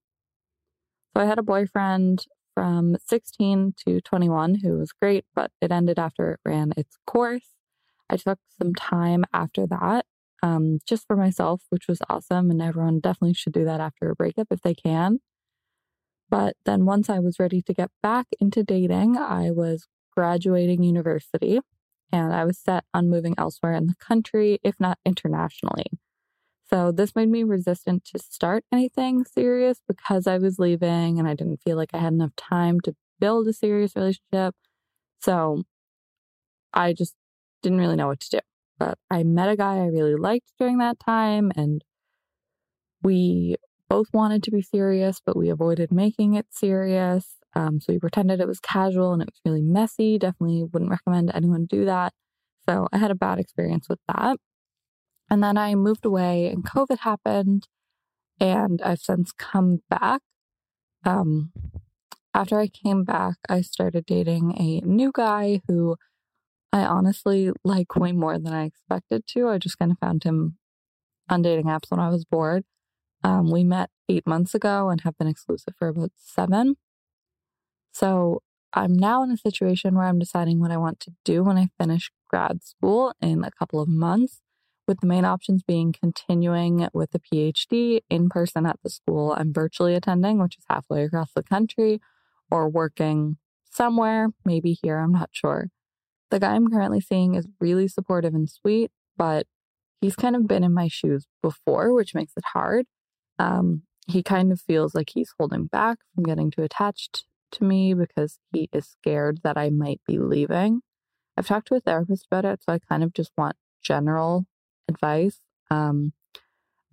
So 1.14 1.22
I 1.22 1.26
had 1.26 1.38
a 1.38 1.44
boyfriend 1.44 2.26
from 2.54 2.98
16 3.06 3.74
to 3.86 4.02
21 4.02 4.56
who 4.56 4.78
was 4.78 4.92
great, 4.92 5.26
but 5.36 5.52
it 5.62 5.72
ended 5.72 5.98
after 6.00 6.34
it 6.34 6.40
ran 6.46 6.74
its 6.78 6.98
course. 7.06 7.54
I 8.10 8.18
took 8.18 8.40
some 8.62 8.76
time 8.76 9.24
after 9.34 9.66
that 9.68 10.06
um, 10.44 10.80
just 10.86 11.08
for 11.08 11.16
myself, 11.16 11.64
which 11.70 11.88
was 11.88 12.02
awesome. 12.10 12.52
And 12.52 12.62
everyone 12.62 13.00
definitely 13.00 13.34
should 13.34 13.54
do 13.54 13.66
that 13.66 13.80
after 13.80 14.10
a 14.10 14.16
breakup 14.16 14.48
if 14.52 14.62
they 14.62 14.74
can. 14.74 15.20
But 16.30 16.56
then 16.66 16.86
once 16.86 17.10
I 17.10 17.20
was 17.20 17.40
ready 17.40 17.62
to 17.62 17.74
get 17.74 17.92
back 18.02 18.28
into 18.40 18.64
dating, 18.64 19.18
I 19.18 19.52
was 19.52 19.88
graduating 20.16 20.84
university 20.84 21.60
and 22.12 22.34
I 22.34 22.46
was 22.46 22.58
set 22.58 22.86
on 22.94 23.10
moving 23.10 23.36
elsewhere 23.38 23.74
in 23.74 23.88
the 23.88 23.96
country, 23.96 24.60
if 24.64 24.76
not 24.80 24.98
internationally. 25.06 25.86
So 26.74 26.92
this 26.92 27.16
made 27.16 27.30
me 27.30 27.44
resistant 27.44 28.06
to 28.06 28.20
start 28.20 28.64
anything 28.72 29.26
serious 29.26 29.82
because 29.88 30.26
I 30.26 30.38
was 30.38 30.58
leaving 30.58 31.20
and 31.20 31.28
I 31.28 31.34
didn't 31.34 31.62
feel 31.64 31.76
like 31.76 31.90
I 31.94 31.98
had 31.98 32.14
enough 32.14 32.36
time 32.38 32.80
to 32.82 32.96
build 33.20 33.48
a 33.48 33.54
serious 33.54 33.96
relationship. 33.96 34.56
So 35.22 35.64
I 36.74 36.94
just 36.94 37.16
didn't 37.62 37.80
really 37.80 37.96
know 37.96 38.08
what 38.08 38.20
to 38.22 38.30
do. 38.30 38.40
But 38.78 38.98
I 39.10 39.24
met 39.24 39.50
a 39.50 39.56
guy 39.56 39.78
I 39.78 39.86
really 39.88 40.16
liked 40.16 40.52
during 40.58 40.80
that 40.80 41.00
time, 41.00 41.52
and 41.56 41.84
we 43.04 43.56
both 43.90 44.08
wanted 44.14 44.44
to 44.44 44.52
be 44.52 44.62
serious, 44.62 45.22
but 45.26 45.36
we 45.36 45.50
avoided 45.50 45.92
making 45.92 46.34
it 46.36 46.48
serious. 46.52 47.36
Um, 47.54 47.80
so 47.82 47.92
we 47.94 48.00
pretended 48.00 48.40
it 48.40 48.48
was 48.48 48.60
casual 48.60 49.12
and 49.14 49.22
it 49.22 49.28
was 49.30 49.42
really 49.46 49.62
messy. 49.62 50.18
Definitely 50.18 50.64
wouldn't 50.64 50.92
recommend 50.92 51.32
anyone 51.34 51.66
do 51.66 51.86
that. 51.86 52.14
So 52.70 52.88
I 52.94 52.98
had 52.98 53.12
a 53.12 53.16
bad 53.16 53.40
experience 53.40 53.90
with 53.90 54.00
that. 54.08 54.38
And 55.32 55.42
then 55.42 55.58
I 55.58 55.76
moved 55.76 56.06
away 56.06 56.48
and 56.48 56.66
COVID 56.66 57.00
happened, 57.00 57.70
and 58.38 58.82
I've 58.82 59.00
since 59.00 59.32
come 59.32 59.82
back. 59.90 60.22
Um, 61.06 61.54
after 62.34 62.60
I 62.60 62.68
came 62.68 63.06
back, 63.06 63.38
I 63.48 63.62
started 63.62 64.06
dating 64.06 64.54
a 64.58 64.86
new 64.86 65.10
guy 65.14 65.62
who 65.68 65.96
I 66.74 66.82
honestly 66.82 67.52
like 67.64 67.96
way 67.96 68.12
more 68.12 68.38
than 68.38 68.52
I 68.52 68.66
expected 68.66 69.26
to. 69.28 69.48
I 69.48 69.58
just 69.58 69.80
kind 69.80 69.92
of 69.92 70.00
found 70.00 70.26
him 70.26 70.58
on 71.30 71.42
dating 71.42 71.66
apps 71.66 71.90
when 71.90 72.02
I 72.02 72.10
was 72.10 72.26
bored. 72.26 72.66
Um, 73.24 73.50
we 73.50 73.64
met 73.64 73.90
eight 74.10 74.28
months 74.28 74.54
ago 74.54 74.90
and 74.90 75.00
have 75.02 75.18
been 75.18 75.28
exclusive 75.28 75.76
for 75.80 75.88
about 75.88 76.12
seven. 76.18 76.76
So 77.94 78.42
I'm 78.74 78.94
now 78.94 79.24
in 79.24 79.32
a 79.32 79.38
situation 79.38 79.96
where 79.96 80.08
I'm 80.08 80.20
deciding 80.20 80.60
what 80.60 80.72
I 80.72 80.78
want 80.78 81.00
to 81.02 81.14
do 81.24 81.42
when 81.42 81.58
I 81.58 81.70
finish 81.80 82.12
grad 82.30 82.64
school 82.64 83.14
in 83.22 83.46
a 83.46 83.52
couple 83.52 83.80
of 83.80 83.88
months, 83.88 84.42
with 84.88 85.00
the 85.00 85.08
main 85.08 85.26
options 85.26 85.64
being 85.64 85.94
continuing 85.94 86.88
with 86.94 87.12
the 87.12 87.20
PhD 87.20 88.02
in 88.10 88.30
person 88.30 88.66
at 88.66 88.80
the 88.84 88.90
school 88.90 89.34
I'm 89.38 89.54
virtually 89.54 89.96
attending, 89.96 90.40
which 90.40 90.58
is 90.58 90.66
halfway 90.70 91.04
across 91.04 91.32
the 91.36 91.44
country, 91.44 92.02
or 92.50 92.70
working 92.70 93.38
somewhere, 93.70 94.30
maybe 94.46 94.78
here, 94.82 94.98
I'm 94.98 95.14
not 95.14 95.30
sure. 95.32 95.70
The 96.30 96.40
guy 96.40 96.54
I'm 96.54 96.70
currently 96.70 97.02
seeing 97.02 97.36
is 97.36 97.48
really 97.60 97.88
supportive 97.88 98.34
and 98.34 98.50
sweet, 98.50 98.92
but 99.18 99.48
he's 100.02 100.16
kind 100.16 100.36
of 100.36 100.48
been 100.48 100.64
in 100.64 100.74
my 100.74 100.88
shoes 100.88 101.26
before, 101.42 101.94
which 101.94 102.16
makes 102.16 102.34
it 102.36 102.44
hard. 102.54 102.86
Um, 103.40 103.84
he 104.08 104.24
kind 104.24 104.52
of 104.52 104.60
feels 104.60 104.94
like 104.94 105.12
he's 105.14 105.34
holding 105.38 105.66
back 105.66 106.00
from 106.14 106.24
getting 106.24 106.52
too 106.52 106.64
attached 106.64 107.26
to 107.52 107.64
me 107.64 107.94
because 107.94 108.40
he 108.52 108.70
is 108.74 108.88
scared 108.88 109.40
that 109.44 109.58
I 109.58 109.70
might 109.70 110.02
be 110.08 110.18
leaving. 110.18 110.82
I've 111.38 111.48
talked 111.48 111.68
to 111.68 111.76
a 111.76 111.80
therapist 111.80 112.28
about 112.30 112.46
it, 112.46 112.62
so 112.64 112.74
I 112.74 112.80
kind 112.80 113.04
of 113.04 113.14
just 113.14 113.32
want 113.38 113.56
general 113.82 114.46
advice. 114.92 115.40
Um, 115.70 116.14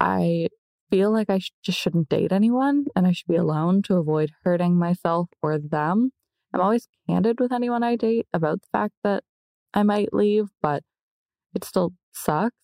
I 0.01 0.49
feel 0.91 1.13
like 1.13 1.31
I 1.31 1.39
sh- 1.39 1.53
just 1.63 1.79
shouldn't 1.79 2.09
date 2.09 2.33
anyone 2.33 2.87
and 2.97 3.07
I 3.07 3.13
should 3.13 3.29
be 3.29 3.37
alone 3.37 3.83
to 3.83 3.97
avoid 3.97 4.31
hurting 4.45 4.79
myself 4.79 5.29
or 5.43 5.59
them. 5.59 6.13
I'm 6.53 6.61
always 6.61 6.89
candid 7.07 7.41
with 7.41 7.53
anyone 7.53 7.83
I 7.83 7.97
date 7.97 8.27
about 8.33 8.63
the 8.63 8.69
fact 8.73 8.95
that 9.05 9.25
I 9.75 9.83
might 9.83 10.15
leave, 10.15 10.47
but 10.63 10.83
it 11.55 11.65
still 11.65 11.93
sucks. 12.13 12.55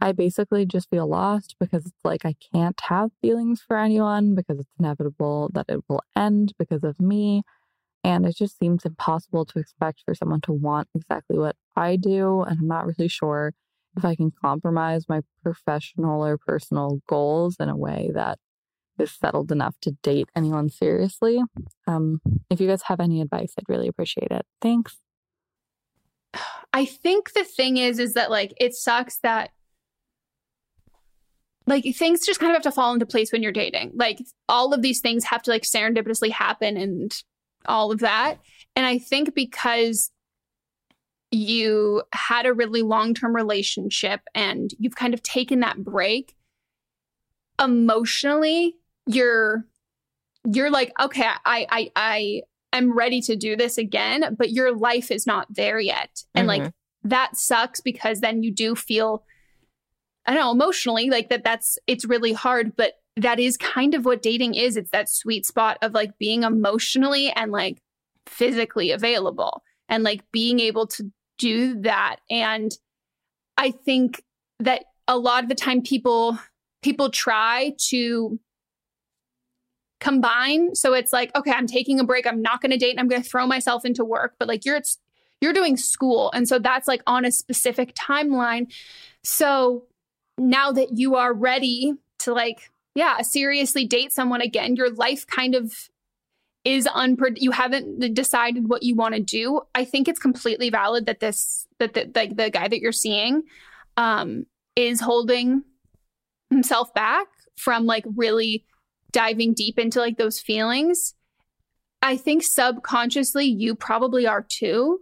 I 0.00 0.12
basically 0.12 0.66
just 0.66 0.90
feel 0.90 1.08
lost 1.08 1.56
because 1.58 1.86
it's 1.86 2.04
like 2.04 2.26
I 2.26 2.34
can't 2.52 2.78
have 2.88 3.10
feelings 3.22 3.62
for 3.66 3.78
anyone 3.78 4.34
because 4.34 4.58
it's 4.58 4.72
inevitable 4.78 5.50
that 5.54 5.66
it 5.68 5.80
will 5.88 6.02
end 6.14 6.52
because 6.58 6.84
of 6.84 7.00
me. 7.00 7.42
And 8.04 8.26
it 8.26 8.36
just 8.36 8.58
seems 8.58 8.84
impossible 8.84 9.46
to 9.46 9.58
expect 9.58 10.02
for 10.04 10.14
someone 10.14 10.42
to 10.42 10.52
want 10.52 10.88
exactly 10.94 11.38
what 11.38 11.56
I 11.74 11.96
do. 11.96 12.42
And 12.42 12.58
I'm 12.60 12.68
not 12.68 12.86
really 12.86 13.08
sure 13.08 13.54
if 13.96 14.04
I 14.04 14.14
can 14.14 14.30
compromise 14.30 15.08
my 15.08 15.20
professional 15.42 16.24
or 16.24 16.38
personal 16.38 17.00
goals 17.08 17.56
in 17.58 17.68
a 17.68 17.76
way 17.76 18.10
that 18.14 18.38
is 18.98 19.12
settled 19.12 19.52
enough 19.52 19.76
to 19.82 19.92
date 20.02 20.28
anyone 20.34 20.68
seriously. 20.68 21.42
Um, 21.86 22.20
if 22.50 22.60
you 22.60 22.68
guys 22.68 22.82
have 22.82 23.00
any 23.00 23.20
advice, 23.20 23.54
I'd 23.58 23.68
really 23.68 23.88
appreciate 23.88 24.30
it. 24.30 24.46
Thanks. 24.60 24.98
I 26.72 26.84
think 26.84 27.32
the 27.32 27.44
thing 27.44 27.78
is, 27.78 27.98
is 27.98 28.14
that 28.14 28.30
like 28.30 28.52
it 28.58 28.74
sucks 28.74 29.18
that 29.18 29.50
like 31.66 31.84
things 31.96 32.24
just 32.24 32.38
kind 32.38 32.50
of 32.50 32.56
have 32.56 32.62
to 32.62 32.72
fall 32.72 32.92
into 32.92 33.06
place 33.06 33.32
when 33.32 33.42
you're 33.42 33.52
dating. 33.52 33.92
Like 33.94 34.20
all 34.48 34.72
of 34.72 34.82
these 34.82 35.00
things 35.00 35.24
have 35.24 35.42
to 35.42 35.50
like 35.50 35.62
serendipitously 35.62 36.30
happen 36.30 36.76
and 36.76 37.14
all 37.66 37.90
of 37.90 38.00
that. 38.00 38.36
And 38.76 38.86
I 38.86 38.98
think 38.98 39.34
because 39.34 40.10
you 41.30 42.02
had 42.12 42.46
a 42.46 42.52
really 42.52 42.82
long 42.82 43.14
term 43.14 43.34
relationship 43.34 44.20
and 44.34 44.70
you've 44.78 44.96
kind 44.96 45.14
of 45.14 45.22
taken 45.22 45.60
that 45.60 45.82
break 45.82 46.36
emotionally, 47.62 48.76
you're 49.06 49.64
you're 50.44 50.70
like, 50.70 50.92
okay, 51.00 51.28
I 51.44 51.66
I 51.70 51.90
I 51.96 52.42
am 52.72 52.96
ready 52.96 53.20
to 53.22 53.36
do 53.36 53.56
this 53.56 53.78
again, 53.78 54.36
but 54.38 54.50
your 54.50 54.76
life 54.76 55.10
is 55.10 55.26
not 55.26 55.46
there 55.50 55.80
yet. 55.80 56.22
And 56.34 56.48
mm-hmm. 56.48 56.64
like 56.64 56.72
that 57.04 57.36
sucks 57.36 57.80
because 57.80 58.20
then 58.20 58.42
you 58.42 58.52
do 58.52 58.74
feel 58.74 59.24
I 60.26 60.34
don't 60.34 60.42
know, 60.42 60.52
emotionally 60.52 61.10
like 61.10 61.30
that 61.30 61.44
that's 61.44 61.78
it's 61.86 62.04
really 62.04 62.32
hard, 62.32 62.76
but 62.76 62.94
that 63.16 63.40
is 63.40 63.56
kind 63.56 63.94
of 63.94 64.04
what 64.04 64.22
dating 64.22 64.54
is. 64.54 64.76
It's 64.76 64.90
that 64.90 65.08
sweet 65.08 65.46
spot 65.46 65.78
of 65.82 65.92
like 65.92 66.18
being 66.18 66.42
emotionally 66.42 67.30
and 67.30 67.50
like 67.50 67.78
physically 68.26 68.90
available 68.90 69.62
and 69.88 70.02
like 70.02 70.22
being 70.32 70.60
able 70.60 70.86
to 70.88 71.10
do 71.38 71.80
that. 71.82 72.16
And 72.30 72.72
I 73.56 73.70
think 73.70 74.22
that 74.60 74.84
a 75.08 75.18
lot 75.18 75.42
of 75.42 75.48
the 75.48 75.54
time 75.54 75.82
people 75.82 76.38
people 76.82 77.10
try 77.10 77.74
to 77.88 78.38
combine. 80.00 80.74
So 80.74 80.94
it's 80.94 81.12
like, 81.12 81.34
okay, 81.34 81.50
I'm 81.50 81.66
taking 81.66 81.98
a 81.98 82.04
break. 82.04 82.26
I'm 82.26 82.42
not 82.42 82.60
going 82.60 82.70
to 82.70 82.76
date 82.76 82.90
and 82.90 83.00
I'm 83.00 83.08
going 83.08 83.22
to 83.22 83.28
throw 83.28 83.46
myself 83.46 83.84
into 83.84 84.04
work. 84.04 84.34
But 84.38 84.48
like 84.48 84.64
you're 84.64 84.76
it's 84.76 84.98
you're 85.40 85.52
doing 85.52 85.76
school. 85.76 86.30
And 86.32 86.48
so 86.48 86.58
that's 86.58 86.88
like 86.88 87.02
on 87.06 87.24
a 87.24 87.30
specific 87.30 87.94
timeline. 87.94 88.72
So 89.22 89.84
now 90.38 90.72
that 90.72 90.96
you 90.96 91.16
are 91.16 91.32
ready 91.32 91.94
to 92.20 92.32
like, 92.32 92.70
yeah, 92.94 93.20
seriously 93.22 93.84
date 93.84 94.12
someone 94.12 94.40
again, 94.40 94.76
your 94.76 94.90
life 94.90 95.26
kind 95.26 95.54
of 95.54 95.90
is 96.66 96.88
unpred 96.94 97.38
you 97.40 97.52
haven't 97.52 98.12
decided 98.12 98.68
what 98.68 98.82
you 98.82 98.96
want 98.96 99.14
to 99.14 99.20
do. 99.20 99.60
I 99.74 99.84
think 99.84 100.08
it's 100.08 100.18
completely 100.18 100.68
valid 100.68 101.06
that 101.06 101.20
this 101.20 101.66
that 101.78 101.94
the, 101.94 102.04
the 102.34 102.50
guy 102.50 102.66
that 102.68 102.80
you're 102.80 102.92
seeing 102.92 103.44
um 103.96 104.44
is 104.74 105.00
holding 105.00 105.62
himself 106.50 106.92
back 106.92 107.28
from 107.56 107.86
like 107.86 108.04
really 108.16 108.64
diving 109.12 109.54
deep 109.54 109.78
into 109.78 110.00
like 110.00 110.18
those 110.18 110.40
feelings. 110.40 111.14
I 112.02 112.16
think 112.16 112.42
subconsciously 112.42 113.46
you 113.46 113.74
probably 113.74 114.26
are 114.26 114.44
too. 114.46 115.00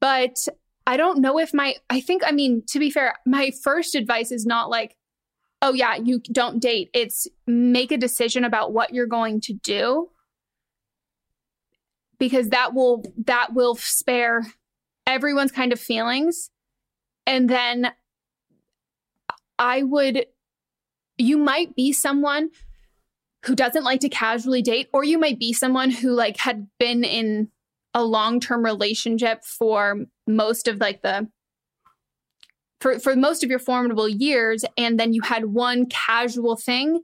But 0.00 0.48
I 0.86 0.96
don't 0.96 1.20
know 1.20 1.38
if 1.38 1.54
my, 1.54 1.76
I 1.88 2.00
think, 2.00 2.22
I 2.26 2.32
mean, 2.32 2.62
to 2.68 2.78
be 2.78 2.90
fair, 2.90 3.14
my 3.24 3.52
first 3.62 3.94
advice 3.94 4.32
is 4.32 4.44
not 4.44 4.68
like, 4.68 4.96
oh 5.62 5.72
yeah, 5.72 5.94
you 5.94 6.18
don't 6.18 6.60
date. 6.60 6.90
It's 6.92 7.28
make 7.46 7.92
a 7.92 7.96
decision 7.96 8.44
about 8.44 8.72
what 8.72 8.92
you're 8.92 9.06
going 9.06 9.40
to 9.42 9.54
do 9.54 10.10
because 12.18 12.50
that 12.50 12.74
will 12.74 13.02
that 13.24 13.54
will 13.54 13.76
spare 13.76 14.42
everyone's 15.06 15.50
kind 15.50 15.72
of 15.72 15.80
feelings 15.80 16.50
and 17.26 17.50
then 17.50 17.92
I 19.58 19.82
would 19.82 20.26
you 21.18 21.38
might 21.38 21.74
be 21.74 21.92
someone 21.92 22.50
who 23.44 23.56
doesn't 23.56 23.82
like 23.82 24.00
to 24.00 24.08
casually 24.08 24.62
date 24.62 24.88
or 24.92 25.02
you 25.02 25.18
might 25.18 25.38
be 25.38 25.52
someone 25.52 25.90
who 25.90 26.12
like 26.12 26.36
had 26.36 26.68
been 26.78 27.02
in 27.02 27.48
a 27.92 28.04
long-term 28.04 28.64
relationship 28.64 29.44
for 29.44 29.96
most 30.26 30.68
of 30.68 30.78
like 30.78 31.02
the 31.02 31.28
for 32.82 32.98
for 32.98 33.14
most 33.14 33.44
of 33.44 33.48
your 33.48 33.60
formidable 33.60 34.08
years 34.08 34.64
and 34.76 34.98
then 34.98 35.12
you 35.12 35.22
had 35.22 35.46
one 35.46 35.86
casual 35.86 36.56
thing 36.56 37.00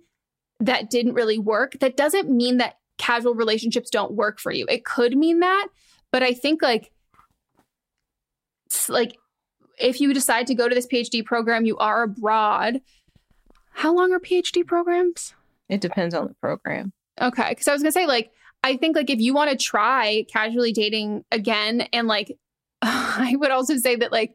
that 0.58 0.90
didn't 0.90 1.14
really 1.14 1.38
work 1.38 1.78
that 1.78 1.96
doesn't 1.96 2.28
mean 2.28 2.56
that 2.56 2.74
casual 2.98 3.32
relationships 3.34 3.90
don't 3.90 4.12
work 4.12 4.40
for 4.40 4.50
you. 4.50 4.66
It 4.68 4.84
could 4.84 5.16
mean 5.16 5.38
that 5.38 5.68
but 6.10 6.22
i 6.22 6.34
think 6.34 6.62
like 6.62 6.90
like 8.88 9.16
if 9.78 10.00
you 10.00 10.12
decide 10.12 10.46
to 10.48 10.54
go 10.54 10.68
to 10.68 10.74
this 10.74 10.86
phd 10.86 11.24
program 11.24 11.64
you 11.64 11.76
are 11.78 12.02
abroad 12.02 12.80
how 13.70 13.94
long 13.94 14.12
are 14.12 14.20
phd 14.20 14.66
programs? 14.66 15.34
It 15.68 15.80
depends 15.80 16.14
on 16.14 16.26
the 16.26 16.34
program. 16.34 16.92
Okay 17.20 17.50
because 17.50 17.68
i 17.68 17.72
was 17.72 17.82
gonna 17.82 17.92
say 17.92 18.06
like 18.06 18.32
i 18.64 18.76
think 18.76 18.96
like 18.96 19.10
if 19.10 19.20
you 19.20 19.32
want 19.32 19.50
to 19.50 19.56
try 19.56 20.26
casually 20.32 20.72
dating 20.72 21.24
again 21.30 21.82
and 21.92 22.08
like 22.08 22.36
i 22.82 23.36
would 23.38 23.52
also 23.52 23.76
say 23.76 23.94
that 23.96 24.10
like 24.10 24.34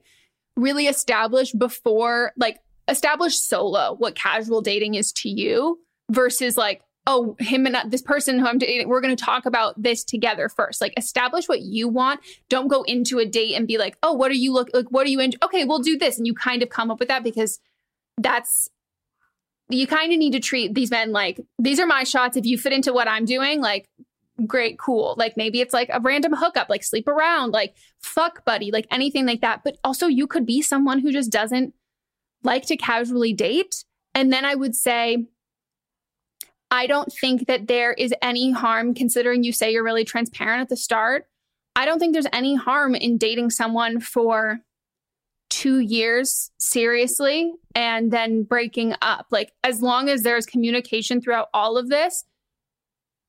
really 0.56 0.88
establish 0.88 1.52
before, 1.52 2.32
like, 2.38 2.60
establish 2.88 3.40
solo 3.40 3.96
what 3.98 4.16
casual 4.16 4.62
dating 4.62 4.96
is 4.96 5.12
to 5.14 5.30
you 5.30 5.80
versus 6.12 6.58
like, 6.58 6.82
oh, 7.06 7.36
him 7.40 7.66
and 7.66 7.92
this 7.92 8.02
person 8.02 8.40
who 8.40 8.48
I'm 8.48 8.58
dating, 8.58 8.88
we're 8.88 9.02
going 9.02 9.16
to 9.16 9.24
talk 9.24 9.46
about 9.46 9.82
this 9.82 10.04
together 10.04 10.48
first. 10.48 10.80
Like, 10.80 10.94
establish 10.98 11.50
what 11.50 11.62
you 11.62 11.88
want. 11.88 12.22
Don't 12.50 12.70
go 12.70 12.84
into 12.84 13.20
a 13.20 13.26
date 13.26 13.56
and 13.56 13.68
be 13.68 13.78
like, 13.78 13.98
oh, 14.04 14.14
what 14.14 14.32
are 14.32 14.36
you 14.36 14.54
look 14.54 14.70
like? 14.74 14.86
What 14.90 15.06
are 15.06 15.10
you 15.10 15.20
in? 15.20 15.34
Okay, 15.44 15.66
we'll 15.66 15.80
do 15.80 15.98
this. 15.98 16.18
And 16.18 16.26
you 16.26 16.34
kind 16.34 16.64
of 16.64 16.70
come 16.70 16.92
up 16.92 17.00
with 17.00 17.10
that 17.10 17.24
because 17.24 17.60
that's, 18.18 18.70
you 19.70 19.88
kind 19.88 20.14
of 20.14 20.20
need 20.20 20.32
to 20.32 20.40
treat 20.40 20.74
these 20.76 20.92
men 20.92 21.12
like, 21.12 21.42
these 21.60 21.80
are 21.80 21.88
my 21.88 22.04
shots. 22.04 22.38
If 22.38 22.46
you 22.46 22.58
fit 22.58 22.74
into 22.74 22.94
what 22.94 23.08
I'm 23.08 23.26
doing, 23.26 23.60
like, 23.60 23.90
great, 24.48 24.80
cool. 24.80 25.16
Like 25.18 25.38
maybe 25.38 25.62
it's 25.62 25.74
like 25.74 25.90
a 25.92 26.00
random 26.00 26.34
hookup, 26.34 26.70
like 26.70 26.84
sleep 26.84 27.08
around, 27.08 27.52
like 27.52 27.76
fuck 28.00 28.44
buddy, 28.46 28.72
like 28.72 28.88
anything 28.92 29.26
like 29.26 29.42
that. 29.42 29.62
But 29.64 29.78
also, 29.84 30.08
you 30.08 30.28
could 30.28 30.46
be 30.46 30.62
someone 30.62 31.00
who 31.00 31.12
just 31.12 31.32
doesn't 31.32 31.74
like 32.44 32.66
to 32.68 32.78
casually 32.78 33.34
date. 33.34 33.84
And 34.16 34.32
then 34.32 34.46
I 34.46 34.56
would 34.56 34.76
say, 34.76 35.26
I 36.72 36.88
don't 36.88 37.12
think 37.14 37.48
that 37.48 37.68
there 37.68 37.94
is 37.94 38.14
any 38.22 38.52
harm 38.52 38.94
considering 38.94 39.44
you 39.44 39.54
say 39.54 39.72
you're 39.72 39.84
really 39.84 40.06
transparent 40.06 40.62
at 40.62 40.70
the 40.70 40.78
start. 40.78 41.28
I 41.76 41.86
don't 41.86 42.00
think 42.00 42.14
there's 42.14 42.28
any 42.34 42.56
harm 42.56 42.96
in 42.96 43.18
dating 43.18 43.52
someone 43.52 44.00
for 44.00 44.60
two 45.50 45.80
years 45.80 46.50
seriously 46.58 47.54
and 47.76 48.12
then 48.12 48.44
breaking 48.44 48.96
up. 49.02 49.28
Like, 49.30 49.52
as 49.64 49.82
long 49.82 50.10
as 50.10 50.24
there's 50.24 50.48
communication 50.48 51.22
throughout 51.22 51.50
all 51.54 51.78
of 51.78 51.90
this, 51.90 52.26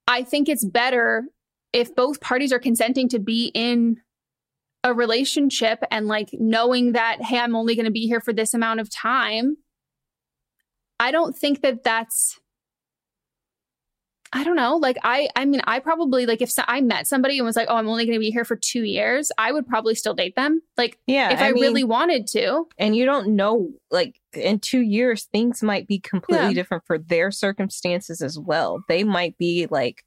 I 0.07 0.23
think 0.23 0.49
it's 0.49 0.65
better 0.65 1.25
if 1.73 1.95
both 1.95 2.21
parties 2.21 2.53
are 2.53 2.59
consenting 2.59 3.09
to 3.11 3.19
be 3.19 3.51
in 3.55 4.01
a 4.85 4.93
relationship 4.93 5.83
and 5.91 6.07
like 6.07 6.31
knowing 6.35 6.93
that, 6.93 7.23
hey, 7.23 7.39
I'm 7.39 7.57
only 7.57 7.75
going 7.75 7.87
to 7.87 7.91
be 7.91 8.07
here 8.07 8.21
for 8.21 8.33
this 8.33 8.55
amount 8.55 8.81
of 8.81 8.91
time. 8.91 9.57
I 11.01 11.11
don't 11.11 11.37
think 11.37 11.63
that 11.63 11.83
that's 11.83 12.39
I 14.35 14.43
don't 14.43 14.57
know. 14.57 14.77
Like 14.77 14.99
I, 15.05 15.29
I 15.37 15.45
mean, 15.45 15.61
I 15.65 15.79
probably 15.79 16.27
like 16.27 16.43
if 16.43 16.51
so, 16.51 16.65
I 16.67 16.81
met 16.81 17.07
somebody 17.07 17.39
and 17.39 17.47
was 17.47 17.55
like, 17.55 17.69
"Oh, 17.71 17.77
I'm 17.77 17.89
only 17.89 18.05
going 18.05 18.17
to 18.17 18.21
be 18.21 18.33
here 18.33 18.45
for 18.45 18.57
two 18.57 18.83
years," 18.83 19.31
I 19.39 19.53
would 19.53 19.65
probably 19.65 19.95
still 19.95 20.13
date 20.13 20.35
them. 20.35 20.61
Like, 20.77 20.99
yeah, 21.07 21.33
if 21.33 21.41
I, 21.41 21.49
I 21.49 21.53
mean, 21.53 21.63
really 21.63 21.85
wanted 21.85 22.27
to. 22.29 22.65
And 22.77 22.97
you 22.97 23.05
don't 23.05 23.37
know, 23.37 23.71
like 23.93 24.21
in 24.33 24.59
two 24.59 24.81
years, 24.81 25.29
things 25.33 25.63
might 25.63 25.87
be 25.87 26.01
completely 26.01 26.49
yeah. 26.49 26.53
different 26.53 26.85
for 26.85 26.99
their 26.99 27.31
circumstances 27.31 28.21
as 28.21 28.37
well. 28.37 28.83
They 28.89 29.05
might 29.05 29.39
be 29.39 29.69
like, 29.71 30.05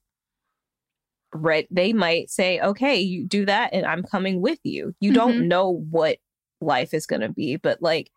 right? 1.33 1.65
They 1.71 1.93
might 1.93 2.29
say, 2.29 2.59
"Okay, 2.59 2.99
you 2.99 3.25
do 3.25 3.45
that, 3.45 3.73
and 3.73 3.85
I'm 3.85 4.03
coming 4.03 4.41
with 4.41 4.59
you." 4.63 4.93
You 4.99 5.11
mm-hmm. 5.11 5.15
don't 5.15 5.47
know 5.47 5.85
what 5.89 6.17
life 6.59 6.93
is 6.93 7.05
going 7.05 7.21
to 7.21 7.29
be, 7.29 7.55
but 7.55 7.81
like 7.81 8.11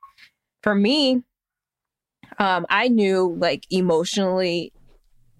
for 0.65 0.75
me, 0.75 1.23
um, 2.41 2.67
I 2.69 2.89
knew 2.89 3.37
like 3.39 3.65
emotionally 3.71 4.73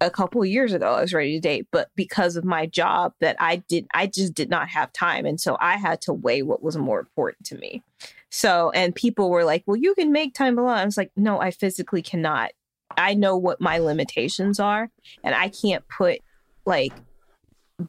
a 0.01 0.09
couple 0.09 0.43
years 0.43 0.73
ago 0.73 0.93
I 0.93 1.01
was 1.01 1.13
ready 1.13 1.33
to 1.33 1.39
date, 1.39 1.67
but 1.71 1.89
because 1.95 2.35
of 2.35 2.43
my 2.43 2.65
job 2.65 3.13
that 3.21 3.37
I 3.39 3.57
did 3.57 3.87
I 3.93 4.07
just 4.07 4.33
did 4.33 4.49
not 4.49 4.67
have 4.69 4.91
time 4.91 5.25
and 5.25 5.39
so 5.39 5.55
I 5.59 5.77
had 5.77 6.01
to 6.01 6.13
weigh 6.13 6.41
what 6.41 6.61
was 6.61 6.75
more 6.75 6.99
important 6.99 7.45
to 7.47 7.57
me. 7.57 7.83
So 8.29 8.71
and 8.71 8.95
people 8.95 9.29
were 9.29 9.45
like, 9.45 9.63
"Well, 9.65 9.77
you 9.77 9.93
can 9.93 10.11
make 10.11 10.33
time 10.33 10.57
alone." 10.57 10.77
I 10.77 10.85
was 10.85 10.97
like, 10.97 11.11
"No, 11.15 11.39
I 11.39 11.51
physically 11.51 12.01
cannot. 12.01 12.51
I 12.97 13.13
know 13.13 13.37
what 13.37 13.61
my 13.61 13.77
limitations 13.77 14.59
are 14.59 14.89
and 15.23 15.35
I 15.35 15.49
can't 15.49 15.87
put 15.87 16.19
like 16.65 16.93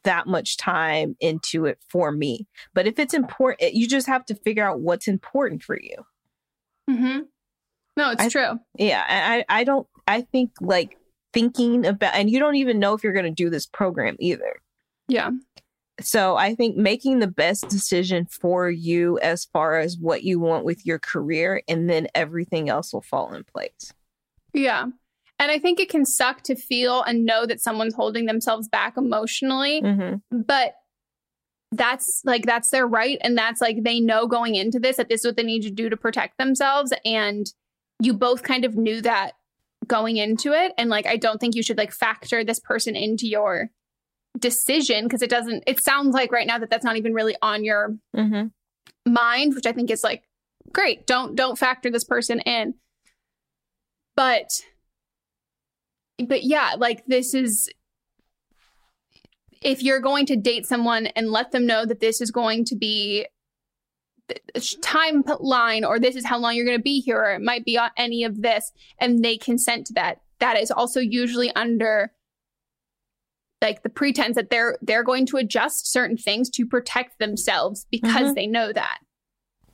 that 0.04 0.26
much 0.26 0.56
time 0.56 1.16
into 1.20 1.66
it 1.66 1.78
for 1.88 2.12
me. 2.12 2.46
But 2.74 2.86
if 2.86 2.98
it's 2.98 3.14
important, 3.14 3.74
you 3.74 3.86
just 3.86 4.06
have 4.06 4.24
to 4.26 4.34
figure 4.34 4.66
out 4.66 4.80
what's 4.80 5.08
important 5.08 5.62
for 5.62 5.78
you. 5.78 5.96
Mhm. 6.90 7.26
No, 7.96 8.10
it's 8.10 8.22
I, 8.22 8.28
true. 8.28 8.58
Yeah, 8.78 9.04
I 9.06 9.44
I 9.48 9.64
don't 9.64 9.86
I 10.06 10.22
think 10.22 10.52
like 10.60 10.96
thinking 11.32 11.86
about 11.86 12.14
and 12.14 12.30
you 12.30 12.38
don't 12.38 12.56
even 12.56 12.78
know 12.78 12.94
if 12.94 13.02
you're 13.02 13.12
going 13.12 13.24
to 13.24 13.30
do 13.30 13.50
this 13.50 13.66
program 13.66 14.16
either. 14.18 14.60
Yeah. 15.08 15.30
So 16.00 16.36
I 16.36 16.54
think 16.54 16.76
making 16.76 17.18
the 17.18 17.28
best 17.28 17.68
decision 17.68 18.26
for 18.26 18.70
you 18.70 19.18
as 19.20 19.44
far 19.44 19.78
as 19.78 19.98
what 19.98 20.22
you 20.22 20.40
want 20.40 20.64
with 20.64 20.84
your 20.86 20.98
career 20.98 21.62
and 21.68 21.88
then 21.88 22.08
everything 22.14 22.68
else 22.68 22.92
will 22.92 23.02
fall 23.02 23.32
in 23.34 23.44
place. 23.44 23.92
Yeah. 24.54 24.86
And 25.38 25.50
I 25.50 25.58
think 25.58 25.80
it 25.80 25.90
can 25.90 26.06
suck 26.06 26.42
to 26.44 26.54
feel 26.54 27.02
and 27.02 27.24
know 27.24 27.46
that 27.46 27.60
someone's 27.60 27.94
holding 27.94 28.26
themselves 28.26 28.68
back 28.68 28.96
emotionally. 28.96 29.82
Mm-hmm. 29.82 30.40
But 30.46 30.74
that's 31.72 32.20
like 32.24 32.44
that's 32.44 32.70
their 32.70 32.86
right 32.86 33.18
and 33.22 33.36
that's 33.36 33.60
like 33.60 33.82
they 33.82 33.98
know 33.98 34.26
going 34.26 34.54
into 34.54 34.78
this 34.78 34.98
that 34.98 35.08
this 35.08 35.20
is 35.20 35.26
what 35.26 35.36
they 35.36 35.42
need 35.42 35.62
to 35.62 35.70
do 35.70 35.88
to 35.88 35.96
protect 35.96 36.36
themselves 36.36 36.92
and 37.04 37.46
you 37.98 38.12
both 38.12 38.42
kind 38.42 38.66
of 38.66 38.76
knew 38.76 39.00
that 39.00 39.32
going 39.86 40.16
into 40.16 40.52
it. 40.52 40.72
And 40.78 40.90
like 40.90 41.06
i 41.06 41.16
don't 41.16 41.38
think 41.38 41.54
you 41.54 41.62
should 41.62 41.78
like 41.78 41.92
factor 41.92 42.44
this 42.44 42.60
person 42.60 42.96
into 42.96 43.26
your 43.26 43.70
decision 44.38 45.04
because 45.04 45.20
it 45.20 45.28
doesn't 45.28 45.62
it 45.66 45.82
sounds 45.82 46.14
like 46.14 46.32
right 46.32 46.46
now 46.46 46.58
that 46.58 46.70
that's 46.70 46.84
not 46.84 46.96
even 46.96 47.12
really 47.12 47.36
on 47.42 47.64
your 47.64 47.94
mm-hmm. 48.16 48.46
mind 49.10 49.54
which 49.54 49.66
i 49.66 49.72
think 49.72 49.90
is 49.90 50.02
like 50.02 50.24
great. 50.70 51.06
Don't 51.06 51.34
don't 51.34 51.58
factor 51.58 51.90
this 51.90 52.04
person 52.04 52.40
in. 52.40 52.74
But 54.14 54.48
but 56.26 56.44
yeah 56.44 56.74
like 56.78 57.04
this 57.06 57.34
is 57.34 57.68
if 59.62 59.82
you're 59.82 60.00
going 60.00 60.26
to 60.26 60.36
date 60.36 60.66
someone 60.66 61.06
and 61.08 61.30
let 61.30 61.52
them 61.52 61.66
know 61.66 61.86
that 61.86 62.00
this 62.00 62.20
is 62.20 62.30
going 62.30 62.64
to 62.66 62.76
be 62.76 63.26
timeline 64.54 65.86
or 65.86 65.98
this 65.98 66.16
is 66.16 66.24
how 66.24 66.38
long 66.38 66.54
you're 66.54 66.64
going 66.66 66.78
to 66.78 66.82
be 66.82 67.00
here 67.00 67.18
or 67.18 67.34
it 67.34 67.42
might 67.42 67.64
be 67.64 67.78
on 67.78 67.90
any 67.96 68.24
of 68.24 68.42
this 68.42 68.72
and 68.98 69.24
they 69.24 69.36
consent 69.36 69.86
to 69.86 69.94
that 69.94 70.20
that 70.38 70.58
is 70.58 70.70
also 70.70 71.00
usually 71.00 71.54
under 71.54 72.12
like 73.60 73.82
the 73.82 73.88
pretense 73.88 74.34
that 74.36 74.50
they're 74.50 74.76
they're 74.82 75.04
going 75.04 75.24
to 75.26 75.36
adjust 75.36 75.90
certain 75.90 76.16
things 76.16 76.50
to 76.50 76.66
protect 76.66 77.18
themselves 77.18 77.86
because 77.90 78.26
mm-hmm. 78.26 78.34
they 78.34 78.46
know 78.46 78.72
that 78.72 78.98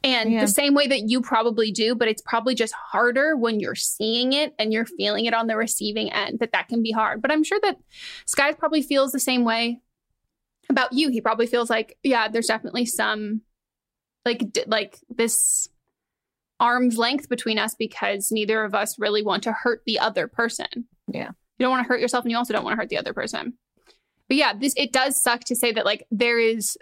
and 0.05 0.31
yeah. 0.31 0.41
the 0.41 0.49
same 0.49 0.75
way 0.75 0.87
that 0.87 1.09
you 1.09 1.21
probably 1.21 1.73
do 1.73 1.95
but 1.95 2.07
it's 2.07 2.23
probably 2.23 2.55
just 2.55 2.75
harder 2.75 3.37
when 3.37 3.59
you're 3.59 3.75
seeing 3.75 4.33
it 4.33 4.55
and 4.59 4.73
you're 4.73 4.87
feeling 4.87 5.25
it 5.25 5.35
on 5.35 5.47
the 5.47 5.57
receiving 5.57 6.13
end 6.13 6.39
that 6.39 6.53
that 6.53 6.69
can 6.69 6.83
be 6.83 6.93
hard 6.93 7.21
but 7.21 7.33
i'm 7.33 7.43
sure 7.43 7.59
that 7.63 7.77
skies 8.27 8.55
probably 8.57 8.83
feels 8.83 9.11
the 9.11 9.19
same 9.19 9.45
way 9.45 9.81
about 10.69 10.93
you 10.93 11.09
he 11.09 11.21
probably 11.21 11.47
feels 11.47 11.71
like 11.71 11.97
yeah 12.03 12.29
there's 12.29 12.47
definitely 12.47 12.85
some 12.85 13.41
like 14.29 14.65
like 14.67 14.99
this 15.09 15.69
arm's 16.61 16.99
length 16.99 17.29
between 17.29 17.59
us 17.59 17.75
because 17.75 18.33
neither 18.33 18.65
of 18.65 18.75
us 18.75 18.99
really 18.99 19.23
want 19.23 19.43
to 19.45 19.53
hurt 19.53 19.83
the 19.87 19.99
other 19.99 20.29
person. 20.29 20.87
Yeah. 21.07 21.29
You 21.59 21.65
don't 21.65 21.71
want 21.71 21.85
to 21.85 21.89
hurt 21.89 22.01
yourself 22.01 22.25
and 22.25 22.31
you 22.31 22.37
also 22.37 22.53
don't 22.53 22.65
want 22.65 22.75
to 22.75 22.81
hurt 22.81 22.89
the 22.89 22.99
other 22.99 23.13
person. 23.13 23.55
But 24.29 24.37
yeah, 24.37 24.53
this 24.53 24.75
it 24.77 24.93
does 24.93 25.23
suck 25.23 25.45
to 25.45 25.57
say 25.57 25.73
that 25.73 25.85
like 25.85 26.07
there 26.11 26.39
is 26.39 26.77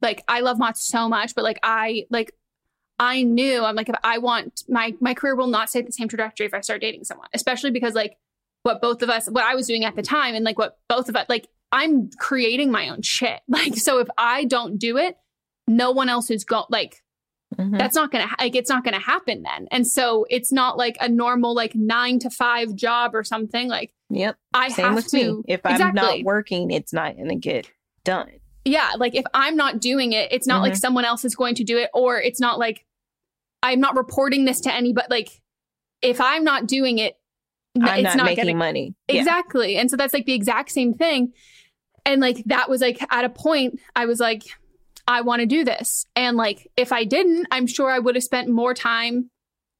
like 0.00 0.22
I 0.28 0.40
love 0.40 0.58
Mott 0.58 0.76
so 0.76 1.08
much, 1.08 1.34
but 1.34 1.44
like 1.44 1.58
I 1.62 2.04
like 2.10 2.32
I 2.98 3.22
knew 3.22 3.64
I'm 3.64 3.74
like 3.74 3.88
if 3.88 3.96
I 4.04 4.18
want 4.18 4.62
my 4.68 4.94
my 5.00 5.14
career 5.14 5.34
will 5.34 5.46
not 5.46 5.70
stay 5.70 5.82
the 5.82 5.92
same 5.92 6.08
trajectory 6.08 6.46
if 6.46 6.54
I 6.54 6.60
start 6.60 6.82
dating 6.82 7.04
someone, 7.04 7.28
especially 7.32 7.70
because 7.70 7.94
like 7.94 8.16
what 8.62 8.82
both 8.82 9.02
of 9.02 9.08
us 9.08 9.28
what 9.28 9.44
I 9.44 9.54
was 9.54 9.66
doing 9.66 9.84
at 9.84 9.96
the 9.96 10.02
time 10.02 10.34
and 10.34 10.44
like 10.44 10.58
what 10.58 10.78
both 10.88 11.08
of 11.08 11.16
us 11.16 11.26
like 11.28 11.48
I'm 11.72 12.10
creating 12.18 12.70
my 12.70 12.90
own 12.90 13.02
shit. 13.02 13.40
Like 13.48 13.76
so 13.76 13.98
if 13.98 14.08
I 14.18 14.44
don't 14.44 14.78
do 14.78 14.98
it, 14.98 15.16
no 15.76 15.90
one 15.90 16.08
else 16.08 16.30
is 16.30 16.44
go 16.44 16.64
like 16.70 17.02
Mhm. 17.58 17.76
That's 17.78 17.94
not 17.94 18.10
going 18.10 18.26
to 18.26 18.34
like 18.40 18.56
it's 18.56 18.70
not 18.70 18.82
going 18.82 18.94
to 18.94 19.00
happen 19.00 19.42
then. 19.42 19.68
And 19.70 19.86
so 19.86 20.24
it's 20.30 20.50
not 20.52 20.78
like 20.78 20.96
a 21.02 21.08
normal 21.10 21.54
like 21.54 21.74
9 21.74 22.18
to 22.20 22.30
5 22.30 22.74
job 22.74 23.14
or 23.14 23.22
something 23.22 23.68
like 23.68 23.92
Yep. 24.08 24.36
I 24.54 24.70
Same 24.70 24.86
have 24.86 24.94
with 24.94 25.08
to 25.08 25.16
me. 25.38 25.42
If 25.48 25.60
I'm 25.66 25.94
not 25.94 26.22
working, 26.22 26.70
it's 26.70 26.94
not 26.94 27.14
going 27.14 27.28
to 27.28 27.34
get 27.36 27.70
done. 28.04 28.30
yeah, 28.64 28.92
like 28.96 29.14
if 29.14 29.24
I'm 29.34 29.54
not 29.56 29.80
doing 29.80 30.12
it, 30.14 30.32
it's 30.32 30.46
not 30.46 30.62
like 30.62 30.72
Mhm. 30.72 30.78
someone 30.78 31.04
else 31.04 31.26
is 31.26 31.34
going 31.34 31.54
to 31.56 31.64
do 31.64 31.76
it, 31.76 31.90
or 31.92 32.18
it's 32.18 32.40
not 32.40 32.58
like 32.58 32.86
I'm 33.62 33.80
not 33.80 33.96
reporting 33.96 34.46
this 34.46 34.62
to 34.62 34.72
anybody. 34.72 35.06
Like 35.10 35.42
if 36.00 36.22
I'm 36.22 36.44
not 36.44 36.66
doing 36.66 36.98
it, 36.98 37.18
I'm 37.76 37.98
it's 37.98 38.04
not, 38.04 38.16
not, 38.16 38.24
making 38.24 38.36
getting 38.44 38.56
money. 38.58 38.94
Yeah. 39.08 39.20
exactly. 39.20 39.76
And 39.76 39.90
so 39.90 39.96
that's 39.98 40.14
like 40.14 40.24
the 40.24 40.32
exact 40.34 40.70
same 40.70 40.94
thing. 40.94 41.34
And 42.06 42.20
like 42.22 42.42
that 42.46 42.70
was 42.70 42.80
like 42.80 42.98
at 43.12 43.26
a 43.26 43.28
point 43.28 43.78
I 43.94 44.06
was 44.06 44.20
like, 44.20 44.42
I 45.06 45.22
want 45.22 45.40
to 45.40 45.46
do 45.46 45.64
this. 45.64 46.06
And 46.14 46.36
like 46.36 46.70
if 46.76 46.92
I 46.92 47.04
didn't, 47.04 47.46
I'm 47.50 47.66
sure 47.66 47.90
I 47.90 47.98
would 47.98 48.14
have 48.14 48.24
spent 48.24 48.48
more 48.48 48.74
time 48.74 49.30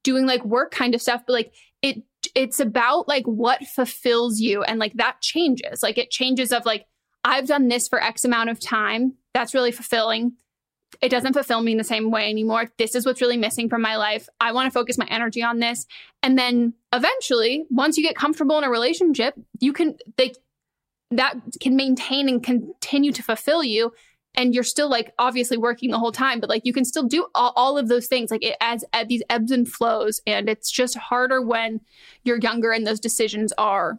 doing 0.02 0.26
like 0.26 0.44
work 0.44 0.72
kind 0.72 0.94
of 0.94 1.02
stuff. 1.02 1.22
But 1.26 1.32
like 1.32 1.54
it 1.80 2.02
it's 2.34 2.60
about 2.60 3.08
like 3.08 3.24
what 3.24 3.66
fulfills 3.66 4.40
you 4.40 4.62
and 4.62 4.78
like 4.78 4.94
that 4.94 5.20
changes. 5.20 5.82
Like 5.82 5.98
it 5.98 6.10
changes 6.10 6.52
of 6.52 6.64
like 6.64 6.86
I've 7.24 7.46
done 7.46 7.68
this 7.68 7.88
for 7.88 8.02
X 8.02 8.24
amount 8.24 8.50
of 8.50 8.60
time. 8.60 9.14
That's 9.34 9.54
really 9.54 9.72
fulfilling. 9.72 10.32
It 11.00 11.08
doesn't 11.08 11.32
fulfill 11.32 11.62
me 11.62 11.72
in 11.72 11.78
the 11.78 11.84
same 11.84 12.10
way 12.10 12.28
anymore. 12.28 12.70
This 12.76 12.94
is 12.94 13.06
what's 13.06 13.20
really 13.20 13.36
missing 13.36 13.68
from 13.68 13.80
my 13.80 13.96
life. 13.96 14.28
I 14.40 14.52
want 14.52 14.66
to 14.66 14.70
focus 14.70 14.98
my 14.98 15.06
energy 15.08 15.42
on 15.42 15.58
this. 15.58 15.86
And 16.22 16.38
then 16.38 16.74
eventually, 16.92 17.64
once 17.70 17.96
you 17.96 18.02
get 18.02 18.14
comfortable 18.14 18.58
in 18.58 18.64
a 18.64 18.70
relationship, 18.70 19.34
you 19.60 19.72
can 19.72 19.96
they 20.16 20.32
that 21.10 21.34
can 21.60 21.76
maintain 21.76 22.28
and 22.28 22.42
continue 22.42 23.12
to 23.12 23.22
fulfill 23.22 23.62
you. 23.62 23.92
And 24.34 24.54
you're 24.54 24.64
still 24.64 24.88
like 24.88 25.12
obviously 25.18 25.58
working 25.58 25.90
the 25.90 25.98
whole 25.98 26.10
time, 26.12 26.40
but 26.40 26.48
like 26.48 26.62
you 26.64 26.72
can 26.72 26.86
still 26.86 27.02
do 27.02 27.26
all, 27.34 27.52
all 27.54 27.76
of 27.76 27.88
those 27.88 28.06
things. 28.06 28.30
Like 28.30 28.42
it 28.42 28.56
adds 28.62 28.82
at 28.94 29.08
these 29.08 29.22
ebbs 29.28 29.50
and 29.50 29.68
flows. 29.70 30.22
And 30.26 30.48
it's 30.48 30.70
just 30.70 30.96
harder 30.96 31.42
when 31.42 31.80
you're 32.24 32.38
younger 32.38 32.72
and 32.72 32.86
those 32.86 32.98
decisions 33.00 33.52
are 33.58 33.98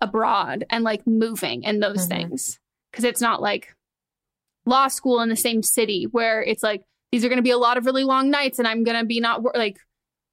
abroad 0.00 0.64
and 0.70 0.82
like 0.84 1.06
moving 1.06 1.64
and 1.64 1.82
those 1.82 2.06
Mhm. 2.06 2.08
things. 2.08 2.58
Cause 2.92 3.04
it's 3.04 3.20
not 3.20 3.40
like 3.40 3.74
law 4.66 4.88
school 4.88 5.20
in 5.20 5.28
the 5.28 5.36
same 5.36 5.62
city 5.62 6.04
where 6.04 6.42
it's 6.42 6.62
like 6.62 6.82
these 7.10 7.24
are 7.24 7.28
going 7.28 7.36
to 7.38 7.42
be 7.42 7.50
a 7.50 7.58
lot 7.58 7.76
of 7.76 7.84
really 7.86 8.04
long 8.04 8.30
nights 8.30 8.58
and 8.58 8.66
I'm 8.68 8.84
going 8.84 8.98
to 8.98 9.04
be 9.04 9.20
not 9.20 9.42
like 9.56 9.78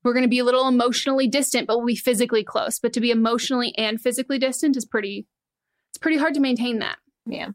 we're 0.04 0.14
going 0.14 0.24
to 0.24 0.30
be 0.30 0.40
a 0.40 0.44
little 0.46 0.68
emotionally 0.68 1.28
distant 1.28 1.68
but 1.68 1.78
we'll 1.78 1.86
be 1.88 1.96
physically 1.96 2.44
close. 2.44 2.80
But 2.80 2.94
to 2.94 3.02
be 3.02 3.12
emotionally 3.12 3.78
and 3.78 4.00
physically 4.00 4.40
distant 4.40 4.78
is 4.78 4.86
pretty 4.86 5.28
it's 5.90 5.98
pretty 5.98 6.18
hard 6.18 6.34
to 6.36 6.40
maintain 6.40 6.80
that. 6.80 6.98
Yeah. 7.26 7.50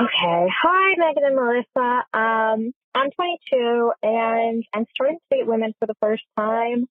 Okay. 0.00 0.46
Hi, 0.62 0.94
Megan 0.96 1.24
and 1.24 1.34
Melissa. 1.34 2.04
Um, 2.14 2.72
I'm 2.94 3.10
22 3.10 3.92
and 4.04 4.64
I'm 4.72 4.86
starting 4.94 5.18
to 5.18 5.36
date 5.36 5.46
women 5.46 5.74
for 5.80 5.86
the 5.86 5.96
first 6.00 6.22
time. 6.38 6.86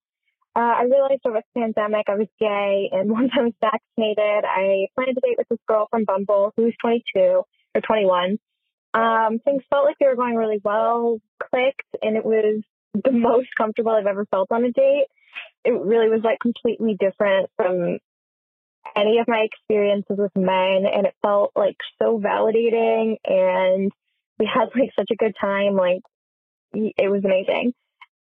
Uh, 0.53 0.59
I 0.59 0.83
realized 0.83 1.21
over 1.25 1.39
the 1.39 1.61
pandemic 1.61 2.07
I 2.09 2.15
was 2.15 2.27
gay, 2.37 2.89
and 2.91 3.09
once 3.19 3.31
I 3.37 3.43
was 3.43 3.53
vaccinated, 3.61 4.43
I 4.43 4.87
planned 4.95 5.15
to 5.15 5.21
date 5.21 5.37
with 5.37 5.47
this 5.49 5.59
girl 5.69 5.87
from 5.89 6.03
Bumble 6.03 6.51
who's 6.57 6.75
22 6.81 7.43
or 7.75 7.81
21. 7.81 8.39
Um, 8.93 9.39
things 9.39 9.63
felt 9.69 9.85
like 9.85 9.95
they 10.01 10.07
were 10.07 10.17
going 10.17 10.35
really 10.35 10.59
well, 10.61 11.21
clicked, 11.49 11.87
and 12.01 12.17
it 12.17 12.25
was 12.25 12.61
the 12.93 13.11
most 13.11 13.47
comfortable 13.57 13.91
I've 13.91 14.05
ever 14.05 14.25
felt 14.25 14.51
on 14.51 14.65
a 14.65 14.71
date. 14.71 15.07
It 15.63 15.71
really 15.71 16.09
was 16.09 16.21
like 16.25 16.39
completely 16.41 16.97
different 16.99 17.51
from 17.55 17.99
any 18.95 19.19
of 19.19 19.27
my 19.27 19.39
experiences 19.39 20.17
with 20.17 20.35
men 20.35 20.85
and 20.91 21.05
it 21.05 21.15
felt 21.21 21.51
like 21.55 21.77
so 21.99 22.19
validating 22.19 23.17
and 23.25 23.91
we 24.39 24.45
had 24.51 24.69
like 24.75 24.91
such 24.95 25.09
a 25.11 25.15
good 25.15 25.35
time 25.39 25.75
like 25.75 26.01
it 26.73 27.09
was 27.09 27.23
amazing. 27.23 27.73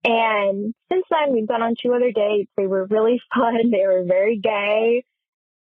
And 0.05 0.73
since 0.91 1.05
then 1.09 1.33
we've 1.33 1.47
been 1.47 1.61
on 1.61 1.75
two 1.81 1.93
other 1.93 2.11
dates. 2.11 2.51
They 2.57 2.67
were 2.67 2.85
really 2.85 3.21
fun. 3.33 3.71
They 3.71 3.85
were 3.85 4.03
very 4.05 4.37
gay. 4.37 5.03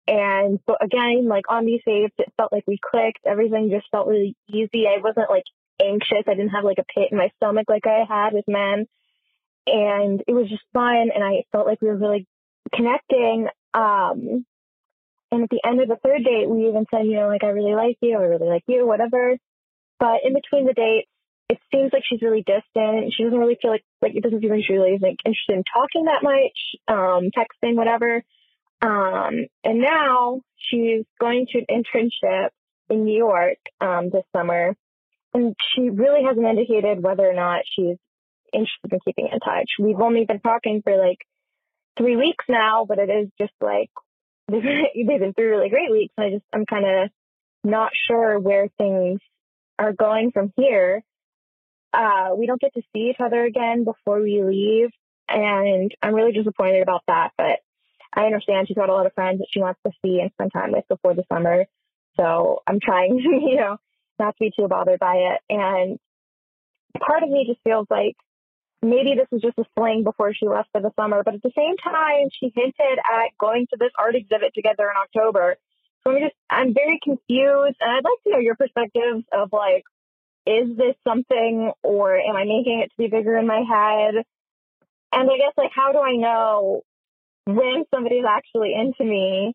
And 0.07 0.59
but 0.67 0.83
again 0.83 1.29
like 1.29 1.45
on 1.51 1.67
these 1.67 1.83
dates 1.87 2.15
it 2.19 2.33
felt 2.37 2.53
like 2.53 2.65
we 2.67 2.79
clicked. 2.83 3.21
Everything 3.27 3.71
just 3.71 3.91
felt 3.91 4.09
really 4.09 4.37
easy. 4.49 4.87
I 4.87 5.01
wasn't 5.03 5.31
like 5.31 5.45
anxious. 5.81 6.25
I 6.27 6.35
didn't 6.35 6.51
have 6.51 6.65
like 6.65 6.79
a 6.79 6.85
pit 6.85 7.09
in 7.11 7.19
my 7.19 7.31
stomach 7.37 7.67
like 7.69 7.87
i 7.87 8.05
had 8.09 8.33
with 8.33 8.45
men. 8.49 8.87
And 9.67 10.23
it 10.27 10.33
was 10.33 10.49
just 10.49 10.63
fun 10.73 11.11
and 11.15 11.23
i 11.25 11.45
felt 11.53 11.67
like 11.67 11.81
we 11.83 11.89
were 11.89 11.97
really 11.97 12.27
connecting. 12.75 13.49
Um 13.75 14.45
and 15.31 15.43
at 15.43 15.51
the 15.51 15.61
end 15.67 15.81
of 15.81 15.89
the 15.89 15.97
third 16.03 16.25
date, 16.25 16.49
we 16.49 16.69
even 16.69 16.87
said, 16.91 17.07
you 17.07 17.15
know, 17.15 17.29
like, 17.29 17.45
I 17.45 17.49
really 17.49 17.75
like 17.75 17.97
you, 18.01 18.17
I 18.19 18.23
really 18.23 18.49
like 18.49 18.65
you, 18.67 18.87
whatever. 18.87 19.37
But 20.01 20.21
in 20.25 20.35
between 20.35 20.67
the 20.67 20.73
dates, 20.73 21.11
it 21.49 21.59
seems 21.73 21.93
like 21.93 22.03
she's 22.09 22.23
really 22.23 22.45
distant. 22.45 23.13
She 23.15 23.25
doesn't 23.25 23.39
really 23.39 23.59
feel 23.61 23.71
like, 23.71 23.85
like, 24.03 24.15
it 24.15 24.23
doesn't 24.23 24.41
seem 24.41 24.51
like 24.51 24.65
she 24.67 24.75
really 24.75 24.93
is 24.93 25.03
like 25.03 25.17
interested 25.25 25.57
in 25.57 25.65
talking 25.65 26.05
that 26.05 26.23
much, 26.23 26.59
um, 26.89 27.31
texting, 27.37 27.75
whatever. 27.77 28.23
Um, 28.81 29.47
and 29.65 29.81
now 29.81 30.41
she's 30.57 31.05
going 31.19 31.47
to 31.53 31.59
an 31.59 31.67
internship 31.71 32.51
in 32.91 33.05
New 33.05 33.17
York, 33.17 33.59
um, 33.81 34.11
this 34.11 34.25
summer. 34.35 34.77
And 35.35 35.55
she 35.75 35.91
really 35.91 36.23
hasn't 36.25 36.47
indicated 36.47 37.03
whether 37.03 37.29
or 37.29 37.35
not 37.35 37.63
she's 37.75 37.97
interested 38.53 38.93
in 38.93 39.01
keeping 39.05 39.29
in 39.33 39.41
touch. 39.41 39.71
We've 39.79 40.01
only 40.01 40.25
been 40.25 40.41
talking 40.41 40.81
for 40.83 40.97
like 40.97 41.19
three 41.99 42.17
weeks 42.17 42.45
now, 42.49 42.87
but 42.89 42.99
it 42.99 43.11
is 43.11 43.29
just 43.39 43.53
like, 43.61 43.91
they've 44.51 45.21
been 45.21 45.35
through 45.35 45.51
really 45.51 45.69
great 45.69 45.91
weeks 45.91 46.15
and 46.17 46.27
I 46.27 46.31
just 46.31 46.45
I'm 46.53 46.67
kind 46.67 46.85
of 46.85 47.11
not 47.65 47.91
sure 48.09 48.39
where 48.39 48.69
things 48.79 49.21
are 49.79 49.93
going 49.93 50.31
from 50.33 50.53
here. 50.57 51.03
Uh, 51.93 52.31
we 52.37 52.47
don't 52.47 52.61
get 52.61 52.75
to 52.75 52.83
see 52.93 53.11
each 53.11 53.21
other 53.21 53.45
again 53.45 53.85
before 53.85 54.21
we 54.21 54.43
leave, 54.43 54.91
and 55.29 55.95
I'm 56.03 56.15
really 56.15 56.33
disappointed 56.33 56.83
about 56.83 57.03
that. 57.09 57.31
But 57.37 57.61
I 58.15 58.25
understand 58.25 58.69
she's 58.69 58.77
got 58.77 58.91
a 58.91 58.95
lot 58.95 59.07
of 59.07 59.15
friends 59.15 59.39
that 59.39 59.49
she 59.51 59.61
wants 59.61 59.81
to 59.87 59.93
see 60.03 60.21
and 60.21 60.31
spend 60.33 60.53
time 60.53 60.73
with 60.73 60.85
before 60.89 61.15
the 61.15 61.25
summer. 61.33 61.67
So 62.19 62.63
I'm 62.67 62.81
trying, 62.81 63.19
to, 63.19 63.23
you 63.47 63.57
know, 63.57 63.77
not 64.19 64.37
to 64.37 64.41
be 64.41 64.53
too 64.55 64.69
bothered 64.69 65.01
by 65.01 65.15
it. 65.15 65.41
And 65.49 65.99
part 66.99 67.23
of 67.23 67.31
me 67.31 67.47
just 67.49 67.61
feels 67.65 67.87
like 67.91 68.17
maybe 68.83 69.15
this 69.15 69.27
was 69.31 69.43
just 69.43 69.59
a 69.59 69.65
fling 69.75 70.05
before 70.05 70.33
she 70.35 70.47
left 70.47 70.69
for 70.73 70.81
the 70.81 70.93
summer, 70.97 71.23
but 71.25 71.35
at 71.35 71.43
the 71.43 71.53
same 71.57 71.77
time, 71.77 72.29
she 72.39 72.53
hinted 72.55 72.99
at 72.99 73.37
going 73.39 73.67
to 73.71 73.77
this 73.79 73.91
art 73.99 74.15
exhibit 74.15 74.53
together 74.55 74.85
in 74.85 74.97
October. 74.97 75.57
So 76.05 76.13
I'm 76.13 76.21
just, 76.21 76.35
I'm 76.49 76.75
very 76.75 77.01
confused, 77.03 77.77
and 77.81 77.91
I'd 77.91 78.05
like 78.05 78.23
to 78.25 78.31
know 78.31 78.39
your 78.39 78.55
perspectives 78.55 79.25
of 79.33 79.49
like, 79.53 79.83
is 80.47 80.77
this 80.77 80.95
something, 81.07 81.73
or 81.83 82.17
am 82.17 82.37
I 82.37 82.45
making 82.45 82.81
it 82.81 82.91
to 82.91 82.97
be 82.97 83.09
bigger 83.09 83.37
in 83.37 83.47
my 83.47 83.63
head? 83.69 84.15
And 85.13 85.31
I 85.31 85.37
guess 85.37 85.53
like, 85.57 85.73
how 85.75 85.93
do 85.93 85.99
I 85.99 86.17
know 86.17 86.83
when 87.47 87.85
somebody's 87.93 88.25
actually 88.29 88.75
into 88.75 89.05
me? 89.05 89.55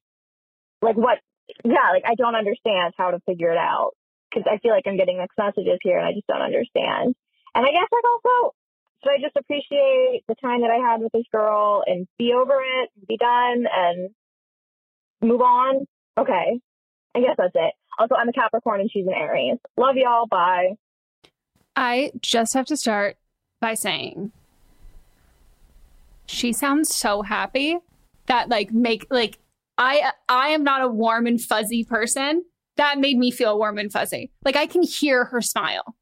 Like, 0.81 0.97
what? 0.97 1.19
Yeah, 1.63 1.91
like 1.91 2.03
I 2.05 2.15
don't 2.15 2.35
understand 2.35 2.93
how 2.97 3.11
to 3.11 3.19
figure 3.25 3.51
it 3.51 3.57
out 3.57 3.91
because 4.29 4.49
I 4.51 4.57
feel 4.59 4.71
like 4.71 4.85
I'm 4.87 4.97
getting 4.97 5.17
mixed 5.17 5.37
messages 5.37 5.79
here, 5.81 5.97
and 5.97 6.05
I 6.05 6.13
just 6.13 6.27
don't 6.27 6.41
understand. 6.41 7.15
And 7.55 7.65
I 7.65 7.71
guess 7.71 7.87
like 7.91 8.03
also 8.03 8.53
should 9.03 9.11
I 9.11 9.21
just 9.21 9.35
appreciate 9.35 10.23
the 10.27 10.35
time 10.35 10.61
that 10.61 10.71
I 10.71 10.77
had 10.77 11.01
with 11.01 11.11
this 11.11 11.25
girl 11.31 11.83
and 11.85 12.07
be 12.17 12.33
over 12.33 12.53
it, 12.53 12.89
be 13.07 13.17
done, 13.17 13.65
and 13.71 14.09
move 15.21 15.41
on? 15.41 15.85
Okay. 16.17 16.59
I 17.15 17.19
guess 17.19 17.35
that's 17.37 17.53
it. 17.53 17.73
Also, 17.99 18.15
I'm 18.15 18.29
a 18.29 18.33
Capricorn 18.33 18.81
and 18.81 18.89
she's 18.91 19.05
an 19.05 19.13
Aries. 19.13 19.57
Love 19.77 19.95
y'all. 19.95 20.25
Bye. 20.27 20.75
I 21.75 22.11
just 22.21 22.53
have 22.53 22.65
to 22.67 22.77
start 22.77 23.17
by 23.59 23.73
saying 23.73 24.31
she 26.25 26.53
sounds 26.53 26.93
so 26.93 27.21
happy 27.21 27.77
that 28.27 28.49
like 28.49 28.71
make 28.71 29.07
like 29.09 29.39
I 29.77 30.11
I 30.29 30.49
am 30.49 30.63
not 30.63 30.81
a 30.81 30.87
warm 30.87 31.27
and 31.27 31.41
fuzzy 31.41 31.83
person. 31.83 32.45
That 32.77 32.97
made 32.99 33.17
me 33.17 33.31
feel 33.31 33.57
warm 33.57 33.77
and 33.77 33.91
fuzzy. 33.91 34.31
Like 34.43 34.55
I 34.55 34.65
can 34.65 34.83
hear 34.83 35.25
her 35.25 35.41
smile. 35.41 35.95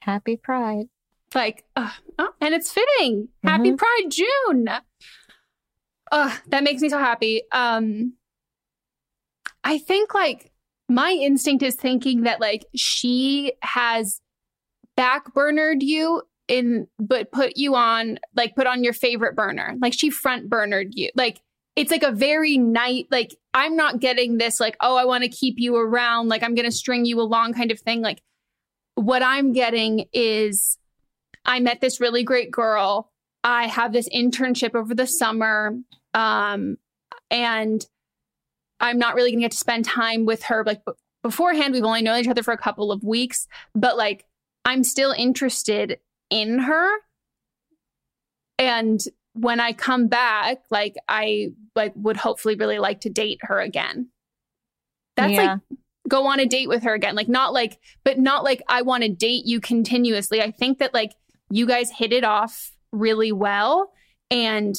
Happy 0.00 0.36
Pride. 0.36 0.86
Like, 1.34 1.64
uh, 1.74 1.90
oh, 2.18 2.30
and 2.40 2.54
it's 2.54 2.72
fitting. 2.72 3.28
Happy 3.42 3.72
Pride 3.72 4.10
June. 4.10 4.68
Uh, 6.12 6.36
that 6.48 6.62
makes 6.62 6.82
me 6.82 6.88
so 6.88 6.98
happy. 6.98 7.42
Um, 7.52 8.14
I 9.64 9.78
think 9.78 10.14
like 10.14 10.52
my 10.88 11.10
instinct 11.10 11.62
is 11.62 11.74
thinking 11.74 12.22
that 12.22 12.40
like 12.40 12.66
she 12.74 13.52
has 13.62 14.20
backburnered 14.96 15.82
you 15.82 16.22
in, 16.48 16.86
but 16.98 17.32
put 17.32 17.56
you 17.56 17.74
on 17.74 18.18
like 18.36 18.54
put 18.54 18.68
on 18.68 18.84
your 18.84 18.92
favorite 18.92 19.34
burner. 19.34 19.74
Like 19.80 19.92
she 19.92 20.10
front 20.10 20.48
burnered 20.48 20.94
you. 20.94 21.10
Like 21.16 21.40
it's 21.74 21.90
like 21.90 22.04
a 22.04 22.12
very 22.12 22.56
night. 22.56 23.08
Like 23.10 23.34
I'm 23.52 23.74
not 23.76 23.98
getting 23.98 24.38
this. 24.38 24.60
Like 24.60 24.76
oh, 24.80 24.96
I 24.96 25.04
want 25.04 25.24
to 25.24 25.28
keep 25.28 25.56
you 25.58 25.76
around. 25.76 26.28
Like 26.28 26.44
I'm 26.44 26.54
gonna 26.54 26.70
string 26.70 27.04
you 27.04 27.20
along 27.20 27.54
kind 27.54 27.72
of 27.72 27.80
thing. 27.80 28.00
Like 28.00 28.22
what 28.94 29.22
I'm 29.22 29.52
getting 29.52 30.06
is 30.12 30.78
I 31.46 31.60
met 31.60 31.80
this 31.80 32.00
really 32.00 32.24
great 32.24 32.50
girl. 32.50 33.10
I 33.44 33.68
have 33.68 33.92
this 33.92 34.08
internship 34.08 34.74
over 34.74 34.94
the 34.94 35.06
summer. 35.06 35.78
Um, 36.12 36.76
and 37.30 37.84
I'm 38.80 38.98
not 38.98 39.14
really 39.14 39.30
going 39.30 39.40
to 39.40 39.44
get 39.44 39.52
to 39.52 39.56
spend 39.58 39.84
time 39.84 40.26
with 40.26 40.42
her 40.44 40.64
like 40.64 40.84
b- 40.84 40.92
beforehand 41.22 41.72
we've 41.72 41.84
only 41.84 42.02
known 42.02 42.20
each 42.20 42.28
other 42.28 42.42
for 42.42 42.52
a 42.52 42.58
couple 42.58 42.92
of 42.92 43.02
weeks, 43.02 43.46
but 43.74 43.96
like 43.96 44.24
I'm 44.64 44.84
still 44.84 45.12
interested 45.12 45.98
in 46.30 46.58
her. 46.58 46.90
And 48.58 49.00
when 49.34 49.60
I 49.60 49.72
come 49.72 50.08
back, 50.08 50.58
like 50.70 50.94
I 51.08 51.48
like 51.74 51.92
would 51.94 52.16
hopefully 52.16 52.56
really 52.56 52.78
like 52.78 53.02
to 53.02 53.10
date 53.10 53.38
her 53.42 53.60
again. 53.60 54.08
That's 55.16 55.32
Yeah. 55.32 55.52
like 55.70 55.78
go 56.08 56.26
on 56.26 56.40
a 56.40 56.46
date 56.46 56.68
with 56.68 56.82
her 56.84 56.94
again. 56.94 57.14
Like 57.14 57.28
not 57.28 57.52
like 57.52 57.78
but 58.04 58.18
not 58.18 58.44
like 58.44 58.62
I 58.68 58.82
want 58.82 59.02
to 59.02 59.08
date 59.08 59.46
you 59.46 59.60
continuously. 59.60 60.42
I 60.42 60.50
think 60.50 60.78
that 60.78 60.94
like 60.94 61.12
you 61.50 61.66
guys 61.66 61.90
hit 61.90 62.12
it 62.12 62.24
off 62.24 62.72
really 62.92 63.32
well 63.32 63.92
and 64.30 64.76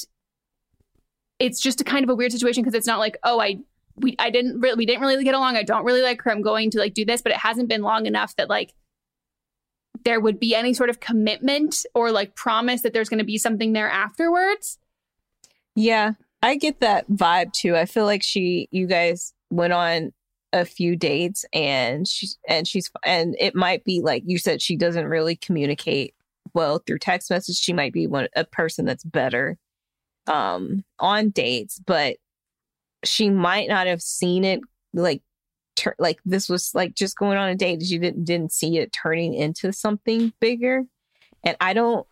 it's 1.40 1.62
just 1.62 1.82
a 1.82 1.84
kind 1.84 2.04
of 2.04 2.10
a 2.10 2.16
weird 2.16 2.32
situation 2.32 2.64
because 2.64 2.76
it's 2.76 2.88
not 2.88 3.00
like, 3.00 3.18
oh, 3.24 3.40
I 3.40 3.60
we 3.96 4.16
I 4.20 4.30
didn't 4.30 4.60
really 4.60 4.76
we 4.76 4.86
didn't 4.86 5.02
really 5.02 5.24
get 5.24 5.36
along. 5.36 5.56
I 5.56 5.64
don't 5.64 5.86
really 5.86 6.02
like 6.02 6.22
her. 6.24 6.32
I'm 6.32 6.42
going 6.42 6.72
to 6.72 6.80
like 6.80 6.94
do 6.94 7.06
this, 7.06 7.22
but 7.22 7.32
it 7.32 7.38
hasn't 7.38 7.70
been 7.70 7.82
long 7.82 8.06
enough 8.06 8.36
that 8.36 8.50
like 8.50 8.74
there 10.04 10.20
would 10.20 10.40
be 10.40 10.56
any 10.56 10.74
sort 10.74 10.90
of 10.90 11.00
commitment 11.00 11.86
or 11.94 12.12
like 12.12 12.36
promise 12.36 12.82
that 12.82 12.94
there's 12.94 13.10
going 13.10 13.18
to 13.20 13.26
be 13.26 13.38
something 13.38 13.74
there 13.74 13.90
afterwards. 13.90 14.78
Yeah, 15.76 16.14
I 16.42 16.56
get 16.56 16.80
that 16.80 17.10
vibe 17.10 17.54
too. 17.54 17.76
I 17.76 17.86
feel 17.86 18.06
like 18.06 18.24
she, 18.24 18.68
you 18.72 18.88
guys 18.88 19.34
went 19.50 19.74
on 19.74 20.14
a 20.54 20.66
few 20.66 20.96
dates, 20.96 21.46
and 21.54 22.08
she's 22.08 22.38
and 22.48 22.68
she's 22.68 22.90
and 23.04 23.36
it 23.40 23.56
might 23.56 23.84
be 23.84 24.02
like 24.02 24.24
you 24.26 24.38
said, 24.38 24.62
she 24.62 24.76
doesn't 24.76 25.06
really 25.06 25.36
communicate 25.36 26.16
well 26.58 26.80
through 26.80 26.98
text 26.98 27.30
message. 27.30 27.56
She 27.58 27.72
might 27.72 27.94
be 27.94 28.08
one 28.08 28.28
a 28.36 28.44
person 28.44 28.86
that's 28.86 29.04
better 29.04 29.58
um 30.26 30.84
on 31.00 31.30
dates, 31.30 31.80
but 31.80 32.18
she 33.06 33.30
might 33.30 33.70
not 33.70 33.88
have 33.88 34.02
seen 34.02 34.44
it 34.44 34.60
like 34.94 35.22
like 36.00 36.20
this 36.26 36.50
was 36.50 36.72
like 36.74 36.96
just 36.96 37.16
going 37.16 37.38
on 37.38 37.50
a 37.50 37.56
date. 37.56 37.86
She 37.86 38.00
didn't 38.00 38.26
didn't 38.26 38.52
see 38.52 38.80
it 38.80 38.92
turning 38.92 39.36
into 39.36 39.72
something 39.72 40.34
bigger, 40.40 40.84
and 41.44 41.56
I 41.62 41.74
don't 41.74 42.08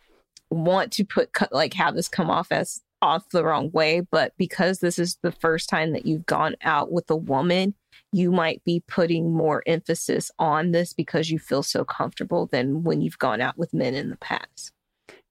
want 0.52 0.94
to 0.94 1.04
put 1.04 1.32
like 1.52 1.74
have 1.74 1.96
this 1.96 2.08
come 2.08 2.30
off 2.30 2.52
as 2.52 2.82
off 3.02 3.30
the 3.30 3.44
wrong 3.44 3.72
way, 3.72 4.00
but 4.00 4.34
because 4.38 4.80
this 4.80 4.98
is 5.00 5.18
the 5.22 5.32
first 5.32 5.70
time 5.70 5.94
that 5.94 6.06
you've 6.06 6.26
gone 6.26 6.56
out 6.62 6.92
with 6.92 7.10
a 7.10 7.16
woman, 7.16 7.74
you 8.16 8.32
might 8.32 8.64
be 8.64 8.82
putting 8.88 9.34
more 9.34 9.62
emphasis 9.68 10.32
on 10.40 10.72
this 10.72 10.94
because 10.94 11.30
you 11.30 11.38
feel 11.38 11.62
so 11.62 11.84
comfortable 11.84 12.46
than 12.46 12.82
when 12.84 13.02
you've 13.02 13.20
gone 13.20 13.42
out 13.42 13.58
with 13.58 13.74
men 13.74 13.94
in 13.94 14.10
the 14.10 14.16
past. 14.18 14.72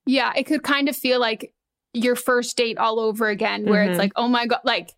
Yeah, 0.04 0.32
it 0.36 0.44
could 0.44 0.62
kind 0.62 0.88
of 0.90 0.94
feel 0.96 1.18
like 1.18 1.54
your 1.94 2.14
first 2.14 2.56
date 2.58 2.76
all 2.76 3.00
over 3.00 3.28
again, 3.28 3.64
where 3.64 3.86
Mhm. 3.86 3.90
it's 3.90 3.98
like, 3.98 4.12
oh 4.16 4.28
my 4.28 4.46
God, 4.46 4.60
like 4.64 4.90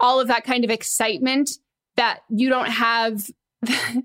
all 0.00 0.18
of 0.18 0.26
that 0.28 0.42
kind 0.42 0.64
of 0.64 0.70
excitement 0.70 1.50
that 1.96 2.20
you 2.28 2.48
don't 2.48 2.70
have, 2.70 3.30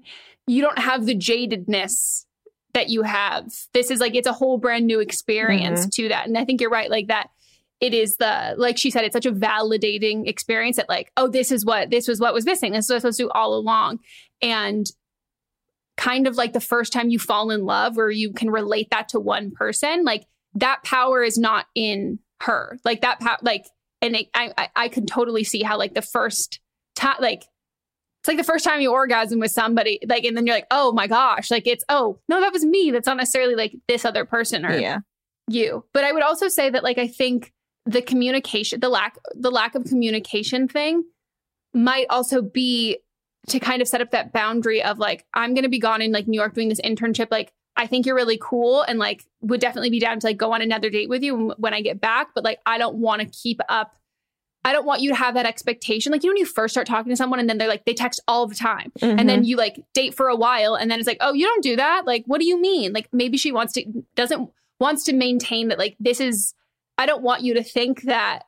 you 0.48 0.62
don't 0.62 0.78
have 0.80 1.06
the 1.08 1.16
jadedness 1.16 2.26
that 2.74 2.90
you 2.90 3.02
have. 3.04 3.52
This 3.74 3.90
is 3.90 4.00
like, 4.00 4.14
it's 4.14 4.28
a 4.28 4.34
whole 4.34 4.58
brand 4.60 4.86
new 4.86 5.00
experience 5.00 5.86
Mhm. 5.88 5.92
to 5.96 6.10
that. 6.10 6.28
And 6.28 6.38
I 6.38 6.46
think 6.46 6.62
you're 6.62 6.70
right, 6.70 6.90
like 6.90 7.08
that. 7.08 7.30
It 7.84 7.94
is 7.94 8.16
the, 8.18 8.56
like 8.58 8.78
she 8.78 8.90
said, 8.90 9.04
it's 9.04 9.14
such 9.14 9.26
a 9.26 9.32
validating 9.32 10.28
experience 10.28 10.78
that, 10.78 10.88
like, 10.88 11.12
oh, 11.18 11.28
this 11.28 11.52
is 11.52 11.66
what, 11.66 11.90
this 11.90 12.08
was 12.08 12.20
what 12.20 12.34
was 12.34 12.46
missing. 12.46 12.72
This 12.72 12.86
is 12.86 12.90
what 12.90 12.94
I 12.94 12.98
was 12.98 13.02
supposed 13.02 13.18
to 13.18 13.24
do 13.24 13.30
all 13.32 13.56
along. 13.56 14.00
And 14.42 14.86
kind 15.98 16.26
of 16.28 16.36
like 16.36 16.54
the 16.54 16.60
first 16.60 16.92
time 16.92 17.10
you 17.10 17.20
fall 17.20 17.52
in 17.52 17.66
love 17.66 17.96
where 17.96 18.10
you 18.10 18.34
can 18.34 18.50
relate 18.50 18.88
that 18.90 19.10
to 19.10 19.20
one 19.20 19.52
person 19.52 20.04
like 20.04 20.26
that 20.56 20.84
power 20.84 21.22
is 21.22 21.38
not 21.38 21.68
in 21.76 22.18
her 22.42 22.78
like 22.84 23.02
that 23.02 23.20
power 23.20 23.38
like 23.44 23.66
and 24.02 24.16
it, 24.16 24.28
I, 24.34 24.52
I 24.58 24.70
i 24.76 24.88
could 24.90 25.08
totally 25.08 25.44
see 25.44 25.62
how 25.62 25.78
like 25.78 25.94
the 25.94 26.02
first 26.02 26.60
time 26.96 27.18
like 27.20 27.44
it's 27.44 28.28
like 28.28 28.38
the 28.38 28.44
first 28.44 28.66
time 28.66 28.82
you 28.82 28.92
orgasm 28.92 29.40
with 29.40 29.52
somebody 29.52 30.00
like 30.10 30.24
and 30.24 30.36
then 30.36 30.48
you're 30.48 30.56
like 30.56 30.68
oh 30.72 30.94
my 30.94 31.06
gosh 31.06 31.52
like 31.52 31.68
it's 31.68 31.84
oh 31.90 32.20
no 32.28 32.42
that 32.42 32.52
was 32.54 32.66
me 32.66 32.90
that's 32.90 33.06
not 33.06 33.18
necessarily 33.18 33.56
like 33.56 33.76
this 33.88 34.04
other 34.04 34.26
person 34.26 34.66
or 34.66 34.76
Yeah. 34.76 34.98
you 35.48 35.86
but 35.94 36.04
i 36.04 36.12
would 36.12 36.24
also 36.24 36.48
say 36.48 36.72
that 36.72 36.84
like 36.84 36.98
i 36.98 37.08
think 37.08 37.53
the 37.86 38.02
communication 38.02 38.80
the 38.80 38.90
lack 38.90 39.18
the 39.36 39.52
lack 39.52 39.76
of 39.76 39.84
communication 39.86 40.68
thing 40.68 41.04
might 41.74 42.06
also 42.10 42.42
be 42.42 42.98
to 43.48 43.60
kind 43.60 43.82
of 43.82 43.88
set 43.88 44.00
up 44.02 44.12
that 44.12 44.32
boundary 44.32 44.82
of 44.82 45.00
like 45.00 45.26
i'm 45.34 45.54
going 45.54 45.64
to 45.64 45.70
be 45.70 45.80
gone 45.80 46.02
in 46.02 46.12
like 46.12 46.28
new 46.28 46.40
york 46.40 46.54
doing 46.54 46.70
this 46.70 46.82
internship. 46.82 47.28
Like 47.30 47.52
i 47.76 47.86
think 47.88 48.06
you're 48.06 48.16
really 48.16 48.40
cool 48.42 48.84
and 48.84 49.00
like 49.00 49.26
would 49.42 49.60
definitely 49.60 49.90
be 49.90 50.00
down 50.00 50.20
to 50.20 50.28
like 50.28 50.38
go 50.38 50.54
on 50.54 50.62
another 50.62 50.90
date 50.90 51.10
with 51.10 51.24
you 51.24 51.54
when 51.58 51.74
i 51.74 51.82
get 51.82 52.00
back 52.00 52.30
but 52.36 52.44
like 52.44 52.60
i 52.66 52.78
don't 52.78 52.96
want 52.96 53.22
to 53.22 53.28
keep 53.28 53.60
up. 53.70 53.96
I 54.66 54.72
don't 54.72 54.86
want 54.86 55.02
you 55.02 55.10
to 55.10 55.16
have 55.16 55.34
that 55.34 55.46
expectation. 55.46 56.14
Like 56.14 56.24
you 56.24 56.30
know 56.30 56.36
when 56.36 56.38
you 56.38 56.46
first 56.46 56.74
start 56.74 56.88
talking 56.88 57.10
to 57.10 57.18
someone 57.18 57.42
and 57.42 57.50
then 57.50 57.58
they're 57.58 57.68
like 57.68 57.84
they 57.84 57.94
text 57.94 58.22
all 58.30 58.48
the 58.48 58.56
time 58.56 58.94
and 59.02 59.28
then 59.28 59.44
Mhm. 59.44 59.48
you 59.48 59.58
like 59.58 59.84
date 59.94 60.14
for 60.14 60.30
a 60.30 60.38
while 60.38 60.76
and 60.76 60.90
then 60.90 61.00
it's 61.00 61.08
like 61.08 61.18
oh 61.20 61.34
you 61.34 61.46
don't 61.46 61.62
do 61.62 61.76
that? 61.76 62.06
Like 62.06 62.24
what 62.28 62.40
do 62.40 62.46
you 62.48 62.58
mean? 62.62 62.94
Like 62.94 63.10
maybe 63.12 63.36
she 63.38 63.52
wants 63.52 63.74
to 63.74 63.84
doesn't 64.16 64.50
wants 64.80 65.04
to 65.04 65.14
maintain 65.14 65.68
that 65.68 65.78
like 65.78 65.98
this 66.00 66.22
is 66.22 66.54
i 66.98 67.06
don't 67.06 67.24
want 67.24 67.42
you 67.42 67.54
to 67.56 67.64
think 67.64 68.04
that 68.04 68.44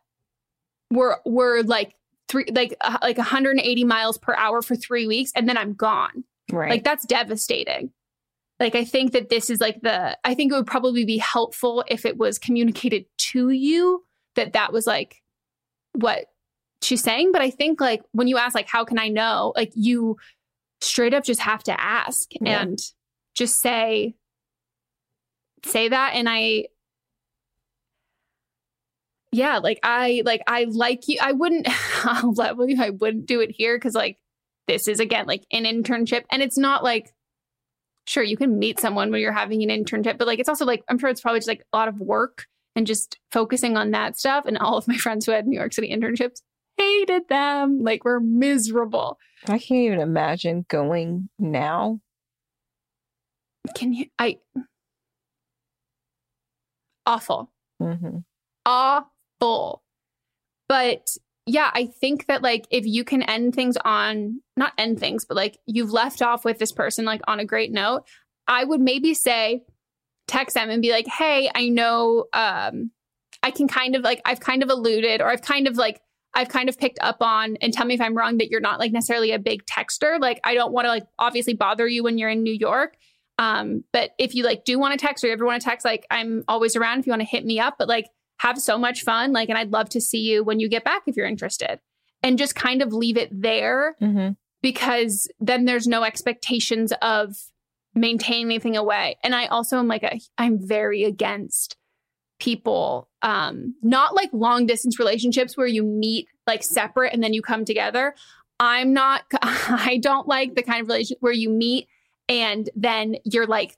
we're 0.91 1.17
we're 1.25 1.61
like 1.63 1.95
three 2.27 2.45
like 2.53 2.75
uh, 2.81 2.97
like 3.01 3.17
180 3.17 3.83
miles 3.83 4.17
per 4.17 4.33
hour 4.35 4.61
for 4.61 4.75
3 4.75 5.07
weeks 5.07 5.31
and 5.35 5.47
then 5.49 5.57
I'm 5.57 5.73
gone. 5.73 6.23
Right. 6.51 6.69
Like 6.69 6.83
that's 6.83 7.05
devastating. 7.05 7.91
Like 8.59 8.75
I 8.75 8.85
think 8.85 9.11
that 9.13 9.29
this 9.29 9.49
is 9.49 9.59
like 9.59 9.81
the 9.81 10.17
I 10.23 10.33
think 10.35 10.51
it 10.51 10.55
would 10.55 10.67
probably 10.67 11.05
be 11.05 11.17
helpful 11.17 11.83
if 11.87 12.05
it 12.05 12.17
was 12.17 12.37
communicated 12.39 13.05
to 13.31 13.49
you 13.49 14.03
that 14.35 14.53
that 14.53 14.71
was 14.73 14.85
like 14.87 15.21
what 15.93 16.25
she's 16.81 17.01
saying, 17.01 17.31
but 17.31 17.41
I 17.41 17.49
think 17.49 17.81
like 17.81 18.03
when 18.11 18.27
you 18.27 18.37
ask 18.37 18.53
like 18.55 18.67
how 18.69 18.85
can 18.85 18.99
I 18.99 19.09
know? 19.09 19.53
Like 19.55 19.71
you 19.75 20.17
straight 20.81 21.13
up 21.13 21.23
just 21.23 21.41
have 21.41 21.63
to 21.63 21.79
ask 21.79 22.29
Yeah. 22.41 22.61
and 22.61 22.79
just 23.35 23.59
say 23.59 24.15
say 25.65 25.89
that 25.89 26.11
and 26.13 26.27
I 26.29 26.67
yeah, 29.35 29.57
like 29.57 29.79
I 29.83 30.21
like 30.25 30.41
I 30.47 30.65
like 30.69 31.07
you. 31.07 31.17
I 31.21 31.33
wouldn't 31.33 31.67
I'll 32.05 32.33
level 32.33 32.69
you. 32.69 32.81
I 32.81 32.91
wouldn't 32.91 33.25
do 33.25 33.41
it 33.41 33.51
here 33.51 33.77
because 33.77 33.93
like 33.93 34.17
this 34.67 34.87
is 34.87 34.99
again 34.99 35.25
like 35.27 35.43
an 35.51 35.65
internship, 35.65 36.23
and 36.31 36.41
it's 36.41 36.57
not 36.57 36.83
like 36.83 37.13
sure 38.07 38.23
you 38.23 38.37
can 38.37 38.57
meet 38.59 38.79
someone 38.79 39.11
when 39.11 39.19
you're 39.19 39.33
having 39.33 39.61
an 39.63 39.69
internship, 39.69 40.17
but 40.17 40.27
like 40.27 40.39
it's 40.39 40.47
also 40.47 40.65
like 40.65 40.83
I'm 40.87 40.97
sure 40.97 41.09
it's 41.09 41.21
probably 41.21 41.39
just 41.39 41.49
like 41.49 41.65
a 41.73 41.77
lot 41.77 41.89
of 41.89 41.99
work 41.99 42.45
and 42.77 42.87
just 42.87 43.17
focusing 43.31 43.75
on 43.75 43.91
that 43.91 44.17
stuff. 44.17 44.45
And 44.45 44.57
all 44.57 44.77
of 44.77 44.87
my 44.87 44.97
friends 44.97 45.25
who 45.25 45.33
had 45.33 45.45
New 45.45 45.57
York 45.57 45.73
City 45.73 45.89
internships 45.89 46.41
hated 46.77 47.27
them. 47.27 47.79
Like 47.81 48.05
we're 48.05 48.21
miserable. 48.21 49.17
I 49.47 49.59
can't 49.59 49.81
even 49.81 49.99
imagine 49.99 50.65
going 50.69 51.29
now. 51.37 51.99
Can 53.75 53.91
you? 53.91 54.05
I 54.17 54.37
awful. 57.05 57.51
Mm-hmm. 57.81 58.19
awful. 58.65 59.11
But 60.67 61.17
yeah, 61.45 61.69
I 61.73 61.85
think 61.85 62.25
that 62.27 62.41
like 62.41 62.65
if 62.71 62.85
you 62.85 63.03
can 63.03 63.21
end 63.21 63.53
things 63.53 63.77
on 63.83 64.41
not 64.57 64.73
end 64.77 64.99
things, 64.99 65.25
but 65.25 65.37
like 65.37 65.59
you've 65.65 65.91
left 65.91 66.21
off 66.21 66.43
with 66.43 66.57
this 66.57 66.71
person 66.71 67.05
like 67.05 67.21
on 67.27 67.39
a 67.39 67.45
great 67.45 67.71
note, 67.71 68.03
I 68.47 68.63
would 68.63 68.81
maybe 68.81 69.13
say 69.13 69.63
text 70.27 70.55
them 70.55 70.69
and 70.69 70.81
be 70.81 70.91
like, 70.91 71.07
"Hey, 71.07 71.49
I 71.53 71.69
know 71.69 72.25
um 72.33 72.91
I 73.43 73.51
can 73.51 73.67
kind 73.67 73.95
of 73.95 74.01
like 74.01 74.21
I've 74.25 74.39
kind 74.39 74.63
of 74.63 74.69
alluded 74.69 75.21
or 75.21 75.27
I've 75.27 75.41
kind 75.41 75.67
of 75.67 75.77
like 75.77 76.01
I've 76.33 76.49
kind 76.49 76.67
of 76.67 76.77
picked 76.77 76.99
up 76.99 77.17
on 77.21 77.57
and 77.61 77.71
tell 77.71 77.85
me 77.85 77.93
if 77.93 78.01
I'm 78.01 78.17
wrong 78.17 78.39
that 78.39 78.49
you're 78.49 78.59
not 78.59 78.79
like 78.79 78.91
necessarily 78.91 79.31
a 79.31 79.39
big 79.39 79.63
texter. 79.65 80.19
Like 80.19 80.41
I 80.43 80.55
don't 80.55 80.73
want 80.73 80.85
to 80.85 80.89
like 80.89 81.05
obviously 81.19 81.53
bother 81.53 81.87
you 81.87 82.03
when 82.03 82.17
you're 82.17 82.29
in 82.29 82.43
New 82.43 82.53
York. 82.53 82.97
Um, 83.37 83.83
but 83.93 84.11
if 84.17 84.33
you 84.33 84.43
like 84.43 84.65
do 84.65 84.79
want 84.79 84.99
to 84.99 85.05
text 85.05 85.23
or 85.23 85.27
you 85.27 85.33
ever 85.33 85.45
want 85.45 85.61
to 85.61 85.67
text, 85.67 85.85
like 85.85 86.07
I'm 86.09 86.43
always 86.47 86.75
around 86.75 86.99
if 86.99 87.07
you 87.07 87.11
want 87.11 87.21
to 87.21 87.27
hit 87.27 87.45
me 87.45 87.59
up. 87.59 87.75
But 87.77 87.87
like 87.87 88.07
have 88.39 88.59
so 88.59 88.77
much 88.77 89.03
fun. 89.03 89.31
Like, 89.33 89.49
and 89.49 89.57
I'd 89.57 89.71
love 89.71 89.89
to 89.89 90.01
see 90.01 90.19
you 90.19 90.43
when 90.43 90.59
you 90.59 90.67
get 90.69 90.83
back 90.83 91.03
if 91.07 91.15
you're 91.15 91.25
interested. 91.27 91.79
And 92.23 92.37
just 92.39 92.55
kind 92.55 92.81
of 92.81 92.91
leave 92.91 93.17
it 93.17 93.29
there 93.31 93.95
Mm-hmm. 94.01 94.31
because 94.63 95.27
then 95.39 95.65
there's 95.65 95.85
no 95.87 96.03
expectations 96.03 96.91
of 97.01 97.35
maintaining 97.93 98.47
anything 98.47 98.75
away. 98.75 99.17
And 99.23 99.35
I 99.35 99.45
also 99.45 99.77
am 99.77 99.87
like 99.87 100.03
a 100.03 100.19
I'm 100.37 100.57
very 100.59 101.03
against 101.03 101.77
people 102.39 103.07
um 103.21 103.75
not 103.81 104.13
like 104.13 104.29
long 104.33 104.65
distance 104.65 104.99
relationships 104.99 105.55
where 105.55 105.67
you 105.67 105.83
meet 105.83 106.27
like 106.45 106.63
separate 106.63 107.13
and 107.13 107.23
then 107.23 107.33
you 107.33 107.41
come 107.41 107.63
together. 107.63 108.13
I'm 108.59 108.91
not 108.91 109.23
I 109.41 109.99
don't 110.01 110.27
like 110.27 110.55
the 110.55 110.63
kind 110.63 110.81
of 110.81 110.87
relationship 110.87 111.19
where 111.21 111.31
you 111.31 111.49
meet 111.49 111.87
and 112.27 112.69
then 112.75 113.15
you're 113.23 113.47
like 113.47 113.77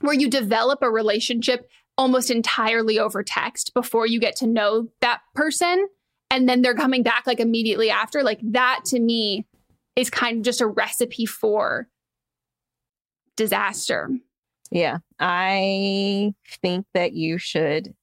where 0.00 0.14
you 0.14 0.28
develop 0.28 0.80
a 0.82 0.90
relationship 0.90 1.68
almost 1.98 2.30
entirely 2.30 2.98
over 2.98 3.22
text 3.22 3.72
before 3.74 4.06
you 4.06 4.18
get 4.18 4.36
to 4.36 4.46
know 4.46 4.88
that 5.00 5.20
person 5.34 5.86
and 6.30 6.48
then 6.48 6.62
they're 6.62 6.74
coming 6.74 7.02
back 7.02 7.26
like 7.26 7.40
immediately 7.40 7.90
after 7.90 8.22
like 8.22 8.40
that 8.42 8.80
to 8.86 8.98
me 8.98 9.46
is 9.96 10.08
kind 10.08 10.38
of 10.38 10.42
just 10.42 10.60
a 10.60 10.66
recipe 10.66 11.26
for 11.26 11.88
disaster 13.36 14.10
Yeah, 14.70 14.98
I 15.20 16.34
think 16.62 16.86
that 16.94 17.12
you 17.12 17.36
should 17.38 17.94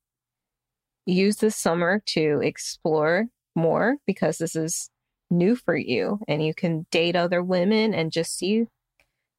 use 1.05 1.37
this 1.37 1.55
summer 1.55 2.03
to 2.05 2.39
explore 2.43 3.25
more 3.55 3.97
because 4.05 4.37
this 4.37 4.55
is 4.55 4.91
new 5.31 5.55
for 5.55 5.75
you 5.75 6.19
and 6.27 6.45
you 6.45 6.53
can 6.53 6.85
date 6.91 7.15
other 7.15 7.41
women 7.43 7.95
and 7.95 8.11
just 8.11 8.37
see 8.37 8.65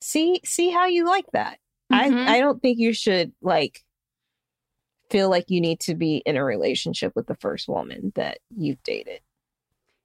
see 0.00 0.40
see 0.44 0.70
how 0.70 0.86
you 0.86 1.06
like 1.06 1.26
that. 1.32 1.58
Mhm. 1.92 2.26
I 2.26 2.36
I 2.36 2.40
don't 2.40 2.60
think 2.60 2.78
you 2.78 2.92
should 2.92 3.32
like 3.40 3.84
feel 5.10 5.28
like 5.28 5.46
you 5.48 5.60
need 5.60 5.80
to 5.80 5.94
be 5.94 6.22
in 6.24 6.36
a 6.36 6.44
relationship 6.44 7.12
with 7.14 7.26
the 7.26 7.34
first 7.36 7.68
woman 7.68 8.12
that 8.14 8.38
you've 8.56 8.82
dated. 8.82 9.20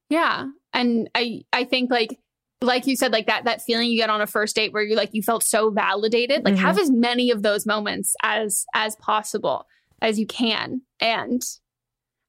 Yeah. 0.10 0.48
And 0.74 1.10
I 1.16 1.42
I 1.54 1.64
think 1.64 1.90
like 1.92 2.20
like 2.62 2.88
you 2.88 2.96
said 2.96 3.12
like 3.12 3.28
that 3.28 3.46
that 3.46 3.62
feeling 3.62 3.90
you 3.90 3.98
get 3.98 4.10
on 4.10 4.22
a 4.22 4.28
first 4.28 4.56
date 4.56 4.74
where 4.74 4.84
you 4.84 4.96
like 4.96 5.10
you 5.14 5.22
felt 5.22 5.44
so 5.44 5.70
validated 5.70 6.44
like 6.46 6.56
Mhm. 6.56 6.60
have 6.60 6.80
as 6.80 6.90
many 6.90 7.30
of 7.32 7.44
those 7.44 7.66
moments 7.66 8.16
as 8.24 8.66
as 8.74 8.96
possible 8.96 9.68
as 10.02 10.18
you 10.20 10.26
can 10.26 10.82
and 11.00 11.42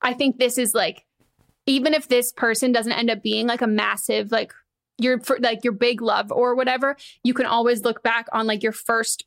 I 0.03 0.13
think 0.15 0.39
this 0.39 0.59
is 0.59 0.75
like 0.75 1.05
even 1.67 1.95
if 1.95 2.09
this 2.09 2.33
person 2.33 2.73
doesn't 2.73 2.93
end 2.93 3.11
up 3.11 3.23
being 3.23 3.47
like 3.47 3.63
a 3.63 3.67
massive 3.67 4.33
like 4.33 4.53
your 4.99 5.21
for, 5.21 5.39
like 5.41 5.63
your 5.63 5.73
big 5.73 6.03
love 6.03 6.33
or 6.33 6.55
whatever 6.55 6.97
you 7.23 7.33
can 7.33 7.47
always 7.47 7.83
look 7.83 8.03
back 8.03 8.27
on 8.33 8.47
like 8.47 8.63
your 8.63 8.73
first 8.73 9.25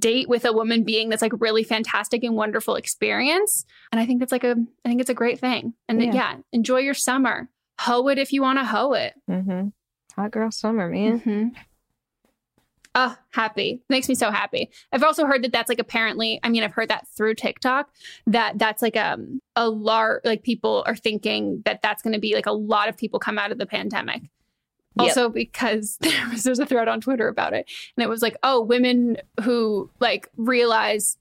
date 0.00 0.28
with 0.28 0.44
a 0.44 0.52
woman 0.52 0.82
being 0.84 1.08
this 1.08 1.22
like 1.22 1.32
really 1.40 1.64
fantastic 1.64 2.22
and 2.24 2.34
wonderful 2.36 2.74
experience 2.76 3.64
and 3.92 4.00
i 4.00 4.06
think 4.06 4.20
that's 4.20 4.32
like 4.32 4.44
a 4.44 4.56
i 4.84 4.88
think 4.88 5.00
it's 5.00 5.10
a 5.10 5.14
great 5.14 5.38
thing 5.40 5.74
and 5.88 6.02
Yeah. 6.02 6.12
yeah, 6.14 6.36
enjoy 6.52 6.78
your 6.78 6.94
summer 6.94 7.48
hoe 7.80 8.08
it 8.08 8.18
if 8.18 8.32
you 8.32 8.42
want 8.42 8.58
to 8.58 8.64
hoe 8.64 8.92
it 8.94 9.14
Mm-hmm. 9.30 9.68
Hot 10.16 10.30
girl 10.30 10.50
summer, 10.52 10.88
man. 10.88 11.18
mm-hmm. 11.20 11.48
oh 12.94 13.16
happy 13.32 13.82
makes 13.88 14.08
me 14.08 14.14
so 14.14 14.30
happy 14.30 14.70
i've 14.92 15.02
also 15.02 15.26
heard 15.26 15.42
that 15.42 15.50
that's 15.52 15.68
like 15.68 15.80
apparently 15.80 16.38
i 16.44 16.48
mean 16.48 16.62
i've 16.62 16.72
heard 16.72 16.88
that 16.88 17.06
through 17.16 17.34
tiktok 17.34 17.88
that 18.26 18.56
that's 18.58 18.80
like 18.82 18.96
um 18.96 19.40
a 19.56 19.68
large 19.68 20.20
like 20.24 20.42
people 20.44 20.84
are 20.86 20.94
thinking 20.94 21.60
that 21.64 21.82
that's 21.82 22.02
going 22.02 22.12
to 22.12 22.20
be 22.20 22.34
like 22.34 22.46
a 22.46 22.52
lot 22.52 22.88
of 22.88 22.96
people 22.96 23.18
come 23.18 23.38
out 23.38 23.50
of 23.50 23.58
the 23.58 23.66
pandemic 23.66 24.22
Yep. 24.96 25.08
also 25.08 25.28
because 25.28 25.96
there 26.00 26.28
was, 26.30 26.44
there's 26.44 26.58
a 26.58 26.66
thread 26.66 26.88
on 26.88 27.00
twitter 27.00 27.28
about 27.28 27.52
it. 27.52 27.68
And 27.96 28.04
it 28.04 28.08
was 28.08 28.22
like 28.22 28.36
oh 28.42 28.60
women 28.60 29.16
who 29.42 29.90
like 30.00 30.28
realize 30.36 31.16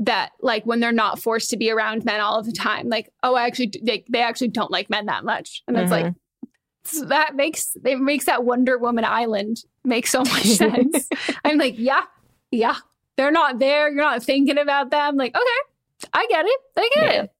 that 0.00 0.32
like 0.40 0.66
when 0.66 0.80
they're 0.80 0.90
not 0.90 1.20
forced 1.20 1.50
to 1.50 1.56
be 1.56 1.70
around 1.70 2.04
men 2.04 2.20
all 2.20 2.36
of 2.36 2.44
the 2.46 2.52
time 2.52 2.88
like 2.88 3.08
oh 3.22 3.36
i 3.36 3.46
actually 3.46 3.72
they, 3.82 4.04
they 4.10 4.20
actually 4.20 4.48
don't 4.48 4.70
like 4.70 4.90
men 4.90 5.06
that 5.06 5.24
much. 5.24 5.62
And 5.68 5.76
it's 5.76 5.90
like 5.90 6.06
mm-hmm. 6.06 6.46
so 6.84 7.04
that 7.06 7.36
makes 7.36 7.76
it 7.84 8.00
makes 8.00 8.24
that 8.24 8.44
wonder 8.44 8.76
woman 8.78 9.04
island 9.04 9.58
make 9.84 10.06
so 10.06 10.20
much 10.20 10.44
sense. 10.46 11.08
I'm 11.44 11.58
like 11.58 11.74
yeah 11.78 12.02
yeah. 12.50 12.76
They're 13.16 13.30
not 13.30 13.58
there. 13.58 13.90
You're 13.90 14.02
not 14.02 14.22
thinking 14.22 14.58
about 14.58 14.90
them. 14.90 15.16
Like 15.16 15.34
okay 15.34 16.08
i 16.12 16.26
get 16.28 16.44
it. 16.46 16.60
I 16.76 16.90
get 16.94 17.14
Yeah. 17.14 17.22
it 17.22 17.30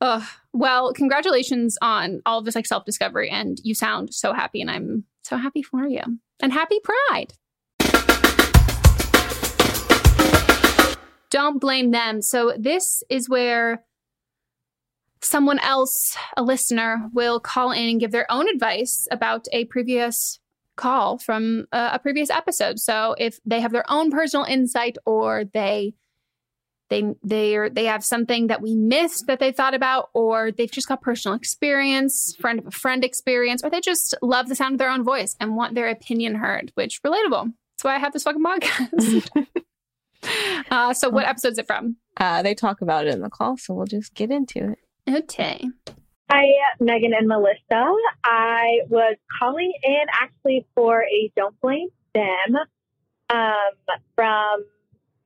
Ugh. 0.00 0.22
Well 0.52 0.92
congratulations 0.92 1.78
on 1.80 2.20
all 2.26 2.38
of 2.38 2.44
this 2.44 2.54
like 2.54 2.66
self-discovery 2.66 3.30
and 3.30 3.60
you 3.62 3.74
sound 3.74 4.12
so 4.12 4.32
happy 4.32 4.60
and 4.60 4.70
i'm 4.70 5.04
so 5.30 5.36
happy 5.36 5.62
for 5.62 5.86
you. 5.86 6.02
And 6.40 6.52
happy 6.52 6.80
pride! 6.82 7.32
Don't 11.30 11.60
blame 11.60 11.92
them. 11.92 12.22
So 12.22 12.54
this 12.58 13.02
is 13.08 13.28
where 13.28 13.84
someone 15.22 15.60
else, 15.60 16.16
a 16.36 16.42
listener, 16.42 17.08
will 17.12 17.38
call 17.38 17.70
in 17.70 17.88
and 17.88 18.00
give 18.00 18.10
their 18.10 18.30
own 18.30 18.48
advice 18.48 19.06
about 19.10 19.46
a 19.52 19.66
previous 19.66 20.40
call 20.76 21.18
from 21.18 21.66
uh, 21.72 21.90
a 21.92 21.98
previous 21.98 22.30
episode. 22.30 22.80
So 22.80 23.14
if 23.18 23.38
they 23.44 23.60
have 23.60 23.70
their 23.70 23.88
own 23.88 24.10
personal 24.10 24.46
insight 24.46 24.96
or 25.04 25.44
they 25.44 25.94
they 26.90 27.14
they 27.22 27.56
are 27.56 27.70
they 27.70 27.86
have 27.86 28.04
something 28.04 28.48
that 28.48 28.60
we 28.60 28.74
missed 28.74 29.26
that 29.28 29.38
they 29.38 29.52
thought 29.52 29.74
about 29.74 30.10
or 30.12 30.50
they've 30.50 30.70
just 30.70 30.88
got 30.88 31.00
personal 31.00 31.36
experience, 31.36 32.36
friend 32.38 32.58
of 32.58 32.66
a 32.66 32.70
friend 32.70 33.04
experience, 33.04 33.64
or 33.64 33.70
they 33.70 33.80
just 33.80 34.14
love 34.20 34.48
the 34.48 34.56
sound 34.56 34.74
of 34.74 34.78
their 34.78 34.90
own 34.90 35.04
voice 35.04 35.36
and 35.40 35.56
want 35.56 35.74
their 35.74 35.88
opinion 35.88 36.34
heard, 36.34 36.72
which 36.74 37.00
relatable. 37.02 37.52
That's 37.72 37.84
why 37.84 37.94
I 37.94 37.98
have 37.98 38.12
this 38.12 38.24
fucking 38.24 38.44
podcast. 38.44 39.46
uh, 40.70 40.92
so 40.92 41.08
what 41.08 41.26
episode 41.26 41.52
is 41.52 41.58
it 41.58 41.66
from? 41.66 41.96
Uh, 42.16 42.42
they 42.42 42.54
talk 42.54 42.82
about 42.82 43.06
it 43.06 43.14
in 43.14 43.22
the 43.22 43.30
call, 43.30 43.56
so 43.56 43.72
we'll 43.72 43.86
just 43.86 44.14
get 44.14 44.30
into 44.30 44.72
it. 44.72 44.78
Okay. 45.08 45.66
Hi, 46.30 46.46
Megan 46.78 47.12
and 47.14 47.26
Melissa. 47.26 47.94
I 48.24 48.80
was 48.88 49.16
calling 49.38 49.72
in 49.82 50.02
actually 50.12 50.66
for 50.74 51.02
a 51.02 51.32
Don't 51.36 51.58
Blame 51.60 51.88
Them 52.14 52.56
um, 53.30 53.96
from 54.14 54.64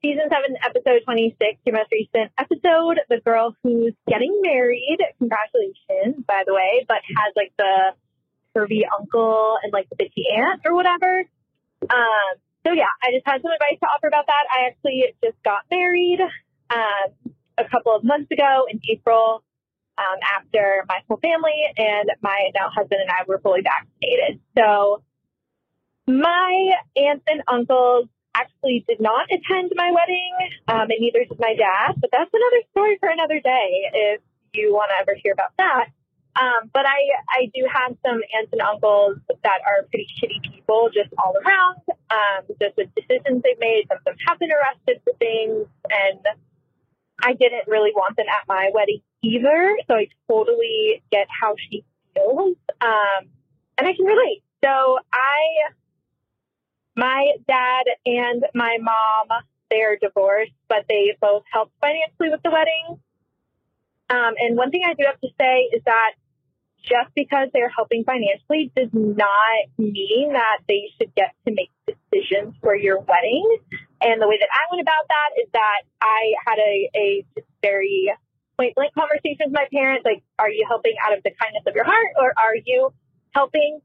season 0.05 0.29
seven, 0.29 0.53
episode 0.61 1.01
26, 1.05 1.65
your 1.65 1.77
most 1.81 1.89
recent 1.89 2.29
episode. 2.37 3.01
The 3.09 3.25
girl 3.25 3.57
who's 3.63 3.95
getting 4.07 4.39
married, 4.43 4.99
congratulations, 5.17 6.23
by 6.29 6.45
the 6.47 6.53
way, 6.53 6.85
but 6.87 7.01
has 7.17 7.33
like 7.35 7.55
the 7.57 7.97
curvy 8.55 8.83
uncle 8.85 9.57
and 9.63 9.73
like 9.73 9.89
the 9.89 9.97
bitchy 9.97 10.29
aunt 10.37 10.61
or 10.67 10.75
whatever. 10.75 11.25
Um, 11.89 12.37
so 12.67 12.75
yeah, 12.75 12.93
I 13.03 13.17
just 13.17 13.25
had 13.25 13.41
some 13.41 13.51
advice 13.51 13.81
to 13.81 13.87
offer 13.89 14.09
about 14.09 14.27
that. 14.27 14.45
I 14.53 14.69
actually 14.69 15.05
just 15.25 15.43
got 15.43 15.65
married 15.71 16.21
um, 16.69 17.33
a 17.57 17.65
couple 17.65 17.97
of 17.97 18.05
months 18.05 18.31
ago 18.31 18.67
in 18.69 18.81
April 18.91 19.43
um, 19.97 20.19
after 20.37 20.85
my 20.87 21.01
whole 21.09 21.17
family 21.17 21.65
and 21.79 22.11
my 22.21 22.51
now 22.55 22.69
husband 22.69 23.01
and 23.01 23.11
I 23.11 23.25
were 23.27 23.39
fully 23.39 23.63
vaccinated. 23.65 24.41
So 24.59 25.03
my 26.07 26.77
aunts 26.95 27.25
and 27.27 27.41
uncles 27.49 28.09
actually 28.35 28.85
did 28.89 29.01
not 29.01 29.27
attend 29.31 29.73
my 29.77 29.91
wedding, 29.91 30.35
um, 30.69 30.91
and 30.91 30.99
neither 31.01 31.25
did 31.25 31.39
my 31.39 31.55
dad. 31.55 31.95
But 32.01 32.11
that's 32.13 32.31
another 32.33 32.63
story 32.73 32.99
for 33.01 33.09
another 33.09 33.41
day 33.41 33.91
if 33.93 34.21
you 34.53 34.73
want 34.73 34.91
to 34.91 35.01
ever 35.01 35.19
hear 35.23 35.33
about 35.33 35.53
that. 35.59 35.89
Um, 36.37 36.69
but 36.73 36.85
I, 36.85 36.99
I 37.31 37.51
do 37.55 37.67
have 37.73 37.97
some 38.05 38.21
aunts 38.35 38.51
and 38.53 38.61
uncles 38.61 39.19
that 39.45 39.61
are 39.67 39.87
pretty 39.91 40.09
shitty 40.19 40.43
people 40.43 40.91
just 40.93 41.15
all 41.17 41.35
around, 41.47 41.79
um, 42.11 42.43
just 42.61 42.77
with 42.77 42.89
decisions 42.97 43.43
they've 43.43 43.59
made. 43.61 43.85
Some 43.89 43.99
of 43.99 44.05
them 44.05 44.17
have 44.27 44.39
been 44.41 44.51
arrested 44.51 45.01
for 45.05 45.13
things, 45.19 45.69
and 45.91 46.27
I 47.23 47.35
didn't 47.35 47.69
really 47.69 47.93
want 47.95 48.17
them 48.17 48.27
at 48.29 48.49
my 48.49 48.71
wedding 48.75 49.01
either. 49.23 49.79
So 49.87 49.95
I 49.95 50.09
totally 50.29 51.03
get 51.13 51.29
how 51.31 51.55
she 51.71 51.85
feels. 52.15 52.57
Um, 52.81 53.31
and 53.79 53.87
I 53.87 53.95
can 53.95 54.05
relate. 54.05 54.43
So 54.65 54.99
I, 55.13 55.71
my 56.97 57.33
dad 57.47 57.85
and 58.07 58.45
my 58.55 58.79
mom, 58.81 59.39
they're 59.71 59.97
divorced, 59.97 60.53
but 60.69 60.85
they 60.89 61.17
both 61.21 61.43
helped 61.53 61.73
financially 61.81 62.31
with 62.31 62.43
the 62.43 62.51
wedding. 62.51 63.01
Um, 64.11 64.35
and 64.39 64.57
one 64.57 64.71
thing 64.71 64.83
I 64.87 64.95
do 64.95 65.05
have 65.07 65.21
to 65.21 65.29
say 65.41 65.69
is 65.73 65.83
that 65.87 66.13
just 66.85 67.15
because 67.17 67.49
they're 67.53 67.73
helping 67.75 68.05
financially 68.05 68.71
does 68.77 68.91
not 68.93 69.65
mean 69.79 70.35
that 70.35 70.59
they 70.69 70.91
should 70.97 71.15
get 71.15 71.35
to 71.49 71.55
make 71.55 71.71
decisions 71.89 72.55
for 72.61 72.77
your 72.77 73.01
wedding. 73.01 73.59
And 74.03 74.21
the 74.21 74.29
way 74.29 74.39
that 74.39 74.49
I 74.53 74.63
went 74.71 74.83
about 74.83 75.09
that 75.09 75.31
is 75.43 75.49
that 75.53 75.81
I 76.03 76.35
had 76.47 76.59
a, 76.59 76.91
a 76.95 77.25
very 77.63 78.13
point 78.59 78.75
blank 78.75 78.93
conversation 78.95 79.49
with 79.49 79.53
my 79.53 79.67
parents 79.73 80.05
like, 80.05 80.23
are 80.39 80.51
you 80.51 80.67
helping 80.69 80.95
out 81.05 81.17
of 81.17 81.25
the 81.25 81.31
kindness 81.41 81.65
of 81.67 81.75
your 81.75 81.85
heart 81.85 82.13
or 82.21 82.35
are 82.37 82.55
you 82.65 82.93
helping 83.33 83.81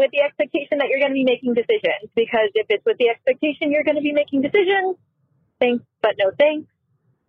with 0.00 0.10
the 0.16 0.24
expectation 0.24 0.78
that 0.80 0.88
you're 0.88 0.98
going 0.98 1.12
to 1.12 1.20
be 1.20 1.28
making 1.28 1.52
decisions? 1.52 2.08
Because 2.16 2.48
if 2.56 2.66
it's 2.72 2.84
with 2.88 2.96
the 2.96 3.10
expectation 3.12 3.70
you're 3.70 3.84
going 3.84 4.00
to 4.00 4.02
be 4.02 4.16
making 4.16 4.40
decisions, 4.40 4.96
thanks, 5.60 5.84
but 6.00 6.16
no 6.18 6.32
thanks. 6.38 6.66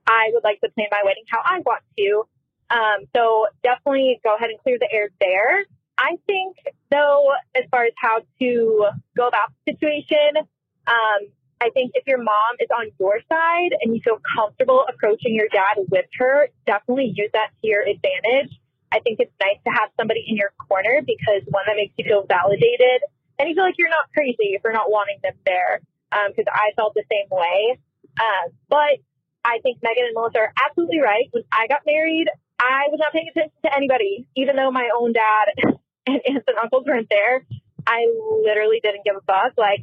I 0.07 0.32
would 0.34 0.43
like 0.43 0.61
to 0.61 0.69
plan 0.72 0.88
my 0.89 1.03
wedding 1.03 1.28
how 1.28 1.39
I 1.43 1.59
want 1.59 1.84
to. 1.99 2.24
Um, 2.72 3.05
so 3.15 3.47
definitely 3.61 4.19
go 4.24 4.36
ahead 4.36 4.49
and 4.49 4.59
clear 4.63 4.80
the 4.80 4.88
air 4.91 5.09
there. 5.19 5.65
I 5.97 6.17
think, 6.26 6.55
though, 6.89 7.28
as 7.53 7.63
far 7.69 7.84
as 7.84 7.93
how 7.97 8.24
to 8.39 8.88
go 9.15 9.28
about 9.28 9.51
the 9.67 9.74
situation, 9.74 10.47
um, 10.88 11.22
I 11.61 11.69
think 11.76 11.91
if 11.93 12.07
your 12.07 12.17
mom 12.17 12.55
is 12.59 12.69
on 12.76 12.88
your 12.99 13.19
side 13.30 13.76
and 13.82 13.93
you 13.93 14.01
feel 14.01 14.19
comfortable 14.36 14.84
approaching 14.89 15.36
your 15.36 15.47
dad 15.51 15.78
with 15.91 16.05
her, 16.17 16.47
definitely 16.65 17.13
use 17.15 17.30
that 17.34 17.51
to 17.61 17.67
your 17.67 17.84
advantage. 17.84 18.57
I 18.91 18.99
think 18.99 19.19
it's 19.19 19.33
nice 19.39 19.57
to 19.65 19.71
have 19.71 19.89
somebody 19.97 20.23
in 20.27 20.35
your 20.35 20.51
corner 20.67 21.01
because 21.01 21.41
one 21.47 21.63
that 21.67 21.75
makes 21.75 21.93
you 21.97 22.05
feel 22.05 22.25
validated 22.27 23.01
and 23.39 23.49
you 23.49 23.55
feel 23.55 23.63
like 23.63 23.75
you're 23.77 23.89
not 23.89 24.11
crazy 24.13 24.59
you're 24.63 24.73
not 24.73 24.91
wanting 24.91 25.17
them 25.23 25.33
there. 25.45 25.81
Because 26.11 26.45
I 26.51 26.75
felt 26.75 26.93
the 26.93 27.07
same 27.09 27.31
way. 27.31 27.79
Um, 28.19 28.51
but 28.67 28.99
I 29.45 29.59
think 29.63 29.79
Megan 29.81 30.05
and 30.05 30.13
Melissa 30.13 30.39
are 30.39 30.53
absolutely 30.67 30.99
right. 30.99 31.31
When 31.31 31.43
I 31.51 31.67
got 31.67 31.81
married, 31.85 32.27
I 32.59 32.91
was 32.91 32.99
not 32.99 33.13
paying 33.13 33.29
attention 33.31 33.55
to 33.63 33.73
anybody, 33.73 34.27
even 34.35 34.57
though 34.57 34.71
my 34.71 34.89
own 34.93 35.13
dad 35.13 35.55
and 36.05 36.19
aunts 36.27 36.45
and 36.47 36.57
uncles 36.61 36.83
weren't 36.85 37.07
there. 37.09 37.45
I 37.87 38.05
literally 38.43 38.79
didn't 38.83 39.05
give 39.05 39.15
a 39.15 39.21
fuck. 39.25 39.53
Like, 39.57 39.81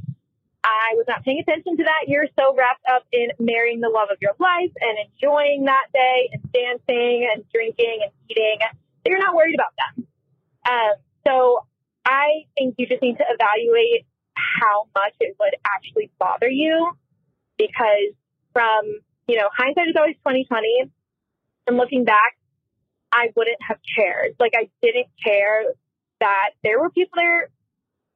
I 0.62 0.94
was 0.94 1.06
not 1.08 1.24
paying 1.24 1.40
attention 1.40 1.76
to 1.78 1.84
that. 1.84 2.06
You're 2.06 2.28
so 2.38 2.54
wrapped 2.54 2.84
up 2.92 3.04
in 3.10 3.30
marrying 3.40 3.80
the 3.80 3.88
love 3.88 4.08
of 4.12 4.18
your 4.20 4.36
life 4.38 4.70
and 4.80 4.98
enjoying 5.00 5.64
that 5.64 5.86
day 5.92 6.30
and 6.32 6.42
dancing 6.52 7.26
and 7.32 7.42
drinking 7.52 8.04
and 8.04 8.12
eating 8.28 8.58
you're 9.08 9.18
not 9.18 9.34
worried 9.34 9.54
about 9.54 9.72
them. 9.76 10.06
Um, 10.68 10.94
so 11.26 11.60
I 12.04 12.44
think 12.56 12.76
you 12.78 12.86
just 12.86 13.02
need 13.02 13.16
to 13.16 13.24
evaluate 13.28 14.06
how 14.34 14.88
much 14.94 15.14
it 15.20 15.36
would 15.38 15.54
actually 15.66 16.10
bother 16.18 16.48
you 16.48 16.92
because 17.56 18.14
from, 18.52 19.00
you 19.26 19.36
know, 19.36 19.48
hindsight 19.56 19.88
is 19.88 19.96
always 19.96 20.16
2020. 20.16 20.90
And 21.66 21.76
looking 21.76 22.04
back, 22.04 22.36
I 23.12 23.28
wouldn't 23.36 23.58
have 23.66 23.78
cared. 23.96 24.36
Like 24.38 24.52
I 24.56 24.68
didn't 24.80 25.08
care 25.22 25.64
that 26.20 26.50
there 26.62 26.80
were 26.80 26.90
people 26.90 27.16
there 27.16 27.50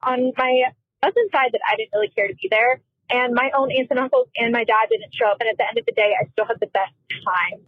on 0.03 0.33
my 0.37 0.63
husband's 1.03 1.33
side 1.33 1.51
that 1.53 1.61
I 1.69 1.77
didn't 1.77 1.91
really 1.93 2.09
care 2.09 2.29
to 2.29 2.35
be 2.35 2.49
there. 2.51 2.81
And 3.11 3.35
my 3.35 3.51
own 3.57 3.71
aunts 3.71 3.91
and 3.91 3.99
uncles 3.99 4.29
and 4.37 4.53
my 4.53 4.65
dad 4.65 4.89
didn't 4.91 5.15
show 5.15 5.27
up. 5.29 5.37
And 5.41 5.49
at 5.49 5.59
the 5.59 5.69
end 5.69 5.79
of 5.79 5.85
the 5.85 5.93
day, 5.93 6.15
I 6.19 6.31
still 6.33 6.47
had 6.47 6.61
the 6.61 6.67
best 6.69 6.93
time. 7.25 7.61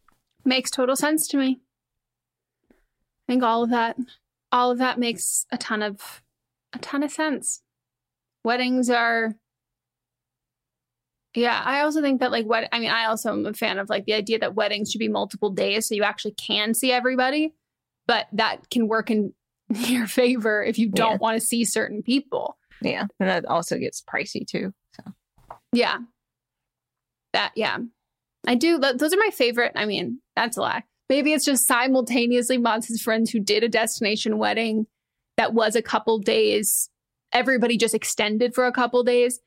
Makes 0.45 0.71
total 0.71 0.97
sense 0.97 1.29
to 1.29 1.37
me. 1.37 1.61
I 3.29 3.33
think 3.33 3.43
all 3.43 3.63
of 3.65 3.71
that, 3.71 3.97
all 4.53 4.71
of 4.71 4.79
that 4.79 4.99
makes 4.99 5.47
a 5.51 5.57
ton 5.59 5.83
of, 5.83 6.23
a 6.73 6.79
ton 6.79 7.03
of 7.03 7.11
sense. 7.11 7.63
Weddings 8.45 8.91
are, 8.91 9.35
yeah. 11.35 11.61
I 11.65 11.81
also 11.81 12.01
think 12.01 12.21
that 12.21 12.31
like 12.31 12.47
what 12.47 12.69
I 12.71 12.79
mean, 12.79 12.91
I 12.91 13.07
also 13.07 13.33
am 13.33 13.47
a 13.47 13.53
fan 13.55 13.79
of 13.79 13.89
like 13.89 14.05
the 14.05 14.15
idea 14.15 14.39
that 14.41 14.55
weddings 14.55 14.91
should 14.91 14.99
be 15.01 15.09
multiple 15.09 15.51
days 15.51 15.89
so 15.89 15.95
you 15.95 16.05
actually 16.05 16.33
can 16.33 16.75
see 16.75 16.93
everybody, 16.93 17.55
but 18.07 18.27
that 18.33 18.69
can 18.71 18.87
work 18.89 19.11
in 19.11 19.33
your 19.71 20.07
favor 20.07 20.63
if 20.63 20.79
you 20.79 20.89
don't 20.91 21.13
Yeah. 21.13 21.17
want 21.19 21.41
to 21.41 21.47
see 21.47 21.65
certain 21.65 22.03
people. 22.03 22.57
Yeah. 22.83 23.07
And 23.19 23.29
that 23.29 23.47
also 23.47 23.79
gets 23.79 24.03
pricey 24.03 24.47
too. 24.47 24.73
So 24.93 25.13
Yeah. 25.73 25.99
That, 27.33 27.53
yeah. 27.57 27.79
I 28.47 28.55
do. 28.55 28.79
Those 28.79 29.13
are 29.15 29.19
my 29.19 29.31
favorite. 29.33 29.73
I 29.75 29.87
mean, 29.87 30.21
that's 30.37 30.57
a 30.57 30.61
lie. 30.61 30.85
Maybe 31.15 31.33
it's 31.33 31.45
just 31.45 31.69
simultaneously 31.69 32.59
Monts' 32.59 33.01
friends 33.01 33.31
who 33.31 33.39
did 33.39 33.63
a 33.63 33.69
destination 33.69 34.37
wedding 34.37 34.89
that 35.37 35.55
was 35.55 35.77
a 35.77 35.81
couple 35.81 36.19
days. 36.19 36.91
Everybody 37.33 37.77
just 37.77 37.95
extended 37.95 38.53
for 38.53 38.67
a 38.67 38.73
couple 38.73 39.05
days. 39.05 39.39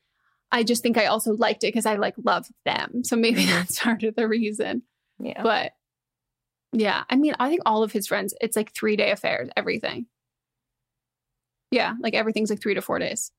I 0.50 0.62
just 0.62 0.82
think 0.82 0.96
I 0.96 1.04
also 1.04 1.34
liked 1.34 1.64
it 1.64 1.66
because 1.66 1.84
I 1.84 1.96
like 1.96 2.14
love 2.24 2.46
them. 2.64 3.04
So 3.04 3.16
maybe 3.16 3.44
that's 3.44 3.80
part 3.80 4.02
of 4.02 4.16
the 4.16 4.26
reason. 4.26 4.80
Yeah. 5.18 5.42
But 5.42 5.72
yeah, 6.72 7.04
I 7.10 7.16
mean, 7.16 7.34
I 7.38 7.50
think 7.50 7.60
all 7.66 7.82
of 7.82 7.92
his 7.92 8.06
friends, 8.06 8.32
it's 8.40 8.56
like 8.56 8.72
three 8.72 8.96
day 8.96 9.10
affairs, 9.10 9.50
everything. 9.54 10.06
Yeah, 11.70 11.96
like 12.00 12.14
everything's 12.14 12.48
like 12.48 12.62
three 12.62 12.76
to 12.76 12.80
four 12.80 12.98
days. 12.98 13.30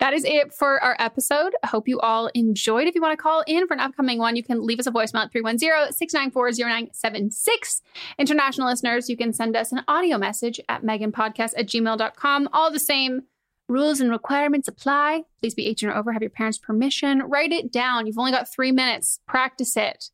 That 0.00 0.12
is 0.12 0.24
it 0.24 0.52
for 0.52 0.82
our 0.82 0.96
episode. 0.98 1.54
I 1.62 1.68
hope 1.68 1.86
you 1.86 2.00
all 2.00 2.28
enjoyed. 2.34 2.88
If 2.88 2.96
you 2.96 3.00
want 3.00 3.16
to 3.16 3.22
call 3.22 3.44
in 3.46 3.68
for 3.68 3.74
an 3.74 3.80
upcoming 3.80 4.18
one, 4.18 4.34
you 4.36 4.42
can 4.42 4.64
leave 4.64 4.80
us 4.80 4.86
a 4.86 4.90
voicemail 4.90 5.24
at 5.24 5.32
310-694-0976. 5.32 7.80
International 8.18 8.68
listeners, 8.68 9.08
you 9.08 9.16
can 9.16 9.32
send 9.32 9.56
us 9.56 9.72
an 9.72 9.82
audio 9.86 10.18
message 10.18 10.60
at 10.68 10.82
meganpodcast 10.82 11.52
at 11.56 11.68
gmail.com. 11.68 12.48
All 12.52 12.72
the 12.72 12.80
same 12.80 13.22
rules 13.68 14.00
and 14.00 14.10
requirements 14.10 14.68
apply. 14.68 15.22
Please 15.40 15.54
be 15.54 15.66
18 15.66 15.88
or 15.88 15.96
over, 15.96 16.12
have 16.12 16.22
your 16.22 16.30
parents' 16.30 16.58
permission. 16.58 17.22
Write 17.22 17.52
it 17.52 17.72
down. 17.72 18.06
You've 18.06 18.18
only 18.18 18.32
got 18.32 18.52
three 18.52 18.72
minutes. 18.72 19.20
Practice 19.26 19.76
it. 19.76 20.10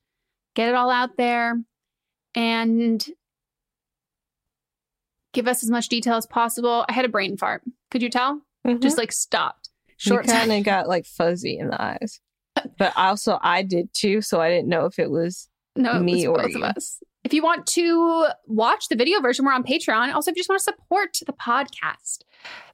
Get 0.54 0.68
it 0.68 0.74
all 0.74 0.90
out 0.90 1.16
there. 1.16 1.62
And 2.34 3.04
give 5.32 5.48
us 5.48 5.62
as 5.62 5.70
much 5.70 5.88
detail 5.88 6.16
as 6.16 6.26
possible. 6.26 6.84
I 6.88 6.92
had 6.92 7.04
a 7.04 7.08
brain 7.08 7.36
fart. 7.36 7.62
Could 7.90 8.02
you 8.02 8.10
tell? 8.10 8.42
Mm-hmm. 8.66 8.80
Just 8.80 8.98
like 8.98 9.12
stopped. 9.12 9.59
Short 10.00 10.26
you 10.26 10.32
kind 10.32 10.52
of 10.52 10.64
got 10.64 10.88
like 10.88 11.06
fuzzy 11.06 11.58
in 11.58 11.68
the 11.68 11.80
eyes. 11.80 12.20
But 12.78 12.92
also 12.96 13.38
I 13.42 13.62
did 13.62 13.92
too, 13.94 14.20
so 14.20 14.40
I 14.40 14.50
didn't 14.50 14.68
know 14.68 14.84
if 14.86 14.98
it 14.98 15.10
was 15.10 15.48
No, 15.76 15.96
it 15.96 16.00
me 16.00 16.26
was 16.28 16.38
or 16.38 16.42
both 16.42 16.50
you. 16.50 16.56
of 16.64 16.76
us. 16.76 17.00
If 17.24 17.32
you 17.34 17.42
want 17.42 17.66
to 17.68 18.26
watch 18.46 18.88
the 18.88 18.96
video 18.96 19.20
version, 19.20 19.44
we're 19.44 19.52
on 19.52 19.62
Patreon. 19.62 20.12
Also, 20.14 20.30
if 20.30 20.36
you 20.36 20.40
just 20.40 20.48
want 20.48 20.60
to 20.60 20.64
support 20.64 21.18
the 21.26 21.32
podcast, 21.34 22.22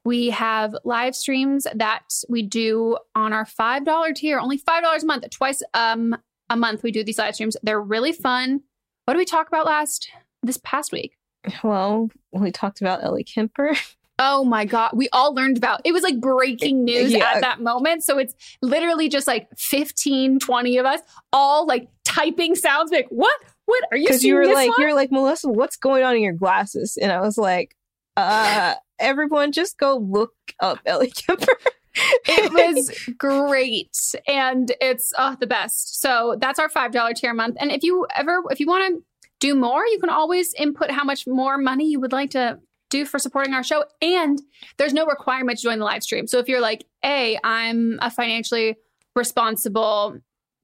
we 0.05 0.29
have 0.29 0.75
live 0.85 1.15
streams 1.15 1.67
that 1.75 2.03
we 2.29 2.41
do 2.41 2.97
on 3.13 3.33
our 3.33 3.45
$5 3.45 4.15
tier, 4.15 4.39
only 4.39 4.57
$5 4.57 5.03
a 5.03 5.05
month, 5.05 5.29
twice 5.29 5.61
um, 5.73 6.15
a 6.49 6.55
month. 6.55 6.81
We 6.81 6.91
do 6.91 7.03
these 7.03 7.17
live 7.19 7.35
streams. 7.35 7.57
They're 7.61 7.81
really 7.81 8.13
fun. 8.13 8.61
What 9.05 9.13
did 9.13 9.19
we 9.19 9.25
talk 9.25 9.47
about 9.49 9.65
last 9.65 10.09
this 10.43 10.57
past 10.63 10.91
week? 10.93 11.17
Well, 11.63 12.09
we 12.31 12.51
talked 12.51 12.81
about 12.81 13.03
Ellie 13.03 13.23
Kemper. 13.25 13.73
Oh 14.19 14.43
my 14.43 14.65
God. 14.65 14.91
We 14.93 15.09
all 15.13 15.33
learned 15.33 15.57
about 15.57 15.81
it 15.85 15.91
was 15.91 16.01
like 16.03 16.19
breaking 16.19 16.83
news 16.83 17.11
Yeah. 17.13 17.33
at 17.35 17.41
that 17.41 17.61
moment. 17.61 18.03
So 18.03 18.17
it's 18.17 18.33
literally 18.61 19.09
just 19.09 19.27
like 19.27 19.47
15, 19.57 20.39
20 20.39 20.77
of 20.77 20.85
us 20.85 21.01
all 21.31 21.67
like 21.67 21.87
typing 22.03 22.55
sounds 22.55 22.91
like, 22.91 23.07
what? 23.09 23.39
What 23.65 23.83
are 23.91 23.97
you 23.97 24.05
Because 24.07 24.23
you 24.23 24.35
were 24.35 24.45
like, 24.47 24.69
one? 24.69 24.75
you 24.79 24.85
were 24.87 24.93
like, 24.93 25.11
Melissa, 25.11 25.49
what's 25.49 25.75
going 25.77 26.03
on 26.03 26.15
in 26.15 26.21
your 26.23 26.33
glasses? 26.33 26.97
And 26.99 27.11
I 27.11 27.19
was 27.19 27.37
like, 27.37 27.75
uh, 28.15 28.75
everyone 28.97 29.51
just 29.51 29.77
go 29.77 29.97
look 29.97 30.31
up 30.61 30.79
Ellie 30.85 31.11
Kemper. 31.11 31.53
it 32.27 32.51
was 32.75 32.91
great 33.17 33.95
and 34.27 34.71
it's 34.81 35.11
uh, 35.17 35.35
the 35.39 35.47
best 35.47 35.99
so 35.99 36.35
that's 36.39 36.59
our 36.59 36.69
five 36.69 36.91
dollar 36.91 37.11
tier 37.13 37.31
a 37.31 37.33
month 37.33 37.57
and 37.59 37.71
if 37.71 37.81
you 37.83 38.05
ever 38.15 38.43
if 38.51 38.59
you 38.59 38.67
want 38.67 38.87
to 38.95 39.03
do 39.39 39.55
more 39.55 39.83
you 39.85 39.97
can 39.99 40.09
always 40.09 40.53
input 40.59 40.91
how 40.91 41.03
much 41.03 41.25
more 41.27 41.57
money 41.57 41.89
you 41.89 41.99
would 41.99 42.11
like 42.11 42.29
to 42.31 42.59
do 42.89 43.05
for 43.05 43.19
supporting 43.19 43.53
our 43.53 43.63
show 43.63 43.83
and 44.01 44.41
there's 44.77 44.93
no 44.93 45.05
requirement 45.05 45.57
to 45.57 45.63
join 45.63 45.79
the 45.79 45.85
live 45.85 46.03
stream 46.03 46.27
so 46.27 46.39
if 46.39 46.47
you're 46.47 46.61
like 46.61 46.85
hey 47.01 47.37
i'm 47.43 47.97
a 48.01 48.09
financially 48.09 48.75
responsible 49.15 50.17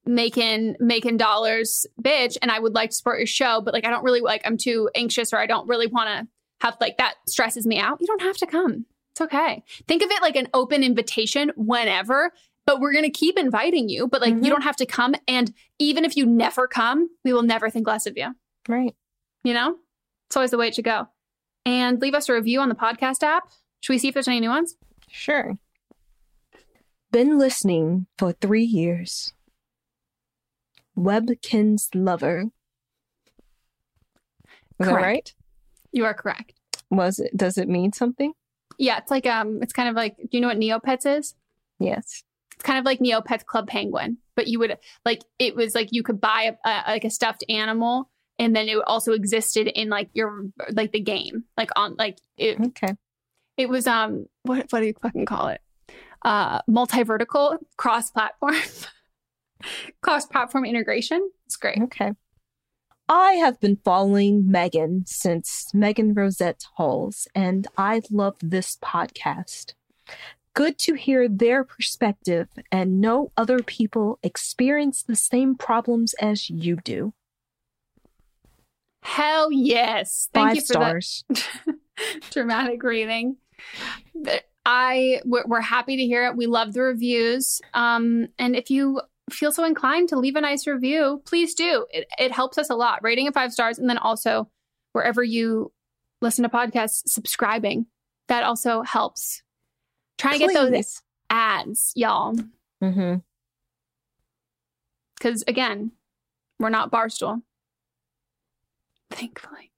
making 0.06 0.76
making 0.80 1.16
dollars 1.16 1.86
bitch 2.02 2.36
and 2.42 2.50
i 2.50 2.58
would 2.58 2.74
like 2.74 2.90
to 2.90 2.96
support 2.96 3.18
your 3.18 3.26
show 3.26 3.60
but 3.60 3.74
like 3.74 3.86
i 3.86 3.90
don't 3.90 4.04
really 4.04 4.20
like 4.20 4.42
i'm 4.44 4.56
too 4.56 4.88
anxious 4.94 5.32
or 5.32 5.38
i 5.38 5.46
don't 5.46 5.68
really 5.68 5.86
want 5.86 6.08
to 6.08 6.26
have 6.60 6.76
like 6.80 6.96
that 6.98 7.14
stresses 7.26 7.66
me 7.66 7.78
out 7.78 7.98
you 8.00 8.06
don't 8.06 8.22
have 8.22 8.36
to 8.36 8.46
come 8.46 8.86
it's 9.14 9.20
okay. 9.20 9.62
Think 9.86 10.02
of 10.02 10.10
it 10.10 10.22
like 10.22 10.34
an 10.34 10.48
open 10.54 10.82
invitation 10.82 11.52
whenever, 11.56 12.32
but 12.66 12.80
we're 12.80 12.92
going 12.92 13.04
to 13.04 13.10
keep 13.10 13.38
inviting 13.38 13.88
you. 13.88 14.08
But 14.08 14.20
like, 14.20 14.30
you 14.30 14.40
mm-hmm. 14.40 14.48
don't 14.48 14.62
have 14.62 14.74
to 14.76 14.86
come. 14.86 15.14
And 15.28 15.54
even 15.78 16.04
if 16.04 16.16
you 16.16 16.26
never 16.26 16.66
come, 16.66 17.08
we 17.24 17.32
will 17.32 17.44
never 17.44 17.70
think 17.70 17.86
less 17.86 18.06
of 18.06 18.16
you. 18.16 18.34
Right. 18.68 18.92
You 19.44 19.54
know, 19.54 19.76
it's 20.26 20.36
always 20.36 20.50
the 20.50 20.58
way 20.58 20.66
it 20.66 20.74
should 20.74 20.84
go. 20.84 21.06
And 21.66 22.00
leave 22.00 22.14
us 22.14 22.28
a 22.28 22.34
review 22.34 22.60
on 22.60 22.68
the 22.68 22.74
podcast 22.74 23.22
app. 23.22 23.44
Should 23.80 23.94
we 23.94 23.98
see 23.98 24.08
if 24.08 24.14
there's 24.14 24.28
any 24.28 24.40
new 24.40 24.50
ones? 24.50 24.76
Sure. 25.08 25.58
Been 27.10 27.38
listening 27.38 28.06
for 28.18 28.32
three 28.32 28.64
years. 28.64 29.32
Webkinz 30.96 31.88
lover. 31.94 32.44
Was 34.78 34.88
that 34.88 34.94
Correct. 34.94 35.04
right? 35.06 35.34
You 35.92 36.04
are 36.04 36.14
correct. 36.14 36.54
Was 36.90 37.18
it? 37.18 37.36
Does 37.36 37.58
it 37.58 37.68
mean 37.68 37.92
something? 37.92 38.32
Yeah, 38.78 38.98
it's 38.98 39.10
like 39.10 39.26
um, 39.26 39.60
it's 39.62 39.72
kind 39.72 39.88
of 39.88 39.94
like. 39.94 40.16
Do 40.16 40.28
you 40.32 40.40
know 40.40 40.48
what 40.48 40.58
Neopets 40.58 41.06
is? 41.18 41.34
Yes. 41.78 42.24
It's 42.54 42.62
kind 42.62 42.78
of 42.78 42.84
like 42.84 43.00
Neopets 43.00 43.44
Club 43.44 43.68
Penguin, 43.68 44.18
but 44.36 44.48
you 44.48 44.58
would 44.58 44.76
like 45.04 45.22
it 45.38 45.54
was 45.54 45.74
like 45.74 45.88
you 45.92 46.02
could 46.02 46.20
buy 46.20 46.56
a, 46.64 46.68
a 46.68 46.82
like 46.92 47.04
a 47.04 47.10
stuffed 47.10 47.44
animal, 47.48 48.10
and 48.38 48.54
then 48.54 48.68
it 48.68 48.78
also 48.86 49.12
existed 49.12 49.66
in 49.68 49.88
like 49.88 50.10
your 50.12 50.46
like 50.70 50.92
the 50.92 51.00
game, 51.00 51.44
like 51.56 51.70
on 51.76 51.94
like 51.98 52.18
it. 52.36 52.58
Okay. 52.60 52.94
It 53.56 53.68
was 53.68 53.86
um, 53.86 54.26
what 54.42 54.66
what 54.70 54.80
do 54.80 54.86
you 54.86 54.94
fucking 55.00 55.26
call 55.26 55.48
it? 55.48 55.60
Uh, 56.22 56.60
multi-vertical, 56.66 57.58
cross-platform, 57.76 58.54
cross-platform 60.02 60.64
integration. 60.64 61.30
It's 61.46 61.56
great. 61.56 61.78
Okay. 61.82 62.12
I 63.08 63.32
have 63.32 63.60
been 63.60 63.76
following 63.84 64.50
Megan 64.50 65.04
since 65.06 65.70
Megan 65.74 66.14
Rosette 66.14 66.64
Halls, 66.76 67.28
and 67.34 67.66
I 67.76 68.00
love 68.10 68.36
this 68.40 68.78
podcast. 68.82 69.74
Good 70.54 70.78
to 70.78 70.94
hear 70.94 71.28
their 71.28 71.64
perspective 71.64 72.48
and 72.72 73.02
know 73.02 73.30
other 73.36 73.58
people 73.58 74.18
experience 74.22 75.02
the 75.02 75.16
same 75.16 75.54
problems 75.56 76.14
as 76.14 76.48
you 76.48 76.76
do. 76.76 77.12
Hell 79.04 79.52
yes! 79.52 80.30
Thank 80.32 80.48
Five 80.48 80.56
you 80.56 80.60
for 80.62 80.66
stars. 80.66 81.24
that 81.28 82.20
dramatic 82.30 82.82
reading. 82.82 83.36
I 84.64 85.20
we're, 85.26 85.60
happy 85.60 85.98
to 85.98 86.02
hear 86.04 86.26
it. 86.26 86.36
We 86.36 86.46
love 86.46 86.72
the 86.72 86.80
reviews. 86.80 87.60
Um, 87.74 88.28
and 88.38 88.56
if 88.56 88.70
you 88.70 89.02
feel 89.30 89.52
so 89.52 89.62
inclined 89.64 90.08
to 90.08 90.18
leave 90.18 90.36
a 90.36 90.40
nice 90.40 90.66
review, 90.66 91.22
please 91.26 91.54
do. 91.54 91.86
It 91.90 92.08
it 92.18 92.32
helps 92.32 92.56
us 92.56 92.70
a 92.70 92.74
lot. 92.74 93.02
Rating 93.02 93.26
it 93.26 93.34
five 93.34 93.52
stars, 93.52 93.78
and 93.78 93.90
then 93.90 93.98
also 93.98 94.48
wherever 94.92 95.22
you 95.22 95.70
listen 96.22 96.42
to 96.42 96.48
podcasts, 96.48 97.02
subscribing. 97.06 97.84
That 98.28 98.42
also 98.42 98.80
helps. 98.80 99.42
Trying 100.16 100.40
to 100.40 100.46
get 100.46 100.54
those 100.54 101.02
ads, 101.28 101.92
y'all. 101.94 102.34
Mm-hmm. 102.82 103.16
Because 105.18 105.44
again, 105.46 105.92
we're 106.58 106.70
not 106.70 106.90
Barstool. 106.90 107.42
Thankfully. 109.14 109.70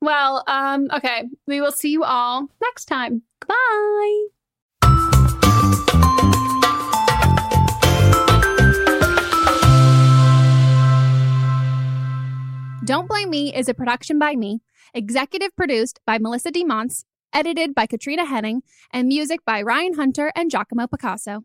Well, 0.00 0.44
um, 0.46 0.88
okay. 0.94 1.24
We 1.46 1.60
will 1.60 1.72
see 1.72 1.90
you 1.90 2.04
all 2.04 2.48
next 2.62 2.84
time. 2.84 3.22
Goodbye. 3.40 4.26
Don't 12.84 13.08
Blame 13.08 13.30
Me 13.30 13.54
is 13.54 13.70
a 13.70 13.74
production 13.74 14.18
by 14.18 14.36
me, 14.36 14.60
executive 14.92 15.56
produced 15.56 16.00
by 16.06 16.18
Melissa 16.18 16.52
DeMonts, 16.52 17.04
edited 17.32 17.74
by 17.74 17.86
Katrina 17.86 18.26
Henning, 18.26 18.62
and 18.92 19.08
music 19.08 19.40
by 19.46 19.62
Ryan 19.62 19.94
Hunter 19.94 20.30
and 20.36 20.50
Giacomo 20.50 20.86
Picasso. 20.86 21.44